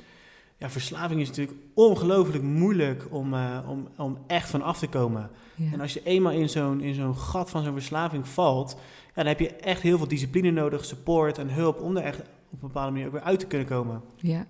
ja, 0.58 0.70
verslaving 0.70 1.22
is 1.22 1.28
natuurlijk 1.28 1.58
ongelooflijk 1.74 2.44
moeilijk 2.44 3.08
om, 3.10 3.34
eh, 3.34 3.60
om, 3.68 3.88
om 3.98 4.18
echt 4.28 4.50
van 4.50 4.62
af 4.62 4.80
te 4.80 4.88
komen. 4.88 5.30
Ja. 5.56 5.72
En 5.72 5.82
als 5.82 5.94
je 5.94 6.04
eenmaal 6.04 6.32
in 6.32 6.50
zo'n, 6.50 6.82
in 6.82 6.94
zo'n 6.94 7.16
gat 7.16 7.50
van 7.50 7.64
zo'n 7.64 7.74
verslaving 7.74 8.28
valt, 8.28 8.78
ja, 9.08 9.14
dan 9.14 9.26
heb 9.26 9.40
je 9.40 9.56
echt 9.56 9.82
heel 9.82 9.98
veel 9.98 10.08
discipline 10.08 10.52
nodig, 10.52 10.86
support 10.86 11.38
en 11.38 11.50
hulp 11.50 11.82
om 11.82 11.98
er 11.98 12.04
echt 12.04 12.20
op 12.20 12.26
een 12.52 12.68
bepaalde 12.68 12.92
manier 12.92 13.08
ook 13.08 13.14
weer 13.14 13.22
uit 13.22 13.40
te 13.40 13.48
kunnen 13.48 13.68
komen. 13.68 14.02
ja. 14.16 14.46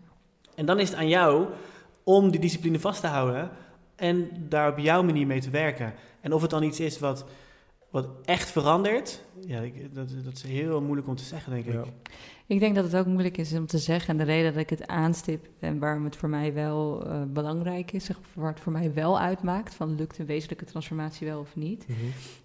En 0.56 0.66
dan 0.66 0.80
is 0.80 0.90
het 0.90 0.98
aan 0.98 1.08
jou 1.08 1.48
om 2.04 2.32
die 2.32 2.40
discipline 2.40 2.80
vast 2.80 3.02
te 3.02 3.08
houden 3.08 3.50
en 3.96 4.30
daar 4.50 4.72
op 4.72 4.78
jouw 4.78 5.04
manier 5.04 5.28
mee 5.28 5.42
te 5.42 5.50
werken. 5.50 5.94
En 6.22 6.34
of 6.34 6.42
het 6.42 6.50
dan 6.50 6.64
iets 6.64 6.80
is 6.80 7.00
wat, 7.00 7.26
wat 7.90 8.08
echt 8.26 8.52
verandert, 8.52 9.23
ja, 9.40 9.60
ik- 9.60 9.94
dat, 9.96 10.10
dat 10.24 10.34
is 10.34 10.42
heel 10.44 10.82
moeilijk 10.82 11.08
om 11.08 11.16
te 11.16 11.24
zeggen, 11.24 11.52
denk 11.54 11.66
ik. 11.66 11.74
Ja. 11.74 11.84
Ik 12.48 12.60
denk 12.60 12.76
dat 12.76 12.84
het 12.84 12.96
ook 12.96 13.06
moeilijk 13.06 13.38
is 13.38 13.54
om 13.54 13.66
te 13.66 13.78
zeggen. 13.78 14.10
En 14.10 14.18
de 14.18 14.24
reden 14.34 14.52
dat 14.54 14.62
ik 14.62 14.70
het 14.70 14.88
aanstip 14.88 15.48
en 15.60 15.80
waarom 15.80 16.04
het 16.04 16.16
voor 16.16 16.30
mij 16.30 16.54
wel 16.54 17.06
eh, 17.06 17.22
belangrijk 17.28 17.92
is, 17.92 18.06
zeg, 18.06 18.20
waar 18.34 18.52
het 18.52 18.60
voor 18.60 18.72
mij 18.72 18.94
wel 18.94 19.20
uitmaakt, 19.20 19.74
van 19.74 19.96
lukt 19.96 20.18
een 20.20 20.26
wezenlijke 20.26 20.66
transformatie 20.66 21.28
wel 21.28 21.40
of 21.40 21.56
niet, 21.56 21.86
Mhm. 21.88 21.98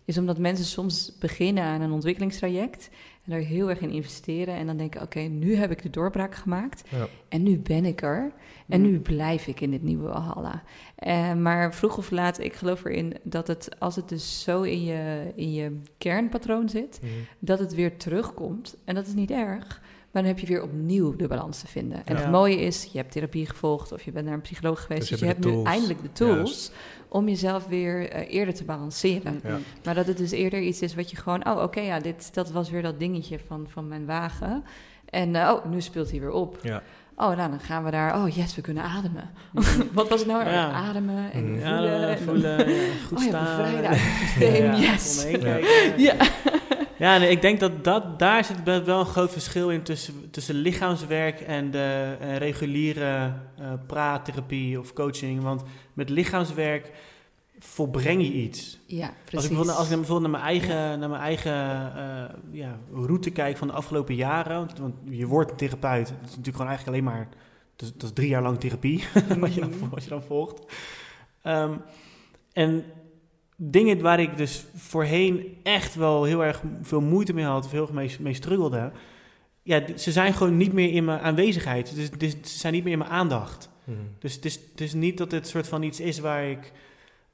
is 0.05 0.19
omdat 0.19 0.39
mensen 0.39 0.65
soms 0.67 1.17
beginnen 1.19 1.65
aan 1.65 1.81
een 1.81 1.93
ontwikkelingstraject 1.93 2.91
en 3.25 3.31
daar 3.33 3.41
heel 3.41 3.69
erg 3.71 3.81
in 3.81 3.91
investeren 3.91 4.55
en 4.55 4.67
dan 4.67 4.77
denken, 4.77 5.03
oké, 5.03 5.21
nu 5.21 5.55
heb 5.55 5.71
ik 5.71 5.83
de 5.83 5.91
doorbraak 5.91 6.35
gemaakt 6.35 6.83
Ja. 6.91 7.07
en 7.29 7.43
nu 7.43 7.59
ben 7.59 7.85
ik 7.85 8.03
er 8.03 8.33
en 8.69 8.81
Mhm. 8.81 8.91
nu 8.91 8.99
blijf 9.01 9.47
ik 9.47 9.61
in 9.61 9.71
dit 9.71 9.83
nieuwe 9.83 10.09
Walhalla. 10.09 10.63
Eh, 10.97 11.35
maar 11.35 11.75
vroeg 11.75 11.99
of 11.99 12.11
laat, 12.11 12.41
ik 12.41 12.55
geloof 12.55 12.85
erin 12.85 13.15
dat 13.23 13.47
het, 13.47 13.69
als 13.81 13.97
het 13.97 14.09
dus 14.09 14.43
zo 14.43 14.63
in 14.63 14.85
je, 14.85 15.33
in 15.35 15.53
je 15.53 15.81
kernpatroon 15.99 16.69
zit, 16.69 16.78
Mhm. 16.87 17.11
dat 17.39 17.59
het 17.59 17.75
weer 17.75 17.97
terugkomt. 17.97 18.77
En 18.85 18.95
dat 18.95 19.07
is 19.07 19.15
niet 19.15 19.31
erg. 19.31 19.81
Maar 20.11 20.23
dan 20.23 20.33
heb 20.33 20.41
je 20.41 20.47
weer 20.47 20.63
opnieuw 20.63 21.17
de 21.17 21.27
balans 21.29 21.61
te 21.61 21.67
vinden. 21.67 22.03
En 22.07 22.15
Ja. 22.17 22.21
het 22.21 22.31
mooie 22.31 22.61
is, 22.61 22.89
je 22.93 22.99
hebt 22.99 23.13
therapie 23.13 23.47
gevolgd 23.47 23.93
of 23.93 24.03
je 24.03 24.13
bent 24.13 24.25
naar 24.25 24.35
een 24.35 24.41
psycholoog 24.41 24.81
geweest. 24.83 25.01
Dus 25.01 25.09
Dus, 25.11 25.19
je 25.21 25.25
je 25.27 25.33
hebt 25.33 25.45
nu 25.45 25.63
eindelijk 25.63 26.03
de 26.03 26.13
tools 26.13 26.71
om 27.09 27.29
jezelf 27.29 27.67
weer 27.67 28.11
eh, 28.11 28.35
eerder 28.35 28.55
te 28.55 28.65
balanceren. 28.65 29.41
Ja. 29.45 29.59
Maar 29.85 29.95
dat 29.95 30.07
het 30.07 30.17
dus 30.17 30.31
eerder 30.31 30.61
iets 30.61 30.83
is 30.83 30.95
wat 30.95 31.11
je 31.11 31.17
gewoon, 31.17 31.47
oh 31.49 31.63
oké, 31.63 31.81
ja, 31.81 31.99
dit, 32.01 32.35
dat 32.35 32.51
was 32.51 32.71
weer 32.71 32.83
dat 32.83 32.99
dingetje 32.99 33.39
van, 33.47 33.67
van 33.69 33.89
mijn 33.89 34.07
wagen. 34.07 34.65
En 35.05 35.35
eh, 35.37 35.51
oh, 35.53 35.65
nu 35.71 35.81
speelt 35.81 36.11
hij 36.11 36.21
weer 36.21 36.31
op. 36.33 36.59
Ja. 36.63 36.83
Oh, 37.17 37.37
nou, 37.37 37.51
dan 37.51 37.61
gaan 37.61 37.85
we 37.85 37.91
daar. 37.91 38.23
Oh, 38.23 38.29
yes, 38.29 38.55
we 38.55 38.61
kunnen 38.61 38.83
ademen. 38.83 39.31
Wat 39.93 40.09
was 40.09 40.19
het 40.21 40.29
nou? 40.29 40.45
Ja. 40.49 40.71
Ademen 40.71 41.33
en 41.33 41.53
Mhm. 41.53 41.59
Ja, 41.61 41.77
voelen. 41.79 42.01
dan 42.09 42.19
voelen, 42.19 42.59
ja, 42.75 42.83
goed 43.07 43.19
oh, 43.19 43.25
ja, 43.25 43.29
staan. 43.31 43.57
bevrijden 43.57 43.91
uit 43.91 43.99
het 44.01 44.21
systeem. 44.29 44.65
Ja, 44.65 44.79
yes. 44.79 45.27
Ja. 45.97 46.15
Ja. 46.99 47.19
Nee, 47.19 47.31
ik 47.31 47.41
denk 47.41 47.61
dat, 47.61 47.85
dat 47.85 48.19
daar 48.19 48.45
zit 48.45 48.85
wel 48.85 49.01
een 49.01 49.07
groot 49.07 49.33
verschil 49.33 49.71
in 49.71 49.83
tussen, 49.83 50.31
tussen 50.31 50.55
lichaamswerk 50.55 51.41
en 51.41 51.71
de 51.71 52.15
reguliere 52.39 53.33
eh, 53.59 53.73
praattherapie 53.87 54.79
of 54.81 54.93
coaching. 54.93 55.43
Want 55.43 55.63
met 55.93 56.11
lichaamswerk 56.11 56.91
volbreng 57.59 58.23
je 58.23 58.33
iets. 58.33 58.79
Ja, 58.87 59.07
Als 59.07 59.15
precies. 59.25 59.43
ik, 59.43 59.49
bijvoorbeeld, 59.49 59.79
als 59.79 59.91
ik 59.91 59.97
bijvoorbeeld 59.97 60.33
naar 60.33 60.41
mijn 60.41 60.53
eigen, 60.53 60.99
naar 60.99 61.09
mijn 61.09 61.23
eigen 61.23 61.53
eh, 61.97 62.35
ja, 62.51 62.79
route 62.93 63.31
kijk 63.31 63.57
van 63.57 63.67
de 63.67 63.73
afgelopen 63.73 64.15
jaren. 64.15 64.69
Want, 64.81 64.95
je 65.05 65.27
wordt 65.27 65.51
een 65.51 65.57
therapeut. 65.57 66.09
Dat 66.09 66.17
is 66.29 66.37
natuurlijk 66.37 66.57
gewoon 66.57 66.69
eigenlijk 66.69 66.99
alleen 66.99 67.15
maar... 67.15 67.29
Dat 67.77 67.89
is, 67.89 67.93
dat 67.93 68.03
is 68.03 68.13
drie 68.13 68.29
jaar 68.29 68.43
lang 68.43 68.61
therapie, 68.61 69.05
wat, 69.41 69.55
je 69.55 69.61
dan, 69.61 69.73
wat 69.91 70.05
je 70.05 70.09
dan 70.09 70.23
volgt. 70.23 70.73
Ehm, 71.43 71.77
en 72.53 72.85
dingen 73.61 74.01
waar 74.01 74.21
ik 74.21 74.37
dus 74.37 74.67
voorheen 74.75 75.57
echt 75.63 75.95
wel 75.95 76.25
heel 76.25 76.45
erg 76.45 76.63
veel 76.83 77.01
moeite 77.01 77.33
mee 77.33 77.45
had... 77.45 77.65
of 77.65 77.71
heel 77.71 77.83
erg 77.83 77.93
mee, 77.93 78.17
mee 78.21 78.35
struggelde... 78.35 78.93
Ja, 79.63 79.83
ze 79.97 80.13
zijn 80.13 80.35
gewoon 80.35 80.57
niet 80.57 80.73
meer 80.73 80.93
in 80.93 81.05
mijn 81.05 81.21
aanwezigheid. 81.21 81.95
Dus, 81.95 82.11
dus 82.11 82.31
ze 82.31 82.59
zijn 82.59 82.73
niet 82.73 82.85
meer 82.85 82.93
in 82.93 82.99
mijn 82.99 83.11
aandacht. 83.11 83.71
Mhm. 83.85 83.99
Dus 84.19 84.35
het 84.35 84.45
is, 84.45 84.61
is 84.77 84.95
niet 84.95 85.19
dat 85.19 85.31
het 85.31 85.49
soort 85.49 85.69
van 85.69 85.83
iets 85.83 86.01
is 86.01 86.19
waar 86.19 86.45
ik 86.45 86.73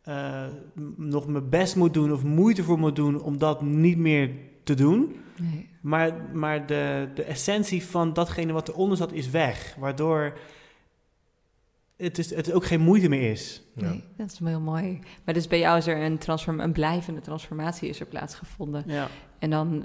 eh, 0.02 0.44
nog 0.96 1.26
mijn 1.26 1.48
best 1.48 1.76
moet 1.76 1.94
doen 1.94 2.12
of 2.12 2.22
moeite 2.22 2.62
voor 2.62 2.78
moet 2.78 2.96
doen 2.96 3.22
om 3.22 3.38
dat 3.38 3.62
niet 3.62 3.98
meer 3.98 4.30
te 4.62 4.74
doen. 4.74 5.16
Nee. 5.40 5.68
Maar, 5.80 6.12
maar 6.32 6.66
de, 6.66 7.08
de 7.14 7.22
essentie 7.22 7.84
van 7.84 8.12
datgene 8.12 8.52
wat 8.52 8.68
eronder 8.68 8.96
zat 8.96 9.12
is 9.12 9.30
weg. 9.30 9.76
Waardoor 9.78 10.38
het, 11.96 12.18
is, 12.18 12.34
het 12.34 12.52
ook 12.52 12.64
geen 12.64 12.80
moeite 12.80 13.08
meer 13.08 13.30
is. 13.30 13.62
Ja. 13.74 13.88
Nee, 13.88 14.04
dat 14.16 14.30
is 14.30 14.38
wel 14.38 14.48
heel 14.48 14.60
mooi. 14.60 15.00
Maar 15.24 15.34
dus 15.34 15.46
bij 15.46 15.58
jou 15.58 15.78
is 15.78 15.86
er 15.86 16.02
een, 16.02 16.18
transform 16.18 16.60
een 16.60 16.72
blijvende 16.72 17.20
transformatie 17.20 17.88
is 17.88 18.00
er 18.00 18.06
plaatsgevonden. 18.06 18.84
Ja. 18.86 19.08
En 19.38 19.50
dan 19.50 19.84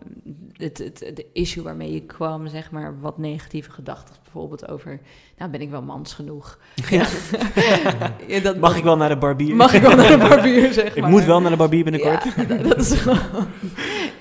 het, 0.54 0.78
het, 0.78 0.98
de 0.98 1.26
issue 1.34 1.64
waarmee 1.64 1.94
je 1.94 2.02
kwam, 2.02 2.48
zeg 2.48 2.72
maar, 2.72 3.00
wat 3.00 3.18
negatieve 3.18 3.72
gedachten. 3.72 4.16
Bijvoorbeeld 4.24 4.68
over, 4.68 5.00
nou 5.38 5.52
ben 5.52 5.62
ik 5.62 5.70
wel 5.70 5.82
mans 5.82 6.14
genoeg. 6.14 6.60
Ja. 6.90 7.06
Ja, 8.28 8.40
dat, 8.44 8.58
Mag 8.58 8.78
ik 8.78 8.84
wel 8.84 8.98
naar 8.98 9.10
de 9.10 9.18
barbier? 9.18 9.56
Mag 9.56 9.74
ik 9.74 9.82
wel 9.82 9.96
naar 9.96 10.20
de 10.20 10.28
barbier, 10.30 10.74
zeg 10.74 10.96
Ik 10.96 11.06
moet 11.06 11.24
wel 11.24 11.42
naar 11.42 11.52
de 11.52 11.58
barbier 11.58 11.84
binnenkort. 11.84 12.24
Ja, 12.24 12.44
dat, 12.44 12.64
dat 12.64 12.78
is 12.78 12.92
gewoon... 13.02 13.48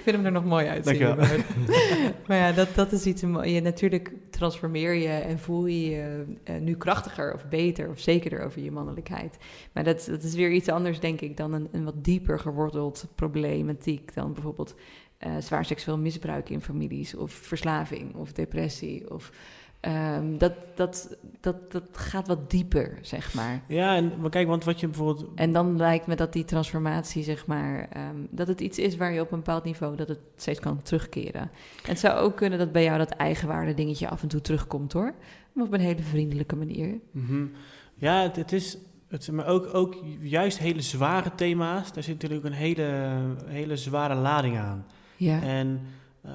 ik 0.09 0.15
vind 0.15 0.27
hem 0.27 0.35
er 0.35 0.41
nog 0.41 0.51
mooi 0.51 0.67
uitzien. 0.67 0.95
Inderdaad. 0.95 1.45
maar 2.29 2.37
ja, 2.37 2.53
dat, 2.53 2.75
dat 2.75 2.93
is 2.93 3.07
iets... 3.07 3.21
Je, 3.21 3.61
natuurlijk 3.63 4.13
transformeer 4.31 4.95
je 4.95 5.09
en 5.09 5.39
voel 5.39 5.67
je 5.67 5.91
je 5.91 6.25
eh, 6.45 6.57
nu 6.61 6.77
krachtiger 6.77 7.35
of 7.35 7.49
beter 7.49 7.89
of 7.89 7.99
zekerder 7.99 8.45
over 8.45 8.63
je 8.63 8.71
mannelijkheid. 8.71 9.37
Maar 9.73 9.85
dat, 9.85 10.07
dat 10.11 10.23
is 10.23 10.35
weer 10.35 10.51
iets 10.51 10.69
anders, 10.69 11.01
denk 11.01 11.21
ik, 11.21 11.37
dan 11.37 11.53
een, 11.53 11.69
een 11.73 11.85
wat 11.85 12.05
dieper 12.05 12.39
geworteld 12.39 13.07
problematiek. 13.15 14.15
Dan 14.15 14.33
bijvoorbeeld 14.33 14.75
eh, 15.19 15.33
zwaar 15.39 15.65
seksueel 15.65 15.99
misbruik 15.99 16.51
in 16.51 16.63
families 16.63 17.15
of 17.15 17.33
verslaving 17.33 18.15
of 18.15 18.33
depressie 18.33 19.11
of... 19.11 19.33
ehm, 19.81 20.39
dat, 20.39 20.53
dat, 20.75 21.17
dat, 21.41 21.73
dat 21.73 21.85
gaat 21.93 22.27
wat 22.27 22.51
dieper, 22.51 22.99
zeg 23.03 23.35
maar. 23.35 23.63
Ja, 23.69 23.97
en 23.97 24.13
maar 24.21 24.31
kijk, 24.31 24.49
want 24.49 24.65
wat 24.65 24.81
je 24.81 24.87
bijvoorbeeld... 24.87 25.27
En 25.35 25.53
dan 25.53 25.77
lijkt 25.77 26.07
me 26.07 26.17
dat 26.17 26.33
die 26.33 26.45
transformatie, 26.45 27.23
zeg 27.23 27.47
maar, 27.47 27.89
ehm, 27.93 28.17
dat 28.31 28.49
het 28.49 28.61
iets 28.61 28.79
is 28.79 28.97
waar 28.97 29.13
je 29.13 29.21
op 29.21 29.33
een 29.33 29.39
bepaald 29.39 29.65
niveau 29.65 29.97
dat 29.97 30.09
het 30.09 30.19
steeds 30.37 30.61
kan 30.61 30.83
terugkeren. 30.83 31.41
En 31.41 31.51
het 31.89 31.99
zou 31.99 32.19
ook 32.19 32.37
kunnen 32.37 32.59
dat 32.59 32.73
bij 32.73 32.85
jou 32.85 32.99
dat 32.99 33.11
eigenwaarde 33.11 33.75
dingetje 33.75 34.09
af 34.09 34.23
en 34.23 34.29
toe 34.29 34.41
terugkomt 34.41 34.93
hoor. 34.93 35.15
Maar 35.53 35.67
op 35.67 35.73
een 35.73 35.81
hele 35.81 36.03
vriendelijke 36.03 36.57
manier. 36.57 36.99
Mhm. 37.11 37.47
Ja, 37.95 38.23
het, 38.23 38.37
het 38.37 38.53
is... 38.53 38.79
Het, 39.09 39.33
maar 39.33 39.47
ook, 39.47 39.75
ook 39.75 39.97
juist 40.21 40.59
hele 40.59 40.81
zware 40.81 41.35
thema's, 41.35 41.93
daar 41.93 42.03
zit 42.03 42.15
natuurlijk 42.15 42.45
een 42.45 42.53
hele, 42.53 43.17
hele 43.47 43.77
zware 43.77 44.15
lading 44.15 44.59
aan. 44.59 44.87
Ja, 45.17 45.43
En 45.43 45.81
eh, 46.23 46.33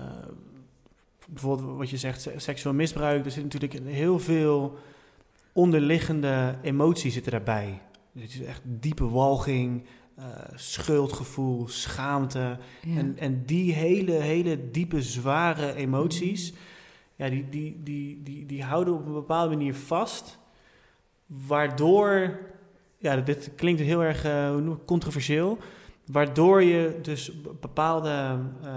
bijvoorbeeld 1.34 1.77
wat 1.77 1.89
je 1.89 1.97
zegt, 1.97 2.21
se- 2.21 2.34
seksueel 2.38 2.75
misbruik, 2.75 3.25
er 3.25 3.31
zit 3.31 3.43
natuurlijk 3.43 3.73
heel 3.86 4.19
veel 4.19 4.77
onderliggende 5.53 6.55
emoties 6.61 7.13
zitten 7.13 7.31
daarbij. 7.31 7.81
Dus 8.11 8.23
het 8.23 8.34
is 8.41 8.47
echt 8.47 8.61
diepe 8.63 9.09
walging, 9.09 9.84
eh, 10.15 10.25
schuldgevoel, 10.55 11.67
schaamte. 11.67 12.57
ja. 12.81 12.97
En, 12.97 13.17
en 13.17 13.43
die 13.45 13.73
hele, 13.73 14.11
hele 14.11 14.69
diepe, 14.71 15.01
zware 15.01 15.73
emoties, 15.75 16.53
ja, 17.15 17.29
die, 17.29 17.49
die, 17.49 17.79
die, 17.84 18.23
die, 18.23 18.45
die 18.45 18.63
houden 18.63 18.93
op 18.93 19.05
een 19.05 19.13
bepaalde 19.13 19.55
manier 19.55 19.75
vast. 19.75 20.39
Waardoor, 21.25 22.39
ja, 22.97 23.15
dit 23.15 23.51
klinkt 23.55 23.81
heel 23.81 24.03
erg 24.03 24.23
eh, 24.25 24.55
controversieel. 24.86 25.57
Waardoor 26.11 26.63
je 26.63 26.99
dus 27.01 27.41
bepaalde 27.59 28.39
eh, 28.63 28.71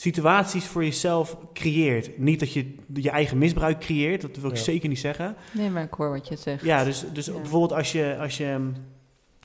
situaties 0.00 0.64
voor 0.66 0.84
jezelf 0.84 1.36
creëert. 1.52 2.18
Niet 2.18 2.40
dat 2.40 2.52
je 2.52 2.74
je 2.94 3.10
eigen 3.10 3.38
misbruik 3.38 3.80
creëert, 3.80 4.20
dat 4.20 4.36
wil 4.36 4.50
ik 4.50 4.56
Ja. 4.56 4.62
zeker 4.62 4.88
niet 4.88 4.98
zeggen. 4.98 5.36
Nee, 5.52 5.70
maar 5.70 5.82
ik 5.82 5.92
hoor 5.94 6.10
wat 6.10 6.28
je 6.28 6.36
zegt. 6.36 6.64
Ja, 6.64 6.84
dus, 6.84 7.04
dus 7.12 7.26
Ja. 7.26 7.32
bijvoorbeeld 7.32 7.72
als 7.72 7.92
je, 7.92 8.16
als 8.20 8.36
je 8.36 8.56
mm, 8.58 8.74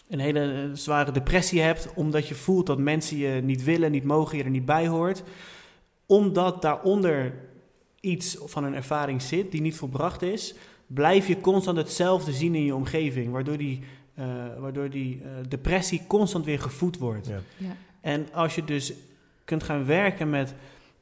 een 0.10 0.20
hele 0.20 0.52
eh, 0.54 0.70
zware 0.74 1.12
depressie 1.12 1.62
hebt, 1.62 1.94
omdat 1.96 2.28
je 2.28 2.36
voelt 2.36 2.66
dat 2.66 2.78
mensen 2.78 3.18
je 3.18 3.42
niet 3.44 3.64
willen, 3.64 3.92
niet 3.92 4.04
mogen, 4.04 4.38
je 4.38 4.44
er 4.44 4.50
niet 4.50 4.66
bij 4.66 4.88
hoort, 4.88 5.24
omdat 6.06 6.62
daaronder 6.62 7.34
iets 8.00 8.38
van 8.46 8.64
een 8.64 8.76
ervaring 8.76 9.22
zit 9.22 9.52
die 9.52 9.62
niet 9.62 9.76
volbracht 9.76 10.22
is, 10.22 10.54
blijf 10.88 11.28
je 11.28 11.42
constant 11.42 11.78
hetzelfde 11.78 12.32
zien 12.34 12.56
in 12.56 12.64
je 12.66 12.76
omgeving, 12.76 13.32
waardoor 13.32 13.58
die, 13.58 13.80
eh, 14.14 14.26
waardoor 14.60 14.90
die 14.90 15.22
eh, 15.24 15.30
depressie 15.48 16.02
constant 16.08 16.46
weer 16.46 16.60
gevoed 16.60 16.98
wordt. 16.98 17.28
Ja. 17.28 17.40
Ja. 17.58 17.76
En 18.02 18.28
als 18.34 18.56
je 18.56 18.64
dus 18.66 18.94
kunt 19.46 19.64
gaan 19.64 19.86
werken 19.86 20.30
met, 20.30 20.54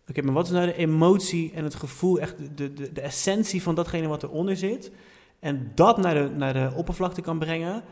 oké, 0.09 0.21
maar 0.21 0.33
wat 0.33 0.45
is 0.45 0.51
nou 0.51 0.65
de 0.65 0.75
emotie 0.75 1.51
en 1.53 1.63
het 1.63 1.75
gevoel, 1.75 2.19
echt 2.19 2.57
de, 2.57 2.73
de, 2.73 2.91
de 2.91 3.01
essentie 3.01 3.61
van 3.61 3.75
datgene 3.75 4.07
wat 4.07 4.23
eronder 4.23 4.57
zit, 4.57 4.91
en 5.39 5.71
dat 5.75 5.97
naar 5.97 6.13
de, 6.13 6.29
naar 6.35 6.53
de 6.53 6.71
oppervlakte 6.75 7.21
kan 7.21 7.39
brengen, 7.39 7.83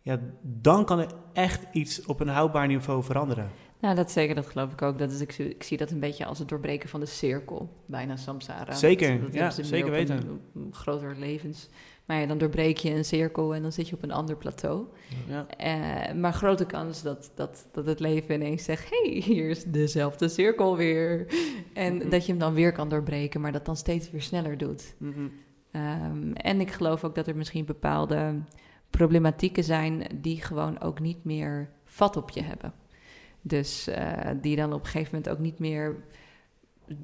ja, 0.00 0.20
dan 0.42 0.84
kan 0.84 0.98
er 0.98 1.10
echt 1.32 1.62
iets 1.72 2.04
op 2.06 2.20
een 2.20 2.28
houdbaar 2.28 2.66
niveau 2.66 3.02
veranderen. 3.02 3.50
Nou, 3.80 3.94
dat 3.94 4.10
zeker, 4.10 4.34
dat 4.34 4.46
geloof 4.46 4.72
ik 4.72 4.82
ook. 4.82 4.98
Dat 4.98 5.10
is, 5.10 5.20
ik, 5.20 5.32
zie- 5.32 5.48
ik 5.48 5.62
zie 5.62 5.76
dat 5.76 5.90
een 5.90 6.00
beetje 6.00 6.24
als 6.24 6.38
het 6.38 6.48
doorbreken 6.48 6.88
van 6.88 7.00
de 7.00 7.06
cirkel, 7.06 7.76
bijna 7.86 8.16
samsara. 8.16 8.72
Zeker, 8.74 9.12
dat, 9.20 9.32
dat 9.32 9.34
ja, 9.34 9.50
zeker 9.50 9.90
weten. 9.90 10.16
Een, 10.16 10.40
een 10.54 10.74
groter 10.74 11.16
levens. 11.18 11.68
Maar 12.04 12.20
ja, 12.20 12.26
dan 12.26 12.38
doorbreek 12.38 12.76
je 12.76 12.90
een 12.90 13.04
cirkel 13.04 13.54
en 13.54 13.62
dan 13.62 13.72
zit 13.72 13.88
je 13.88 13.94
op 13.96 14.02
een 14.02 14.12
ander 14.12 14.36
plateau. 14.36 14.86
Ja. 15.26 15.46
Eh, 15.46 16.14
maar 16.14 16.32
grote 16.32 16.66
kans 16.66 17.02
dat, 17.02 17.32
dat, 17.34 17.66
dat 17.72 17.86
het 17.86 18.00
leven 18.00 18.34
ineens 18.34 18.64
zegt: 18.64 18.90
hey, 18.90 19.10
hier 19.24 19.48
is 19.48 19.64
dezelfde 19.64 20.28
cirkel 20.28 20.76
weer. 20.76 21.26
En 21.74 21.96
Mhm. 21.96 22.08
dat 22.08 22.26
je 22.26 22.30
hem 22.30 22.40
dan 22.40 22.54
weer 22.54 22.72
kan 22.72 22.88
doorbreken, 22.88 23.40
maar 23.40 23.52
dat 23.52 23.64
dan 23.66 23.76
steeds 23.76 24.10
weer 24.10 24.22
sneller 24.22 24.58
doet. 24.58 24.94
Mhm. 24.98 25.28
Ehm, 25.70 26.32
en 26.32 26.60
ik 26.60 26.70
geloof 26.70 27.04
ook 27.04 27.14
dat 27.14 27.26
er 27.26 27.36
misschien 27.36 27.64
bepaalde 27.64 28.34
problematieken 28.90 29.64
zijn 29.64 30.02
die 30.20 30.42
gewoon 30.42 30.80
ook 30.80 31.00
niet 31.00 31.24
meer 31.24 31.70
vat 31.84 32.16
op 32.16 32.30
je 32.30 32.42
hebben. 32.42 32.72
Dus 33.42 33.88
uh, 33.88 33.96
die 34.40 34.56
dan 34.56 34.72
op 34.72 34.80
een 34.80 34.86
gegeven 34.86 35.14
moment 35.14 35.28
ook 35.32 35.38
niet 35.38 35.58
meer 35.58 35.96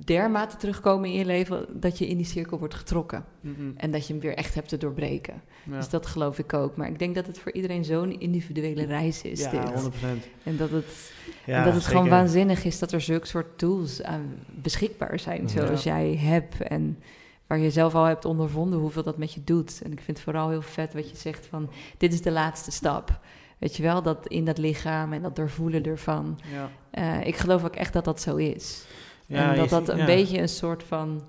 dermate 0.04 0.56
terugkomen 0.56 1.08
in 1.10 1.18
je 1.18 1.24
leven 1.24 1.66
dat 1.80 1.98
je 1.98 2.08
in 2.08 2.16
die 2.16 2.26
cirkel 2.26 2.58
wordt 2.58 2.74
getrokken. 2.74 3.24
Mhm. 3.40 3.70
En 3.76 3.90
dat 3.90 4.06
je 4.06 4.12
hem 4.12 4.22
weer 4.22 4.34
echt 4.34 4.54
hebt 4.54 4.68
te 4.68 4.76
doorbreken. 4.76 5.42
Ja. 5.64 5.76
Dus 5.76 5.88
dat 5.88 6.06
geloof 6.06 6.38
ik 6.38 6.52
ook. 6.54 6.76
Maar 6.76 6.88
ik 6.88 6.98
denk 6.98 7.14
dat 7.14 7.26
het 7.26 7.38
voor 7.38 7.52
iedereen 7.52 7.84
zo'n 7.84 8.20
individuele 8.20 8.84
reis 8.84 9.22
is. 9.22 9.40
ja, 9.40 9.50
dit. 9.50 9.82
100%. 9.82 10.28
En 10.42 10.56
dat 10.56 10.70
het, 10.70 11.12
Ja, 11.44 11.58
en 11.58 11.64
dat 11.64 11.74
het 11.74 11.86
gewoon 11.86 12.08
waanzinnig 12.08 12.64
is 12.64 12.78
dat 12.78 12.92
er 12.92 13.00
zulke 13.00 13.26
soort 13.26 13.58
tools 13.58 14.02
aan 14.02 14.34
beschikbaar 14.46 15.18
zijn, 15.18 15.42
Ja. 15.42 15.48
zoals 15.48 15.82
jij 15.82 16.16
hebt. 16.16 16.62
En 16.62 16.98
waar 17.46 17.58
je 17.58 17.70
zelf 17.70 17.94
al 17.94 18.04
hebt 18.04 18.24
ondervonden 18.24 18.78
hoeveel 18.78 19.02
dat 19.02 19.18
met 19.18 19.32
je 19.32 19.44
doet. 19.44 19.80
En 19.84 19.92
ik 19.92 20.00
vind 20.00 20.16
het 20.16 20.20
vooral 20.26 20.48
heel 20.48 20.62
vet 20.62 20.94
wat 20.94 21.10
je 21.10 21.16
zegt 21.16 21.46
van, 21.46 21.70
dit 21.96 22.12
is 22.12 22.22
de 22.22 22.30
laatste 22.30 22.70
stap. 22.70 23.20
Weet 23.58 23.76
je 23.76 23.82
wel, 23.82 24.02
dat 24.02 24.26
in 24.26 24.44
dat 24.44 24.58
lichaam 24.58 25.12
en 25.12 25.22
dat 25.22 25.36
doorvoelen 25.36 25.84
ervan. 25.84 26.38
Ja. 26.52 26.70
Eh, 26.90 27.26
ik 27.26 27.36
geloof 27.36 27.64
ook 27.64 27.76
echt 27.76 27.92
dat 27.92 28.04
dat 28.04 28.20
zo 28.20 28.36
is. 28.36 28.84
Ja, 29.28 29.50
en 29.52 29.56
dat 29.58 29.68
dat 29.68 29.88
een 29.88 29.96
ja. 29.96 30.04
beetje 30.04 30.38
een 30.40 30.48
soort 30.48 30.82
van 30.82 31.22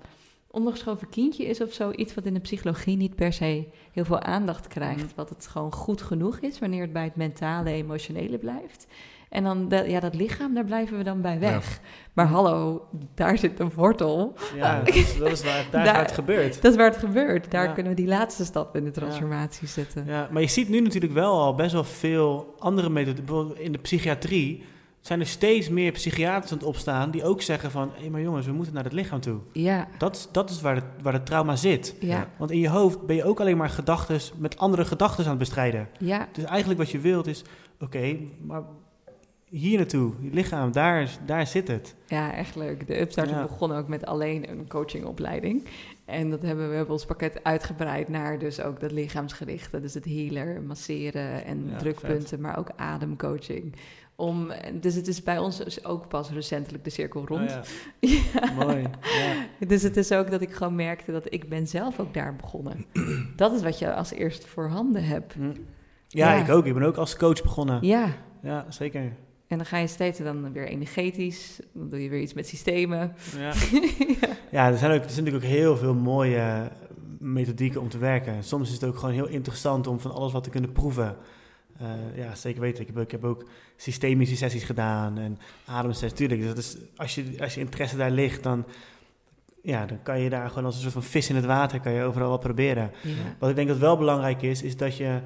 ondergeschoven 0.51 1.09
kindje 1.09 1.45
is 1.45 1.61
of 1.61 1.73
zo. 1.73 1.91
Iets 1.91 2.13
wat 2.13 2.25
in 2.25 2.33
de 2.33 2.39
psychologie 2.39 2.97
niet 2.97 3.15
per 3.15 3.33
se 3.33 3.67
heel 3.91 4.05
veel 4.05 4.21
aandacht 4.21 4.67
krijgt. 4.67 5.03
Mhm. 5.03 5.15
Wat 5.15 5.29
het 5.29 5.47
gewoon 5.47 5.71
goed 5.71 6.01
genoeg 6.01 6.39
is 6.39 6.59
wanneer 6.59 6.81
het 6.81 6.93
bij 6.93 7.03
het 7.03 7.15
mentale, 7.15 7.69
emotionele 7.71 8.37
blijft. 8.37 8.87
En 9.29 9.43
dan, 9.43 9.67
dat- 9.69 9.85
ja, 9.89 9.99
dat 9.99 10.15
lichaam, 10.15 10.53
daar 10.53 10.65
blijven 10.65 10.97
we 10.97 11.03
dan 11.03 11.21
bij 11.21 11.39
weg. 11.39 11.79
Maar 12.13 12.25
hallo, 12.25 12.87
daar 13.13 13.37
zit 13.37 13.59
een 13.59 13.71
wortel. 13.75 14.33
Ja, 14.55 14.79
dat 14.79 14.95
is, 14.95 15.17
dat 15.17 15.31
is 15.31 15.43
waar, 15.43 15.65
daar, 15.71 15.85
waar 15.85 15.99
het 16.01 16.11
gebeurt. 16.11 16.61
Dat 16.61 16.71
is 16.71 16.77
waar 16.77 16.89
het 16.89 16.97
gebeurt. 16.99 17.51
Daar 17.51 17.65
Ja. 17.67 17.71
kunnen 17.73 17.91
we 17.91 17.97
die 18.01 18.07
laatste 18.07 18.45
stap 18.45 18.75
in 18.75 18.83
de 18.83 18.91
transformatie 18.91 19.67
zetten. 19.67 20.05
Ja, 20.05 20.27
maar 20.31 20.41
je 20.41 20.47
ziet 20.47 20.69
nu 20.69 20.79
natuurlijk 20.79 21.13
wel 21.13 21.39
al 21.39 21.55
best 21.55 21.73
wel 21.73 21.83
veel 21.83 22.55
andere 22.59 22.89
methoden. 22.89 23.25
Bijvoorbeeld 23.25 23.59
in 23.59 23.71
de 23.71 23.77
psychiatrie 23.77 24.63
zijn 25.01 25.19
er 25.19 25.25
steeds 25.27 25.69
meer 25.69 25.91
psychiaters 25.91 26.51
aan 26.51 26.57
het 26.57 26.67
opstaan 26.67 27.11
die 27.11 27.23
ook 27.23 27.41
zeggen 27.41 27.71
van... 27.71 27.91
hé, 27.93 28.09
maar 28.09 28.21
jongens, 28.21 28.45
we 28.45 28.51
moeten 28.51 28.73
naar 28.73 28.83
het 28.83 28.93
lichaam 28.93 29.19
toe. 29.19 29.39
Ja, 29.53 29.87
Dat, 29.97 30.15
is- 30.15 30.27
dat 30.31 30.49
is 30.49 30.61
waar 30.61 30.75
het, 30.75 30.83
waar 31.01 31.13
het 31.13 31.25
trauma 31.25 31.55
zit. 31.55 31.95
ja, 31.99 32.29
Want 32.37 32.51
in 32.51 32.59
je 32.59 32.69
hoofd 32.69 33.05
ben 33.05 33.15
je 33.15 33.23
ook 33.23 33.39
alleen 33.39 33.57
maar 33.57 33.69
gedachten 33.69 34.19
met 34.37 34.57
andere 34.57 34.85
gedachten 34.85 35.23
aan 35.23 35.29
het 35.29 35.39
bestrijden. 35.39 35.87
ja. 35.99 36.27
Dus 36.33 36.43
eigenlijk 36.43 36.79
wat 36.79 36.89
je 36.89 36.99
wilt 36.99 37.27
is, 37.27 37.43
oké, 37.79 38.17
maar 38.45 38.61
hier 39.49 39.77
naartoe, 39.77 40.13
je 40.19 40.29
lichaam, 40.33 40.71
daar, 40.71 41.09
daar 41.25 41.47
zit 41.47 41.67
het. 41.67 41.95
Ja, 42.07 42.33
echt 42.33 42.55
leuk. 42.55 42.87
De 42.87 42.99
Upstart 43.01 43.29
Ja. 43.29 43.41
begon 43.41 43.71
ook 43.71 43.87
met 43.87 44.05
alleen 44.05 44.49
een 44.49 44.67
coachingopleiding. 44.67 45.63
En 46.05 46.29
dat 46.29 46.41
hebben 46.41 46.63
we, 46.63 46.69
we 46.69 46.75
hebben 46.75 46.93
ons 46.93 47.05
pakket 47.05 47.43
uitgebreid 47.43 48.09
naar 48.09 48.39
dus 48.39 48.61
ook 48.61 48.79
dat 48.79 48.91
lichaamsgerichte. 48.91 49.81
Dus 49.81 49.93
het 49.93 50.05
healer, 50.05 50.61
masseren 50.61 51.45
en 51.45 51.67
Ja, 51.69 51.77
drukpunten, 51.77 52.41
maar 52.41 52.57
ook 52.57 52.69
ademcoaching. 52.75 53.75
Om, 54.19 54.51
dus 54.81 54.95
het 54.95 55.07
is 55.07 55.23
bij 55.23 55.37
ons 55.37 55.57
dus 55.57 55.85
ook 55.85 56.07
pas 56.07 56.29
recentelijk 56.31 56.83
de 56.83 56.89
cirkel 56.89 57.25
rond. 57.27 57.41
Oh 57.51 57.57
ja, 57.99 58.19
Ja. 58.33 58.51
mooi. 58.53 58.81
Ja. 59.01 59.65
Dus 59.67 59.81
het 59.83 59.97
is 59.97 60.11
ook 60.11 60.31
dat 60.31 60.41
ik 60.41 60.51
gewoon 60.53 60.75
merkte 60.75 61.11
dat 61.11 61.33
ik 61.33 61.49
ben 61.49 61.67
zelf 61.67 61.99
ook 61.99 62.13
daar 62.13 62.35
begonnen. 62.35 62.85
dat 63.35 63.53
is 63.53 63.61
wat 63.61 63.79
je 63.79 63.93
als 63.93 64.11
eerst 64.11 64.45
voorhanden 64.45 65.03
hebt. 65.03 65.33
Hm. 65.33 65.41
Ja, 66.07 66.33
Ja. 66.35 66.43
ik 66.43 66.49
ook. 66.49 66.65
Ik 66.65 66.73
ben 66.73 66.83
ook 66.83 66.97
als 66.97 67.15
coach 67.15 67.41
begonnen. 67.41 67.79
Ja, 67.81 68.15
Ja, 68.41 68.65
zeker. 68.69 69.01
en 69.47 69.57
dan 69.57 69.65
ga 69.65 69.77
je 69.77 69.87
steeds 69.87 70.19
dan 70.19 70.51
weer 70.53 70.67
energetisch. 70.67 71.59
Dan 71.73 71.89
doe 71.89 72.03
je 72.03 72.09
weer 72.09 72.21
iets 72.21 72.33
met 72.33 72.47
systemen. 72.47 73.13
Ja. 73.37 73.53
ja, 74.51 74.67
er 74.71 74.77
zijn, 74.77 74.91
ook, 74.91 75.03
er 75.03 75.09
zijn 75.09 75.23
natuurlijk 75.25 75.43
ook 75.45 75.51
heel 75.51 75.77
veel 75.77 75.93
mooie 75.95 76.69
methodieken 77.19 77.81
om 77.81 77.89
te 77.89 77.97
werken. 77.97 78.43
Soms 78.43 78.67
is 78.67 78.73
het 78.73 78.83
ook 78.83 78.97
gewoon 78.97 79.15
heel 79.15 79.27
interessant 79.27 79.87
om 79.87 79.99
van 79.99 80.11
alles 80.13 80.31
wat 80.31 80.43
te 80.43 80.49
kunnen 80.49 80.71
proeven. 80.71 81.15
Eh, 81.79 82.17
ja, 82.17 82.35
zeker 82.35 82.61
weten. 82.61 82.81
Ik 82.81 82.87
heb, 82.87 82.97
ook- 82.97 83.03
ik 83.03 83.11
heb 83.11 83.23
ook 83.23 83.49
systemische 83.75 84.35
sessies 84.35 84.63
gedaan 84.63 85.17
en 85.17 85.39
ademsessies. 85.65 86.17
Tuurlijk, 86.17 86.39
dus 86.41 86.49
dat 86.49 86.57
is, 86.57 86.77
als, 86.95 87.15
je, 87.15 87.35
als 87.41 87.53
je 87.53 87.59
interesse 87.59 87.97
daar 87.97 88.11
ligt, 88.11 88.43
dan, 88.43 88.65
ja, 89.61 89.85
dan 89.85 90.01
kan 90.03 90.19
je 90.19 90.29
daar 90.29 90.49
gewoon 90.49 90.65
als 90.65 90.75
een 90.75 90.81
soort 90.81 90.93
van 90.93 91.03
vis 91.03 91.29
in 91.29 91.35
het 91.35 91.45
water... 91.45 91.79
kan 91.79 91.91
je 91.91 92.03
overal 92.03 92.29
wat 92.29 92.39
proberen. 92.39 92.91
Ja. 93.03 93.13
Wat 93.39 93.49
ik 93.49 93.55
denk 93.55 93.67
dat 93.67 93.77
wel 93.77 93.97
belangrijk 93.97 94.41
is, 94.41 94.61
is 94.61 94.77
dat 94.77 94.97
je... 94.97 95.19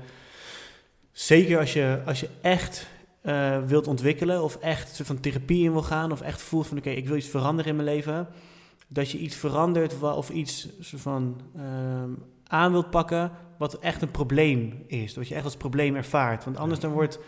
Zeker 1.12 1.60
als 1.60 1.74
je, 1.74 2.02
als 2.06 2.20
je 2.20 2.30
echt 2.42 2.88
eh, 3.22 3.64
wilt 3.66 3.88
ontwikkelen 3.88 4.44
of 4.44 4.56
echt 4.56 4.90
een 4.90 4.96
soort 4.96 5.08
van 5.08 5.20
therapie 5.20 5.64
in 5.64 5.72
wil 5.72 5.84
gaan... 5.84 6.12
of 6.12 6.22
echt 6.22 6.42
voelt 6.42 6.68
van 6.68 6.78
oké, 6.78 6.90
ik 6.90 7.08
wil 7.08 7.18
iets 7.18 7.28
veranderen 7.28 7.72
in 7.72 7.84
mijn 7.84 7.96
leven... 7.96 8.28
dat 8.88 9.12
je 9.12 9.18
iets 9.18 9.36
verandert 9.36 10.02
of 10.02 10.30
iets 10.30 10.68
soort 10.80 11.02
van 11.02 11.42
ehm, 11.56 12.10
aan 12.48 12.72
wilt 12.72 12.90
pakken 12.90 13.32
wat 13.72 13.80
echt 13.80 14.02
een 14.02 14.12
probleem 14.12 14.84
is. 14.88 15.14
Dat 15.14 15.28
je 15.28 15.36
echt 15.36 15.44
als 15.44 15.58
probleem 15.58 15.96
ervaart. 15.96 16.44
Want 16.44 16.58
anders 16.58 16.80
dan 16.80 16.92
wordt, 16.92 17.20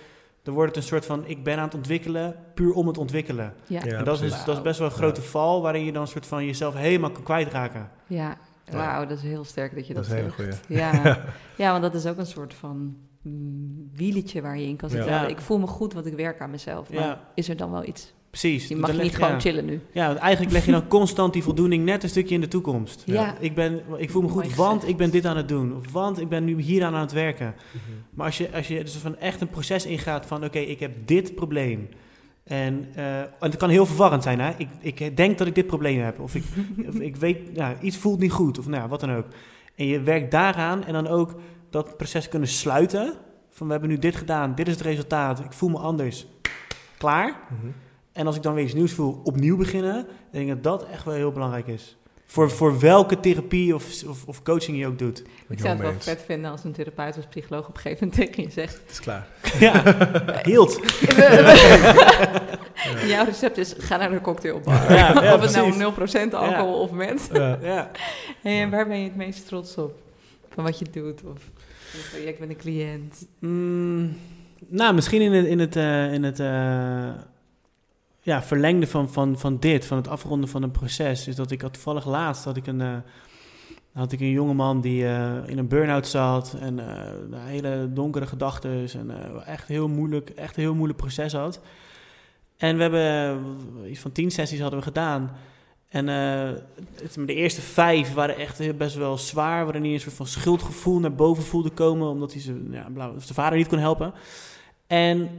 dan 0.44 0.54
wordt 0.54 0.76
het 0.76 0.84
een 0.84 0.90
soort 0.90 1.06
van 1.06 1.26
ik 1.28 1.44
ben 1.44 1.58
aan 1.58 1.64
het 1.66 1.74
ontwikkelen 1.76 2.36
puur 2.54 2.74
om 2.74 2.88
het 2.88 2.98
ontwikkelen. 2.98 3.54
Ja. 3.68 3.82
Ja. 3.86 3.98
en 3.98 4.04
dat 4.04 4.14
is, 4.22 4.28
precies. 4.28 4.46
dat 4.46 4.56
is 4.56 4.62
best 4.62 4.80
wel 4.80 4.88
een 4.88 4.94
grote 4.94 5.22
val 5.22 5.62
waarin 5.62 5.86
je 5.86 5.92
dan 5.92 6.02
een 6.02 6.08
soort 6.08 6.26
van 6.28 6.46
jezelf 6.46 6.74
helemaal 6.74 7.12
kan 7.12 7.24
kwijtraken. 7.24 7.90
Ja, 8.08 8.38
wauw, 8.72 9.06
dat 9.06 9.18
is 9.18 9.24
heel 9.24 9.44
sterk 9.44 9.76
dat 9.76 9.88
je 9.88 9.94
dat, 9.94 10.04
Dat 10.04 10.14
is 10.14 10.20
een 10.20 10.32
hele 10.32 10.50
zegt. 10.50 10.66
goeie. 10.66 10.80
Ja. 10.82 11.24
ja, 11.66 11.72
want 11.72 11.84
dat 11.84 11.94
is 11.94 12.06
ook 12.06 12.18
een 12.18 12.26
soort 12.26 12.54
van 12.54 12.98
mm, 13.22 13.90
wieletje 13.94 14.42
waar 14.42 14.58
je 14.60 14.68
in 14.68 14.76
kan 14.76 14.90
zitten. 14.90 15.30
Ik 15.30 15.40
voel 15.42 15.60
me 15.60 15.68
goed, 15.68 15.94
want 15.94 16.06
ik 16.06 16.14
werk 16.16 16.42
aan 16.42 16.50
mezelf. 16.52 16.90
Maar 16.90 17.04
Ja. 17.04 17.20
is 17.34 17.50
er 17.50 17.58
dan 17.58 17.72
wel 17.72 17.86
iets? 17.86 18.14
Precies. 18.40 18.68
Je 18.68 18.76
mag 18.76 18.92
leg- 18.92 19.04
niet 19.04 19.16
gewoon 19.16 19.32
ja. 19.32 19.40
chillen 19.40 19.66
nu. 19.66 19.82
Ja, 19.92 20.08
want 20.08 20.20
eigenlijk 20.20 20.54
leg 20.54 20.66
je 20.66 20.72
dan 20.72 20.88
constant 20.88 21.34
die 21.34 21.44
voldoening 21.44 21.86
net 21.86 22.04
een 22.04 22.10
stukje 22.10 22.36
in 22.36 22.42
de 22.42 22.48
toekomst. 22.48 23.04
Ja. 23.06 23.36
Ik, 23.40 23.56
ben, 23.56 23.82
ik 23.98 24.10
voel 24.10 24.22
me 24.22 24.28
Mooi 24.28 24.46
goed, 24.46 24.56
want 24.56 24.88
ik 24.88 24.98
ben 24.98 25.10
dit 25.10 25.26
aan 25.26 25.38
het 25.38 25.48
doen. 25.48 25.76
Of 25.76 25.92
want 25.92 26.20
ik 26.20 26.30
ben 26.30 26.44
nu 26.44 26.62
hier 26.62 26.84
aan 26.84 26.94
het 26.96 27.12
werken. 27.12 27.56
Mhm. 27.72 27.80
Maar 28.10 28.26
als 28.26 28.38
je, 28.38 28.50
als 28.54 28.68
je 28.68 28.84
dus 28.84 28.94
van 28.94 29.18
echt 29.18 29.42
een 29.42 29.50
proces 29.50 29.86
ingaat 29.86 30.26
van... 30.26 30.44
oké, 30.44 30.60
ik 30.60 30.80
heb 30.80 30.92
dit 31.06 31.36
probleem. 31.36 31.90
En, 32.44 32.88
eh, 32.96 33.20
en 33.20 33.30
het 33.40 33.58
kan 33.58 33.70
heel 33.70 33.86
verwarrend 33.86 34.24
zijn. 34.24 34.40
Hè? 34.40 34.52
Ik, 34.58 35.00
ik 35.00 35.18
denk 35.18 35.38
dat 35.38 35.48
ik 35.48 35.56
dit 35.56 35.68
probleem 35.68 36.00
heb. 36.02 36.20
Of 36.20 36.36
ik, 36.36 36.44
of 36.90 36.96
ik 36.96 37.16
weet, 37.16 37.40
ja, 37.54 37.76
iets 37.82 37.98
voelt 37.98 38.20
niet 38.20 38.32
goed. 38.32 38.60
Of 38.60 38.68
nou, 38.68 38.82
ja, 38.82 38.88
wat 38.88 39.00
dan 39.00 39.12
ook. 39.12 39.26
En 39.76 39.86
je 39.86 40.02
werkt 40.02 40.32
daaraan 40.32 40.86
en 40.86 40.94
dan 40.94 41.08
ook 41.08 41.36
dat 41.70 41.98
proces 41.98 42.30
kunnen 42.30 42.50
sluiten. 42.50 43.14
Van 43.50 43.66
we 43.66 43.72
hebben 43.72 43.90
nu 43.90 44.00
dit 44.00 44.16
gedaan, 44.16 44.56
dit 44.56 44.68
is 44.68 44.74
het 44.74 44.84
resultaat. 44.84 45.40
Ik 45.40 45.54
voel 45.54 45.70
me 45.70 45.78
anders. 45.78 46.28
Klaar. 46.98 47.40
Mhm. 47.50 47.85
En 48.16 48.28
als 48.28 48.36
ik 48.36 48.44
dan 48.44 48.54
weer 48.54 48.64
iets 48.64 48.74
nieuws 48.74 48.94
voel, 48.94 49.22
opnieuw 49.24 49.58
beginnen. 49.58 49.94
Dan 49.94 50.06
denk 50.32 50.50
ik 50.50 50.64
dat 50.64 50.80
dat 50.80 50.90
echt 50.90 51.04
wel 51.04 51.14
heel 51.14 51.32
belangrijk 51.32 51.68
is. 51.68 51.98
Voor, 52.26 52.52
voor 52.52 52.80
welke 52.80 53.20
therapie 53.20 53.76
of, 53.76 54.04
of, 54.08 54.26
of 54.26 54.44
coaching 54.44 54.78
je 54.78 54.88
ook 54.88 55.00
doet. 55.00 55.20
Ik 55.20 55.26
ik 55.48 55.60
zou 55.60 55.70
het 55.70 55.82
wel 55.82 55.94
vet 55.98 56.24
vinden 56.26 56.52
als 56.52 56.64
een 56.64 56.72
therapeut 56.72 57.18
of 57.18 57.30
psycholoog 57.30 57.68
op 57.68 57.76
een 57.76 57.82
gegeven 57.82 58.08
moment 58.08 58.28
tegen 58.28 58.44
je 58.44 58.50
zegt... 58.50 58.80
Het 58.82 58.92
is 58.92 59.00
klaar. 59.00 59.28
Ja, 59.60 59.84
hield. 60.44 60.74
Jouw 63.14 63.26
recept 63.26 63.58
is, 63.58 63.74
ga 63.78 63.98
naar 63.98 64.12
de 64.12 64.22
cocktailbar. 64.22 64.94
Ja, 64.94 64.96
ja, 64.96 65.36
of 65.36 65.42
het 65.42 65.52
precies. 65.52 65.78
nou 65.78 66.30
0% 66.30 66.34
alcohol 66.34 66.80
of 66.80 66.92
met. 66.92 67.30
Ja. 67.34 67.92
En 68.44 68.70
waar 68.70 68.88
ben 68.88 68.98
je 68.98 69.04
het 69.04 69.16
meest 69.16 69.48
trots 69.48 69.78
op? 69.78 69.94
Van 70.50 70.64
wat 70.64 70.80
je 70.80 70.86
doet? 70.92 71.24
Of 71.24 71.50
een 71.94 72.10
project 72.12 72.40
met 72.40 72.50
een 72.50 72.58
cliënt? 72.58 73.28
Mm, 73.40 74.18
nou, 74.68 74.94
misschien 74.94 75.22
in 75.22 75.34
het, 75.34 75.46
in 75.46 75.60
het, 75.60 75.76
eh, 75.76 76.14
in 76.14 76.24
het 76.24 76.40
eh, 76.40 77.10
ja, 78.26 78.44
verlengde 78.44 78.88
van, 78.88 79.10
van, 79.10 79.40
van 79.40 79.60
dit, 79.60 79.86
van 79.86 79.98
het 79.98 80.08
afronden 80.08 80.50
van 80.50 80.64
een 80.64 80.72
proces, 80.72 81.28
is 81.28 81.36
dat 81.36 81.52
ik 81.52 81.62
had 81.62 81.74
toevallig 81.74 82.06
laatst 82.06 82.44
had 82.44 82.58
ik 82.58 82.68
een, 82.68 82.82
eh, 82.82 82.98
had 83.94 84.12
ik 84.12 84.20
een 84.20 84.30
jongeman 84.30 84.82
die 84.82 85.06
eh, 85.06 85.36
in 85.46 85.58
een 85.58 85.68
burn-out 85.68 86.08
zat 86.08 86.56
en 86.60 86.80
eh, 86.80 87.40
hele 87.44 87.90
donkere 87.94 88.28
gedachten 88.28 88.88
en 88.94 89.12
echt 89.46 89.68
heel 89.68 89.88
moeilijk, 89.88 90.30
echt 90.30 90.58
een 90.58 90.64
heel 90.64 90.74
moeilijk 90.76 91.00
proces 91.00 91.34
had. 91.34 91.60
En 92.58 92.76
we 92.76 92.82
hebben 92.82 93.42
iets 93.90 94.00
van 94.00 94.12
tien 94.12 94.32
sessies 94.32 94.60
hadden 94.60 94.80
we 94.80 94.86
gedaan. 94.86 95.32
En 95.90 96.08
het, 96.08 97.18
de 97.26 97.34
eerste 97.34 97.62
vijf 97.62 98.14
waren 98.14 98.38
echt 98.38 98.78
best 98.78 98.96
wel 98.96 99.18
zwaar. 99.18 99.64
Waarin 99.64 99.84
hij 99.84 99.94
een 99.94 100.00
soort 100.00 100.16
van 100.16 100.28
schuldgevoel 100.28 101.00
naar 101.00 101.16
boven 101.16 101.44
voelde 101.44 101.70
komen. 101.70 102.08
Omdat 102.08 102.34
hij 102.34 102.42
zijn, 102.42 102.68
ja, 102.72 102.88
zijn 102.96 103.34
vader 103.34 103.58
niet 103.58 103.68
kon 103.68 103.80
helpen. 103.80 104.14
En 104.88 105.30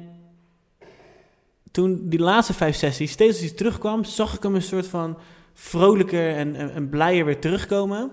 toen 1.76 2.08
die 2.08 2.18
laatste 2.18 2.54
vijf 2.54 2.76
sessies, 2.76 3.10
steeds 3.10 3.32
als 3.32 3.46
hij 3.46 3.56
terugkwam, 3.56 4.04
zag 4.04 4.36
ik 4.36 4.42
hem 4.42 4.54
een 4.54 4.62
soort 4.62 4.86
van 4.86 5.18
vrolijker 5.52 6.34
en, 6.34 6.54
en, 6.54 6.74
en 6.74 6.88
blijer 6.88 7.24
weer 7.24 7.38
terugkomen. 7.38 8.10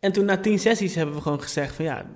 En 0.00 0.12
toen 0.12 0.24
na 0.24 0.36
tien 0.36 0.58
sessies 0.58 0.94
hebben 0.94 1.14
we 1.14 1.20
gewoon 1.20 1.42
gezegd 1.42 1.74
van 1.74 1.84
ja, 1.84 2.06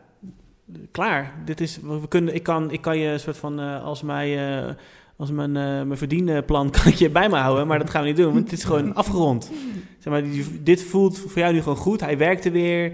klaar. 0.90 1.34
Dit 1.44 1.60
is, 1.60 1.78
we 1.82 2.08
kunnen, 2.08 2.34
ik, 2.34 2.42
kan, 2.42 2.70
ik 2.70 2.80
kan 2.80 2.98
je 2.98 3.08
een 3.08 3.20
soort 3.20 3.36
van 3.36 3.60
eh, 3.60 3.84
als 3.84 4.02
mij... 4.02 4.58
eh, 4.66 4.74
als 5.16 5.30
mijn, 5.30 5.56
eh, 5.56 5.62
mijn 5.62 5.96
verdienplan 5.96 6.70
kan 6.82 6.86
ik 6.86 6.94
je 6.94 7.10
bij 7.10 7.28
me 7.28 7.36
houden, 7.36 7.66
maar 7.66 7.78
dat 7.78 7.90
gaan 7.90 8.02
we 8.02 8.08
niet 8.08 8.16
doen, 8.16 8.32
want 8.32 8.50
het 8.50 8.58
is 8.58 8.64
gewoon 8.64 8.94
afgerond. 9.04 9.52
Zeg 9.98 10.12
maar, 10.12 10.22
dit 10.62 10.82
voelt 10.82 11.18
voor 11.18 11.38
jou 11.38 11.52
nu 11.52 11.62
gewoon 11.62 11.76
goed. 11.76 12.00
Hij 12.00 12.18
werkte 12.18 12.50
weer. 12.50 12.92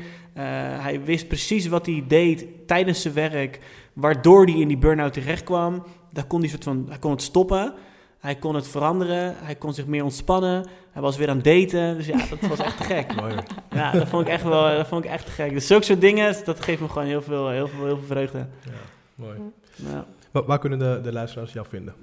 hij 0.81 1.01
wist 1.05 1.29
precies 1.29 1.67
wat 1.67 1.87
hij 1.87 2.05
deed 2.09 2.47
tijdens 2.67 3.03
zijn 3.03 3.15
werk, 3.15 3.59
waardoor 3.93 4.45
hij 4.45 4.61
in 4.61 4.69
die 4.69 4.79
burn-out 4.79 5.13
terecht 5.13 5.45
kwam. 5.45 5.83
Daar 6.15 6.25
kon 6.25 6.41
hij, 6.41 6.49
soort 6.49 6.65
van, 6.65 6.87
hij 6.89 6.99
kon 6.99 7.11
het 7.11 7.23
stoppen. 7.23 7.75
Hij 8.19 8.35
kon 8.35 8.55
het 8.55 8.69
veranderen. 8.69 9.35
Hij 9.39 9.55
kon 9.55 9.75
zich 9.75 9.87
meer 9.87 10.05
ontspannen. 10.05 10.67
Hij 10.91 11.03
was 11.03 11.17
weer 11.17 11.29
aan 11.29 11.37
het 11.37 11.45
daten. 11.45 11.97
Dus 11.97 12.07
ja, 12.07 12.27
dat 12.31 12.41
was 12.41 12.59
echt 12.59 12.77
te 12.77 12.83
gek. 12.83 13.15
Mooi. 13.21 13.35
Ja, 13.71 13.93
dat 13.93 14.09
vond 14.09 14.27
ik 14.27 14.33
echt 14.33 14.43
wel 14.43 14.77
dat 14.77 14.87
vond 14.87 15.05
ik 15.05 15.11
echt 15.11 15.27
te 15.27 15.33
gek. 15.33 15.53
Dus 15.53 15.67
zulke 15.67 15.85
soort 15.85 16.01
dingen, 16.01 16.37
dat 16.45 16.61
geeft 16.61 16.81
me 16.81 16.89
gewoon 16.89 17.09
heel 17.09 17.23
veel, 17.23 17.49
heel 17.49 17.69
veel, 17.69 17.85
heel 17.85 17.97
veel 17.97 18.07
vreugde. 18.07 18.39
Ja, 18.39 18.73
mooi. 19.15 19.39
Ja. 19.75 20.05
Waar, 20.31 20.45
waar 20.45 20.59
kunnen 20.59 20.79
de, 20.79 21.01
de 21.03 21.13
luisteraars 21.13 21.53
jou 21.53 21.67
vinden? 21.69 21.95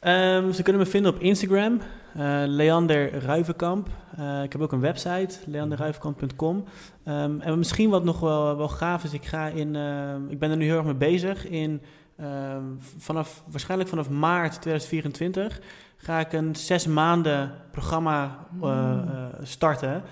Ehm, 0.00 0.52
ze 0.52 0.62
kunnen 0.62 0.82
me 0.82 0.88
vinden 0.88 1.14
op 1.14 1.20
Instagram, 1.20 1.80
eh, 2.14 2.42
Leander 2.46 3.24
Ruivenkamp. 3.24 3.88
Eh, 4.16 4.42
ik 4.42 4.52
heb 4.52 4.60
ook 4.60 4.72
een 4.72 4.80
website, 4.80 5.38
leanderruivenkamp.com. 5.46 6.64
Ehm, 7.04 7.40
en 7.40 7.58
misschien 7.58 7.90
wat 7.90 8.04
nog 8.04 8.20
wel, 8.20 8.56
wel 8.56 8.68
gaaf 8.68 9.04
is, 9.04 9.12
ik, 9.12 9.24
ga 9.24 9.46
in, 9.46 9.76
ehm, 9.76 10.28
ik 10.28 10.38
ben 10.38 10.50
er 10.50 10.56
nu 10.56 10.64
heel 10.64 10.76
erg 10.76 10.84
mee 10.84 10.94
bezig. 10.94 11.46
In, 11.46 11.82
ehm, 12.16 12.64
vanaf, 12.96 13.42
waarschijnlijk 13.46 13.90
vanaf 13.90 14.10
maart 14.10 14.60
2024 14.60 15.60
ga 15.96 16.20
ik 16.20 16.32
een 16.32 16.56
zes 16.56 16.86
maanden 16.86 17.52
programma 17.70 18.46
eh, 18.62 18.68
eh, 18.68 19.26
starten. 19.42 20.02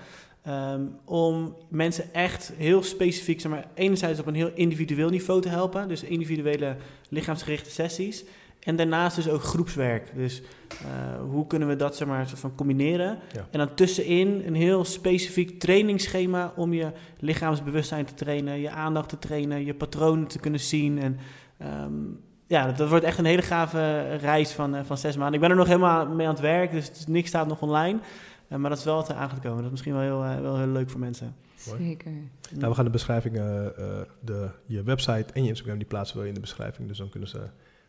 Ehm, 0.41 0.81
om 1.05 1.55
mensen 1.69 2.13
echt 2.13 2.53
heel 2.57 2.83
specifiek, 2.83 3.41
zeg 3.41 3.51
maar, 3.51 3.67
enerzijds 3.73 4.19
op 4.19 4.25
een 4.25 4.35
heel 4.35 4.51
individueel 4.53 5.09
niveau 5.09 5.41
te 5.41 5.49
helpen. 5.49 5.87
Dus 5.87 6.03
individuele 6.03 6.75
lichaamsgerichte 7.09 7.69
sessies. 7.69 8.23
En 8.65 8.75
daarnaast 8.75 9.15
dus 9.15 9.29
ook 9.29 9.43
groepswerk. 9.43 10.11
Dus 10.15 10.41
eh, 10.69 11.21
hoe 11.29 11.47
kunnen 11.47 11.67
we 11.67 11.75
dat 11.75 11.95
zeg 11.95 12.07
maar, 12.07 12.27
soort 12.27 12.39
van 12.39 12.55
combineren? 12.55 13.17
Ja. 13.33 13.47
En 13.51 13.59
dan 13.59 13.73
tussenin 13.73 14.43
een 14.45 14.55
heel 14.55 14.85
specifiek 14.85 15.59
trainingsschema 15.59 16.53
om 16.55 16.73
je 16.73 16.91
lichaamsbewustzijn 17.19 18.05
te 18.05 18.13
trainen, 18.13 18.59
je 18.59 18.69
aandacht 18.69 19.09
te 19.09 19.19
trainen, 19.19 19.65
je 19.65 19.73
patronen 19.73 20.27
te 20.27 20.39
kunnen 20.39 20.59
zien. 20.59 20.99
En 20.99 21.19
ehm, 21.57 21.93
ja, 22.47 22.65
dat, 22.65 22.77
dat 22.77 22.89
wordt 22.89 23.05
echt 23.05 23.17
een 23.17 23.25
hele 23.25 23.41
gave 23.41 24.15
reis 24.15 24.51
van, 24.51 24.75
eh, 24.75 24.83
van 24.83 24.97
zes 24.97 25.15
maanden. 25.15 25.33
Ik 25.33 25.39
ben 25.39 25.49
er 25.49 25.55
nog 25.55 25.67
helemaal 25.67 26.07
mee 26.07 26.27
aan 26.27 26.33
het 26.33 26.41
werk, 26.41 26.71
dus 26.71 26.91
niks 27.07 27.27
staat 27.27 27.47
nog 27.47 27.61
online. 27.61 27.99
Eh, 28.47 28.57
maar 28.57 28.69
dat 28.69 28.79
is 28.79 28.85
wel 28.85 28.95
wat 28.95 29.09
er 29.09 29.15
aan 29.15 29.29
gaat 29.29 29.39
komen. 29.39 29.55
Dat 29.55 29.65
is 29.65 29.71
misschien 29.71 29.93
wel 29.93 30.01
heel, 30.01 30.23
eh, 30.23 30.41
wel 30.41 30.57
heel 30.57 30.67
leuk 30.67 30.89
voor 30.89 30.99
mensen. 30.99 31.35
Zeker. 31.55 32.11
Nou, 32.51 32.69
we 32.69 32.75
gaan 32.75 32.85
de 32.85 32.91
beschrijving, 32.91 33.35
eh, 33.35 33.65
eh, 33.65 33.73
de, 34.19 34.49
je 34.65 34.83
website 34.83 35.33
en 35.33 35.43
je 35.43 35.49
Instagram, 35.49 35.77
die 35.77 35.87
plaatsen 35.87 36.21
we 36.21 36.27
in 36.27 36.33
de 36.33 36.39
beschrijving. 36.39 36.87
Dus 36.87 36.97
dan 36.97 37.09
kunnen 37.09 37.29
ze 37.29 37.39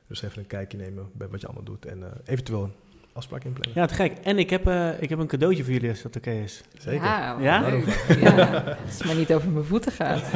dus 0.07 0.23
even 0.23 0.39
een 0.39 0.47
kijkje 0.47 0.79
nemen 0.79 1.11
bij 1.12 1.29
wat 1.29 1.41
je 1.41 1.47
allemaal 1.47 1.64
doet 1.64 1.87
en 1.87 2.03
eh, 2.03 2.09
eventueel 2.25 2.62
een 2.62 2.73
afspraak 3.12 3.45
inplannen. 3.45 3.81
Ja, 3.81 3.87
te 3.87 3.95
gek. 3.95 4.19
En 4.23 4.39
ik 4.39 4.51
heb, 4.51 4.67
eh, 4.67 5.03
ik 5.03 5.09
heb 5.09 5.19
een 5.19 5.27
cadeautje 5.27 5.64
voor 5.64 5.73
jullie 5.73 5.91
als 5.91 6.03
dat 6.03 6.17
oké 6.17 6.31
is. 6.31 6.62
Zeker. 6.79 7.05
Ja? 7.05 7.37
Ja? 7.41 7.61
leuk. 7.61 8.07
ja. 8.21 8.77
Als 8.87 8.99
het 8.99 9.05
maar 9.05 9.14
niet 9.14 9.33
over 9.33 9.51
mijn 9.51 9.64
voeten 9.64 9.93
gaat. 9.93 10.31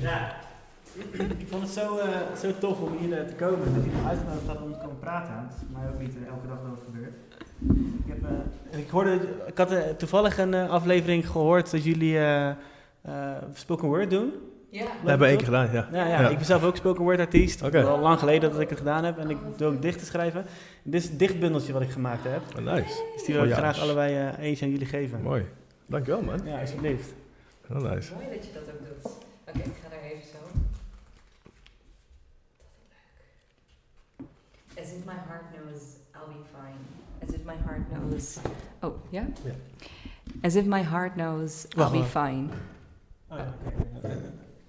Ja, 0.00 0.36
ik 1.38 1.46
vond 1.48 1.62
het 1.62 1.72
zo, 1.72 1.96
eh, 1.98 2.08
zo 2.40 2.50
tof 2.58 2.80
om 2.80 2.96
hier 3.00 3.18
eh, 3.18 3.26
te 3.26 3.34
komen. 3.34 3.74
Dat 3.74 3.84
je 3.84 3.90
uitgenodigd 4.08 4.46
had 4.46 4.62
om 4.62 4.72
te 4.72 4.78
komen 4.78 4.98
praten. 4.98 5.32
Het 5.34 5.54
is 5.54 5.58
voor 5.70 5.80
mij 5.80 5.88
ook 5.92 6.00
niet 6.00 6.16
eh, 6.22 6.28
elke 6.32 6.46
dag 6.48 6.58
dat 6.62 6.70
het 6.70 6.84
gebeurt. 6.84 7.12
Ik, 8.04 8.12
heb, 8.12 8.22
eh, 8.22 8.74
en 8.74 8.78
ik, 8.78 8.88
hoorde, 8.90 9.18
ik 9.46 9.58
had 9.58 9.98
toevallig 9.98 10.38
een 10.38 10.54
eh, 10.54 10.70
aflevering 10.70 11.30
gehoord 11.30 11.70
dat 11.70 11.84
jullie 11.84 12.16
eh, 12.18 12.48
eh, 12.48 12.54
spoken 13.52 13.88
word 13.88 14.10
doen. 14.10 14.32
Ja. 14.70 14.80
Dat 14.84 14.90
hebben 14.98 15.18
we 15.18 15.26
één 15.26 15.36
keer 15.36 15.46
gedaan, 15.46 15.72
ja. 15.72 15.88
Ja, 15.92 16.06
ja, 16.06 16.20
Ja. 16.20 16.28
ik 16.28 16.36
ben 16.36 16.46
zelf 16.46 16.64
ook 16.64 16.76
spoken 16.76 17.02
word 17.04 17.18
artiest. 17.18 17.62
Oké. 17.62 17.84
Al 17.84 17.98
lang 17.98 18.18
geleden 18.18 18.50
dat 18.50 18.60
ik 18.60 18.68
het 18.68 18.78
gedaan 18.78 19.04
heb. 19.04 19.18
En 19.18 19.30
ik 19.30 19.36
doe 19.56 19.66
ook 19.68 19.82
dichten 19.82 20.06
schrijven. 20.06 20.44
Dit 20.82 21.02
is 21.02 21.08
het 21.08 21.18
dichtbundeltje 21.18 21.72
wat 21.72 21.82
ik 21.82 21.90
gemaakt 21.90 22.24
heb. 22.24 22.40
Oh, 22.58 22.64
nice. 22.74 23.02
Dus 23.14 23.24
die 23.24 23.34
wil 23.34 23.44
ik 23.44 23.52
graag 23.52 23.80
allebei 23.80 24.14
eh, 24.16 24.44
eentje 24.44 24.64
aan 24.64 24.70
jullie 24.70 24.86
geven. 24.86 25.22
Mooi. 25.22 25.44
Dankjewel, 25.86 26.22
man. 26.22 26.40
Ja, 26.44 26.60
alsjeblieft. 26.60 27.12
Heel 27.66 27.80
nice. 27.80 28.14
Mooi 28.14 28.26
dat 28.34 28.46
je 28.46 28.52
dat 28.52 28.62
ook 28.62 29.02
doet. 29.02 29.12
Oké, 29.48 29.58
ik 29.58 29.74
ga 29.82 29.88
daar 29.90 30.02
even 30.10 30.22
zo. 30.32 30.37
As 34.88 34.94
if 34.94 35.04
my 35.04 35.18
heart 35.28 35.44
knows 35.52 35.98
I'll 36.14 36.28
be 36.28 36.42
fine. 36.50 36.78
As 37.20 37.34
if 37.34 37.44
my 37.44 37.56
heart 37.56 37.90
knows. 37.92 38.40
Oh, 38.82 38.94
ja? 39.10 39.24
Ja. 39.44 39.52
As 40.42 40.56
if 40.56 40.66
my 40.66 40.82
heart 40.82 41.14
knows 41.16 41.66
I'll 41.76 41.90
Wacht, 41.90 41.92
be 41.92 42.04
fine. 42.04 42.50
Oh, 43.30 43.36
ja. 43.36 43.54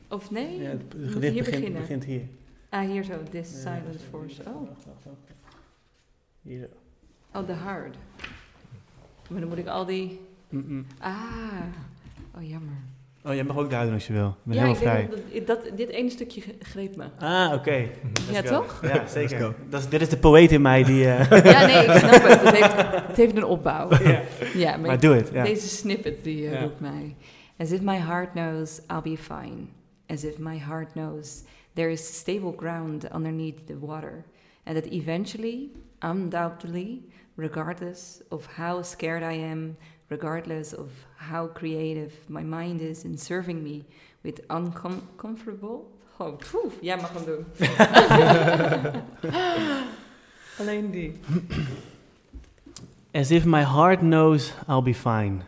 Of 0.10 0.32
nee? 0.32 0.62
Ja, 0.62 0.70
het 0.70 0.84
gedicht 0.90 1.34
hier 1.34 1.44
begint, 1.44 1.46
beginnen. 1.46 1.82
begint 1.82 2.04
hier. 2.04 2.28
Ah, 2.70 2.86
hier 2.86 3.04
zo. 3.04 3.24
This 3.32 3.52
Ja, 3.52 3.60
silent 3.60 4.02
force. 4.10 4.42
Oh. 4.48 4.68
Hier. 6.42 6.70
Oh, 7.34 7.46
the 7.46 7.54
hard. 7.54 7.96
Maar 9.30 9.40
dan 9.40 9.50
moet 9.50 9.58
ik 9.58 9.68
al 9.68 9.86
die... 9.86 10.20
Ah. 11.00 11.64
Oh, 12.36 12.48
jammer. 12.48 12.78
Oh, 13.24 13.34
jij 13.34 13.44
mag 13.44 13.58
ook 13.58 13.70
daar 13.70 13.84
doen 13.86 13.94
als 13.94 14.08
je 14.08 14.14
wil. 14.14 14.28
Ik 14.28 14.34
ben 14.44 14.56
ja, 14.56 14.62
helemaal 14.66 14.82
ik 14.82 14.88
vrij. 15.10 15.10
denk 15.32 15.48
dat, 15.48 15.64
dat 15.64 15.78
dit 15.78 15.90
ene 15.90 16.10
stukje 16.10 16.42
greep 16.60 16.96
me. 16.96 17.04
Ah, 17.20 17.54
oké. 17.54 17.88
Ja, 18.32 18.42
go. 18.42 18.48
toch? 18.48 18.80
Ja, 18.82 19.08
zeker. 19.08 19.56
Dat 19.70 19.80
is, 19.82 19.90
dit 19.90 20.02
is 20.02 20.10
de 20.10 20.18
poëet 20.18 20.52
in 20.52 20.62
mij 20.62 20.84
die... 20.84 21.06
eh, 21.06 21.30
Ja, 21.54 21.66
nee, 21.66 21.86
ik 21.86 21.92
snap 21.98 22.24
het. 22.24 22.42
Het 22.42 22.56
heeft, 22.56 22.76
het 23.08 23.18
heeft 23.18 23.36
een 23.38 23.44
opbouw. 23.44 23.90
ja. 24.04 24.22
Ja, 24.54 24.72
maar, 24.78 24.88
Maar 24.88 25.00
doe 25.00 25.16
het, 25.16 25.30
ja. 25.34 25.44
deze 25.44 25.68
snippet 25.68 26.24
die 26.24 26.42
uh, 26.42 26.52
Ja. 26.52 26.62
roept 26.62 26.80
mij. 26.80 27.16
As 27.58 27.72
if 27.72 27.82
my 27.82 27.98
heart 27.98 28.32
knows 28.32 28.80
I'll 28.92 29.02
be 29.16 29.18
fine. 29.18 29.66
As 30.08 30.24
if 30.24 30.38
my 30.38 30.58
heart 30.60 30.92
knows 30.92 31.44
there 31.74 31.92
is 31.92 32.18
stable 32.18 32.54
ground 32.56 33.08
underneath 33.16 33.66
the 33.66 33.78
water. 33.80 34.24
And 34.64 34.76
that 34.84 34.92
eventually, 34.94 35.70
undoubtedly, 36.00 37.02
regardless 37.36 38.22
of 38.30 38.46
how 38.58 38.84
scared 38.84 39.24
I 39.24 39.38
am, 39.52 39.76
regardless 40.10 40.74
of 40.74 40.90
how 41.18 41.48
creative 41.48 42.14
my 42.28 42.44
mind 42.44 42.82
is 42.82 43.06
in 43.06 43.18
serving 43.18 43.64
me 43.64 43.86
with 44.24 44.42
uncomfortable... 44.50 45.86
Oh, 46.22 46.32
poef, 46.32 46.74
jij 46.82 46.96
mag 46.96 47.14
hem 47.14 47.26
doen. 47.26 47.46
Alleen 50.60 50.92
die. 50.92 51.14
As 53.12 53.32
if 53.32 53.46
my 53.46 53.64
heart 53.64 54.02
knows 54.02 54.54
I'll 54.68 54.84
be 54.84 54.94
fine. 54.94 55.44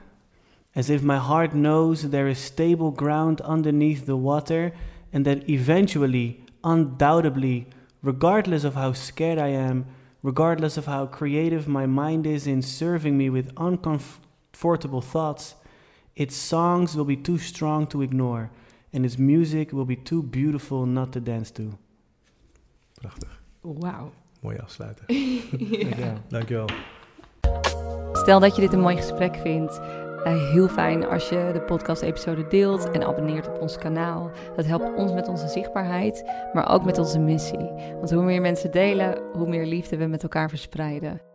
As 0.73 0.89
if 0.89 1.01
my 1.01 1.17
heart 1.17 1.53
knows 1.53 2.09
there 2.09 2.29
is 2.29 2.39
stable 2.39 2.91
ground 2.91 3.41
underneath 3.41 4.05
the 4.05 4.15
water 4.15 4.71
and 5.11 5.25
that 5.25 5.49
eventually, 5.49 6.39
undoubtedly, 6.63 7.67
regardless 8.01 8.63
of 8.63 8.75
how 8.75 8.93
scared 8.93 9.37
I 9.37 9.49
am, 9.49 9.85
regardless 10.23 10.77
of 10.77 10.85
how 10.85 11.05
creative 11.05 11.67
my 11.67 11.85
mind 11.85 12.25
is 12.25 12.47
in 12.47 12.61
serving 12.61 13.17
me 13.17 13.29
with 13.29 13.51
uncomfortable 14.61 15.01
thoughts, 15.01 15.55
its 16.13 16.35
songs 16.47 16.93
will 16.93 17.05
be 17.05 17.21
too 17.21 17.37
strong 17.37 17.87
to 17.87 18.01
ignore 18.01 18.49
and 18.93 19.05
its 19.05 19.17
music 19.17 19.71
will 19.71 19.85
be 19.85 19.95
too 19.95 20.21
beautiful 20.21 20.85
not 20.85 21.11
to 21.11 21.19
dance 21.19 21.51
to. 21.51 21.77
Prachtig. 23.01 23.29
Wauw. 23.61 24.11
Mooi 24.41 24.57
afsluiten. 24.57 25.05
ja. 25.97 26.13
Dankjewel. 26.29 26.69
Stel 28.13 28.39
dat 28.39 28.55
je 28.55 28.61
dit 28.61 28.73
een 28.73 28.79
mooi 28.79 28.95
gesprek 28.95 29.35
vindt. 29.35 29.79
eh, 30.23 30.51
heel 30.51 30.67
fijn 30.67 31.07
als 31.07 31.29
je 31.29 31.49
de 31.53 31.61
podcast-episode 31.61 32.47
deelt 32.47 32.91
en 32.91 33.03
abonneert 33.03 33.47
op 33.47 33.61
ons 33.61 33.77
kanaal. 33.77 34.31
Dat 34.55 34.65
helpt 34.65 34.95
ons 34.95 35.13
met 35.13 35.27
onze 35.27 35.47
zichtbaarheid, 35.47 36.23
maar 36.53 36.69
ook 36.69 36.85
met 36.85 36.97
onze 36.97 37.19
missie. 37.19 37.71
Want 37.97 38.11
hoe 38.11 38.23
meer 38.23 38.41
mensen 38.41 38.71
delen, 38.71 39.21
hoe 39.33 39.47
meer 39.47 39.65
liefde 39.65 39.97
we 39.97 40.05
met 40.05 40.23
elkaar 40.23 40.49
verspreiden. 40.49 41.30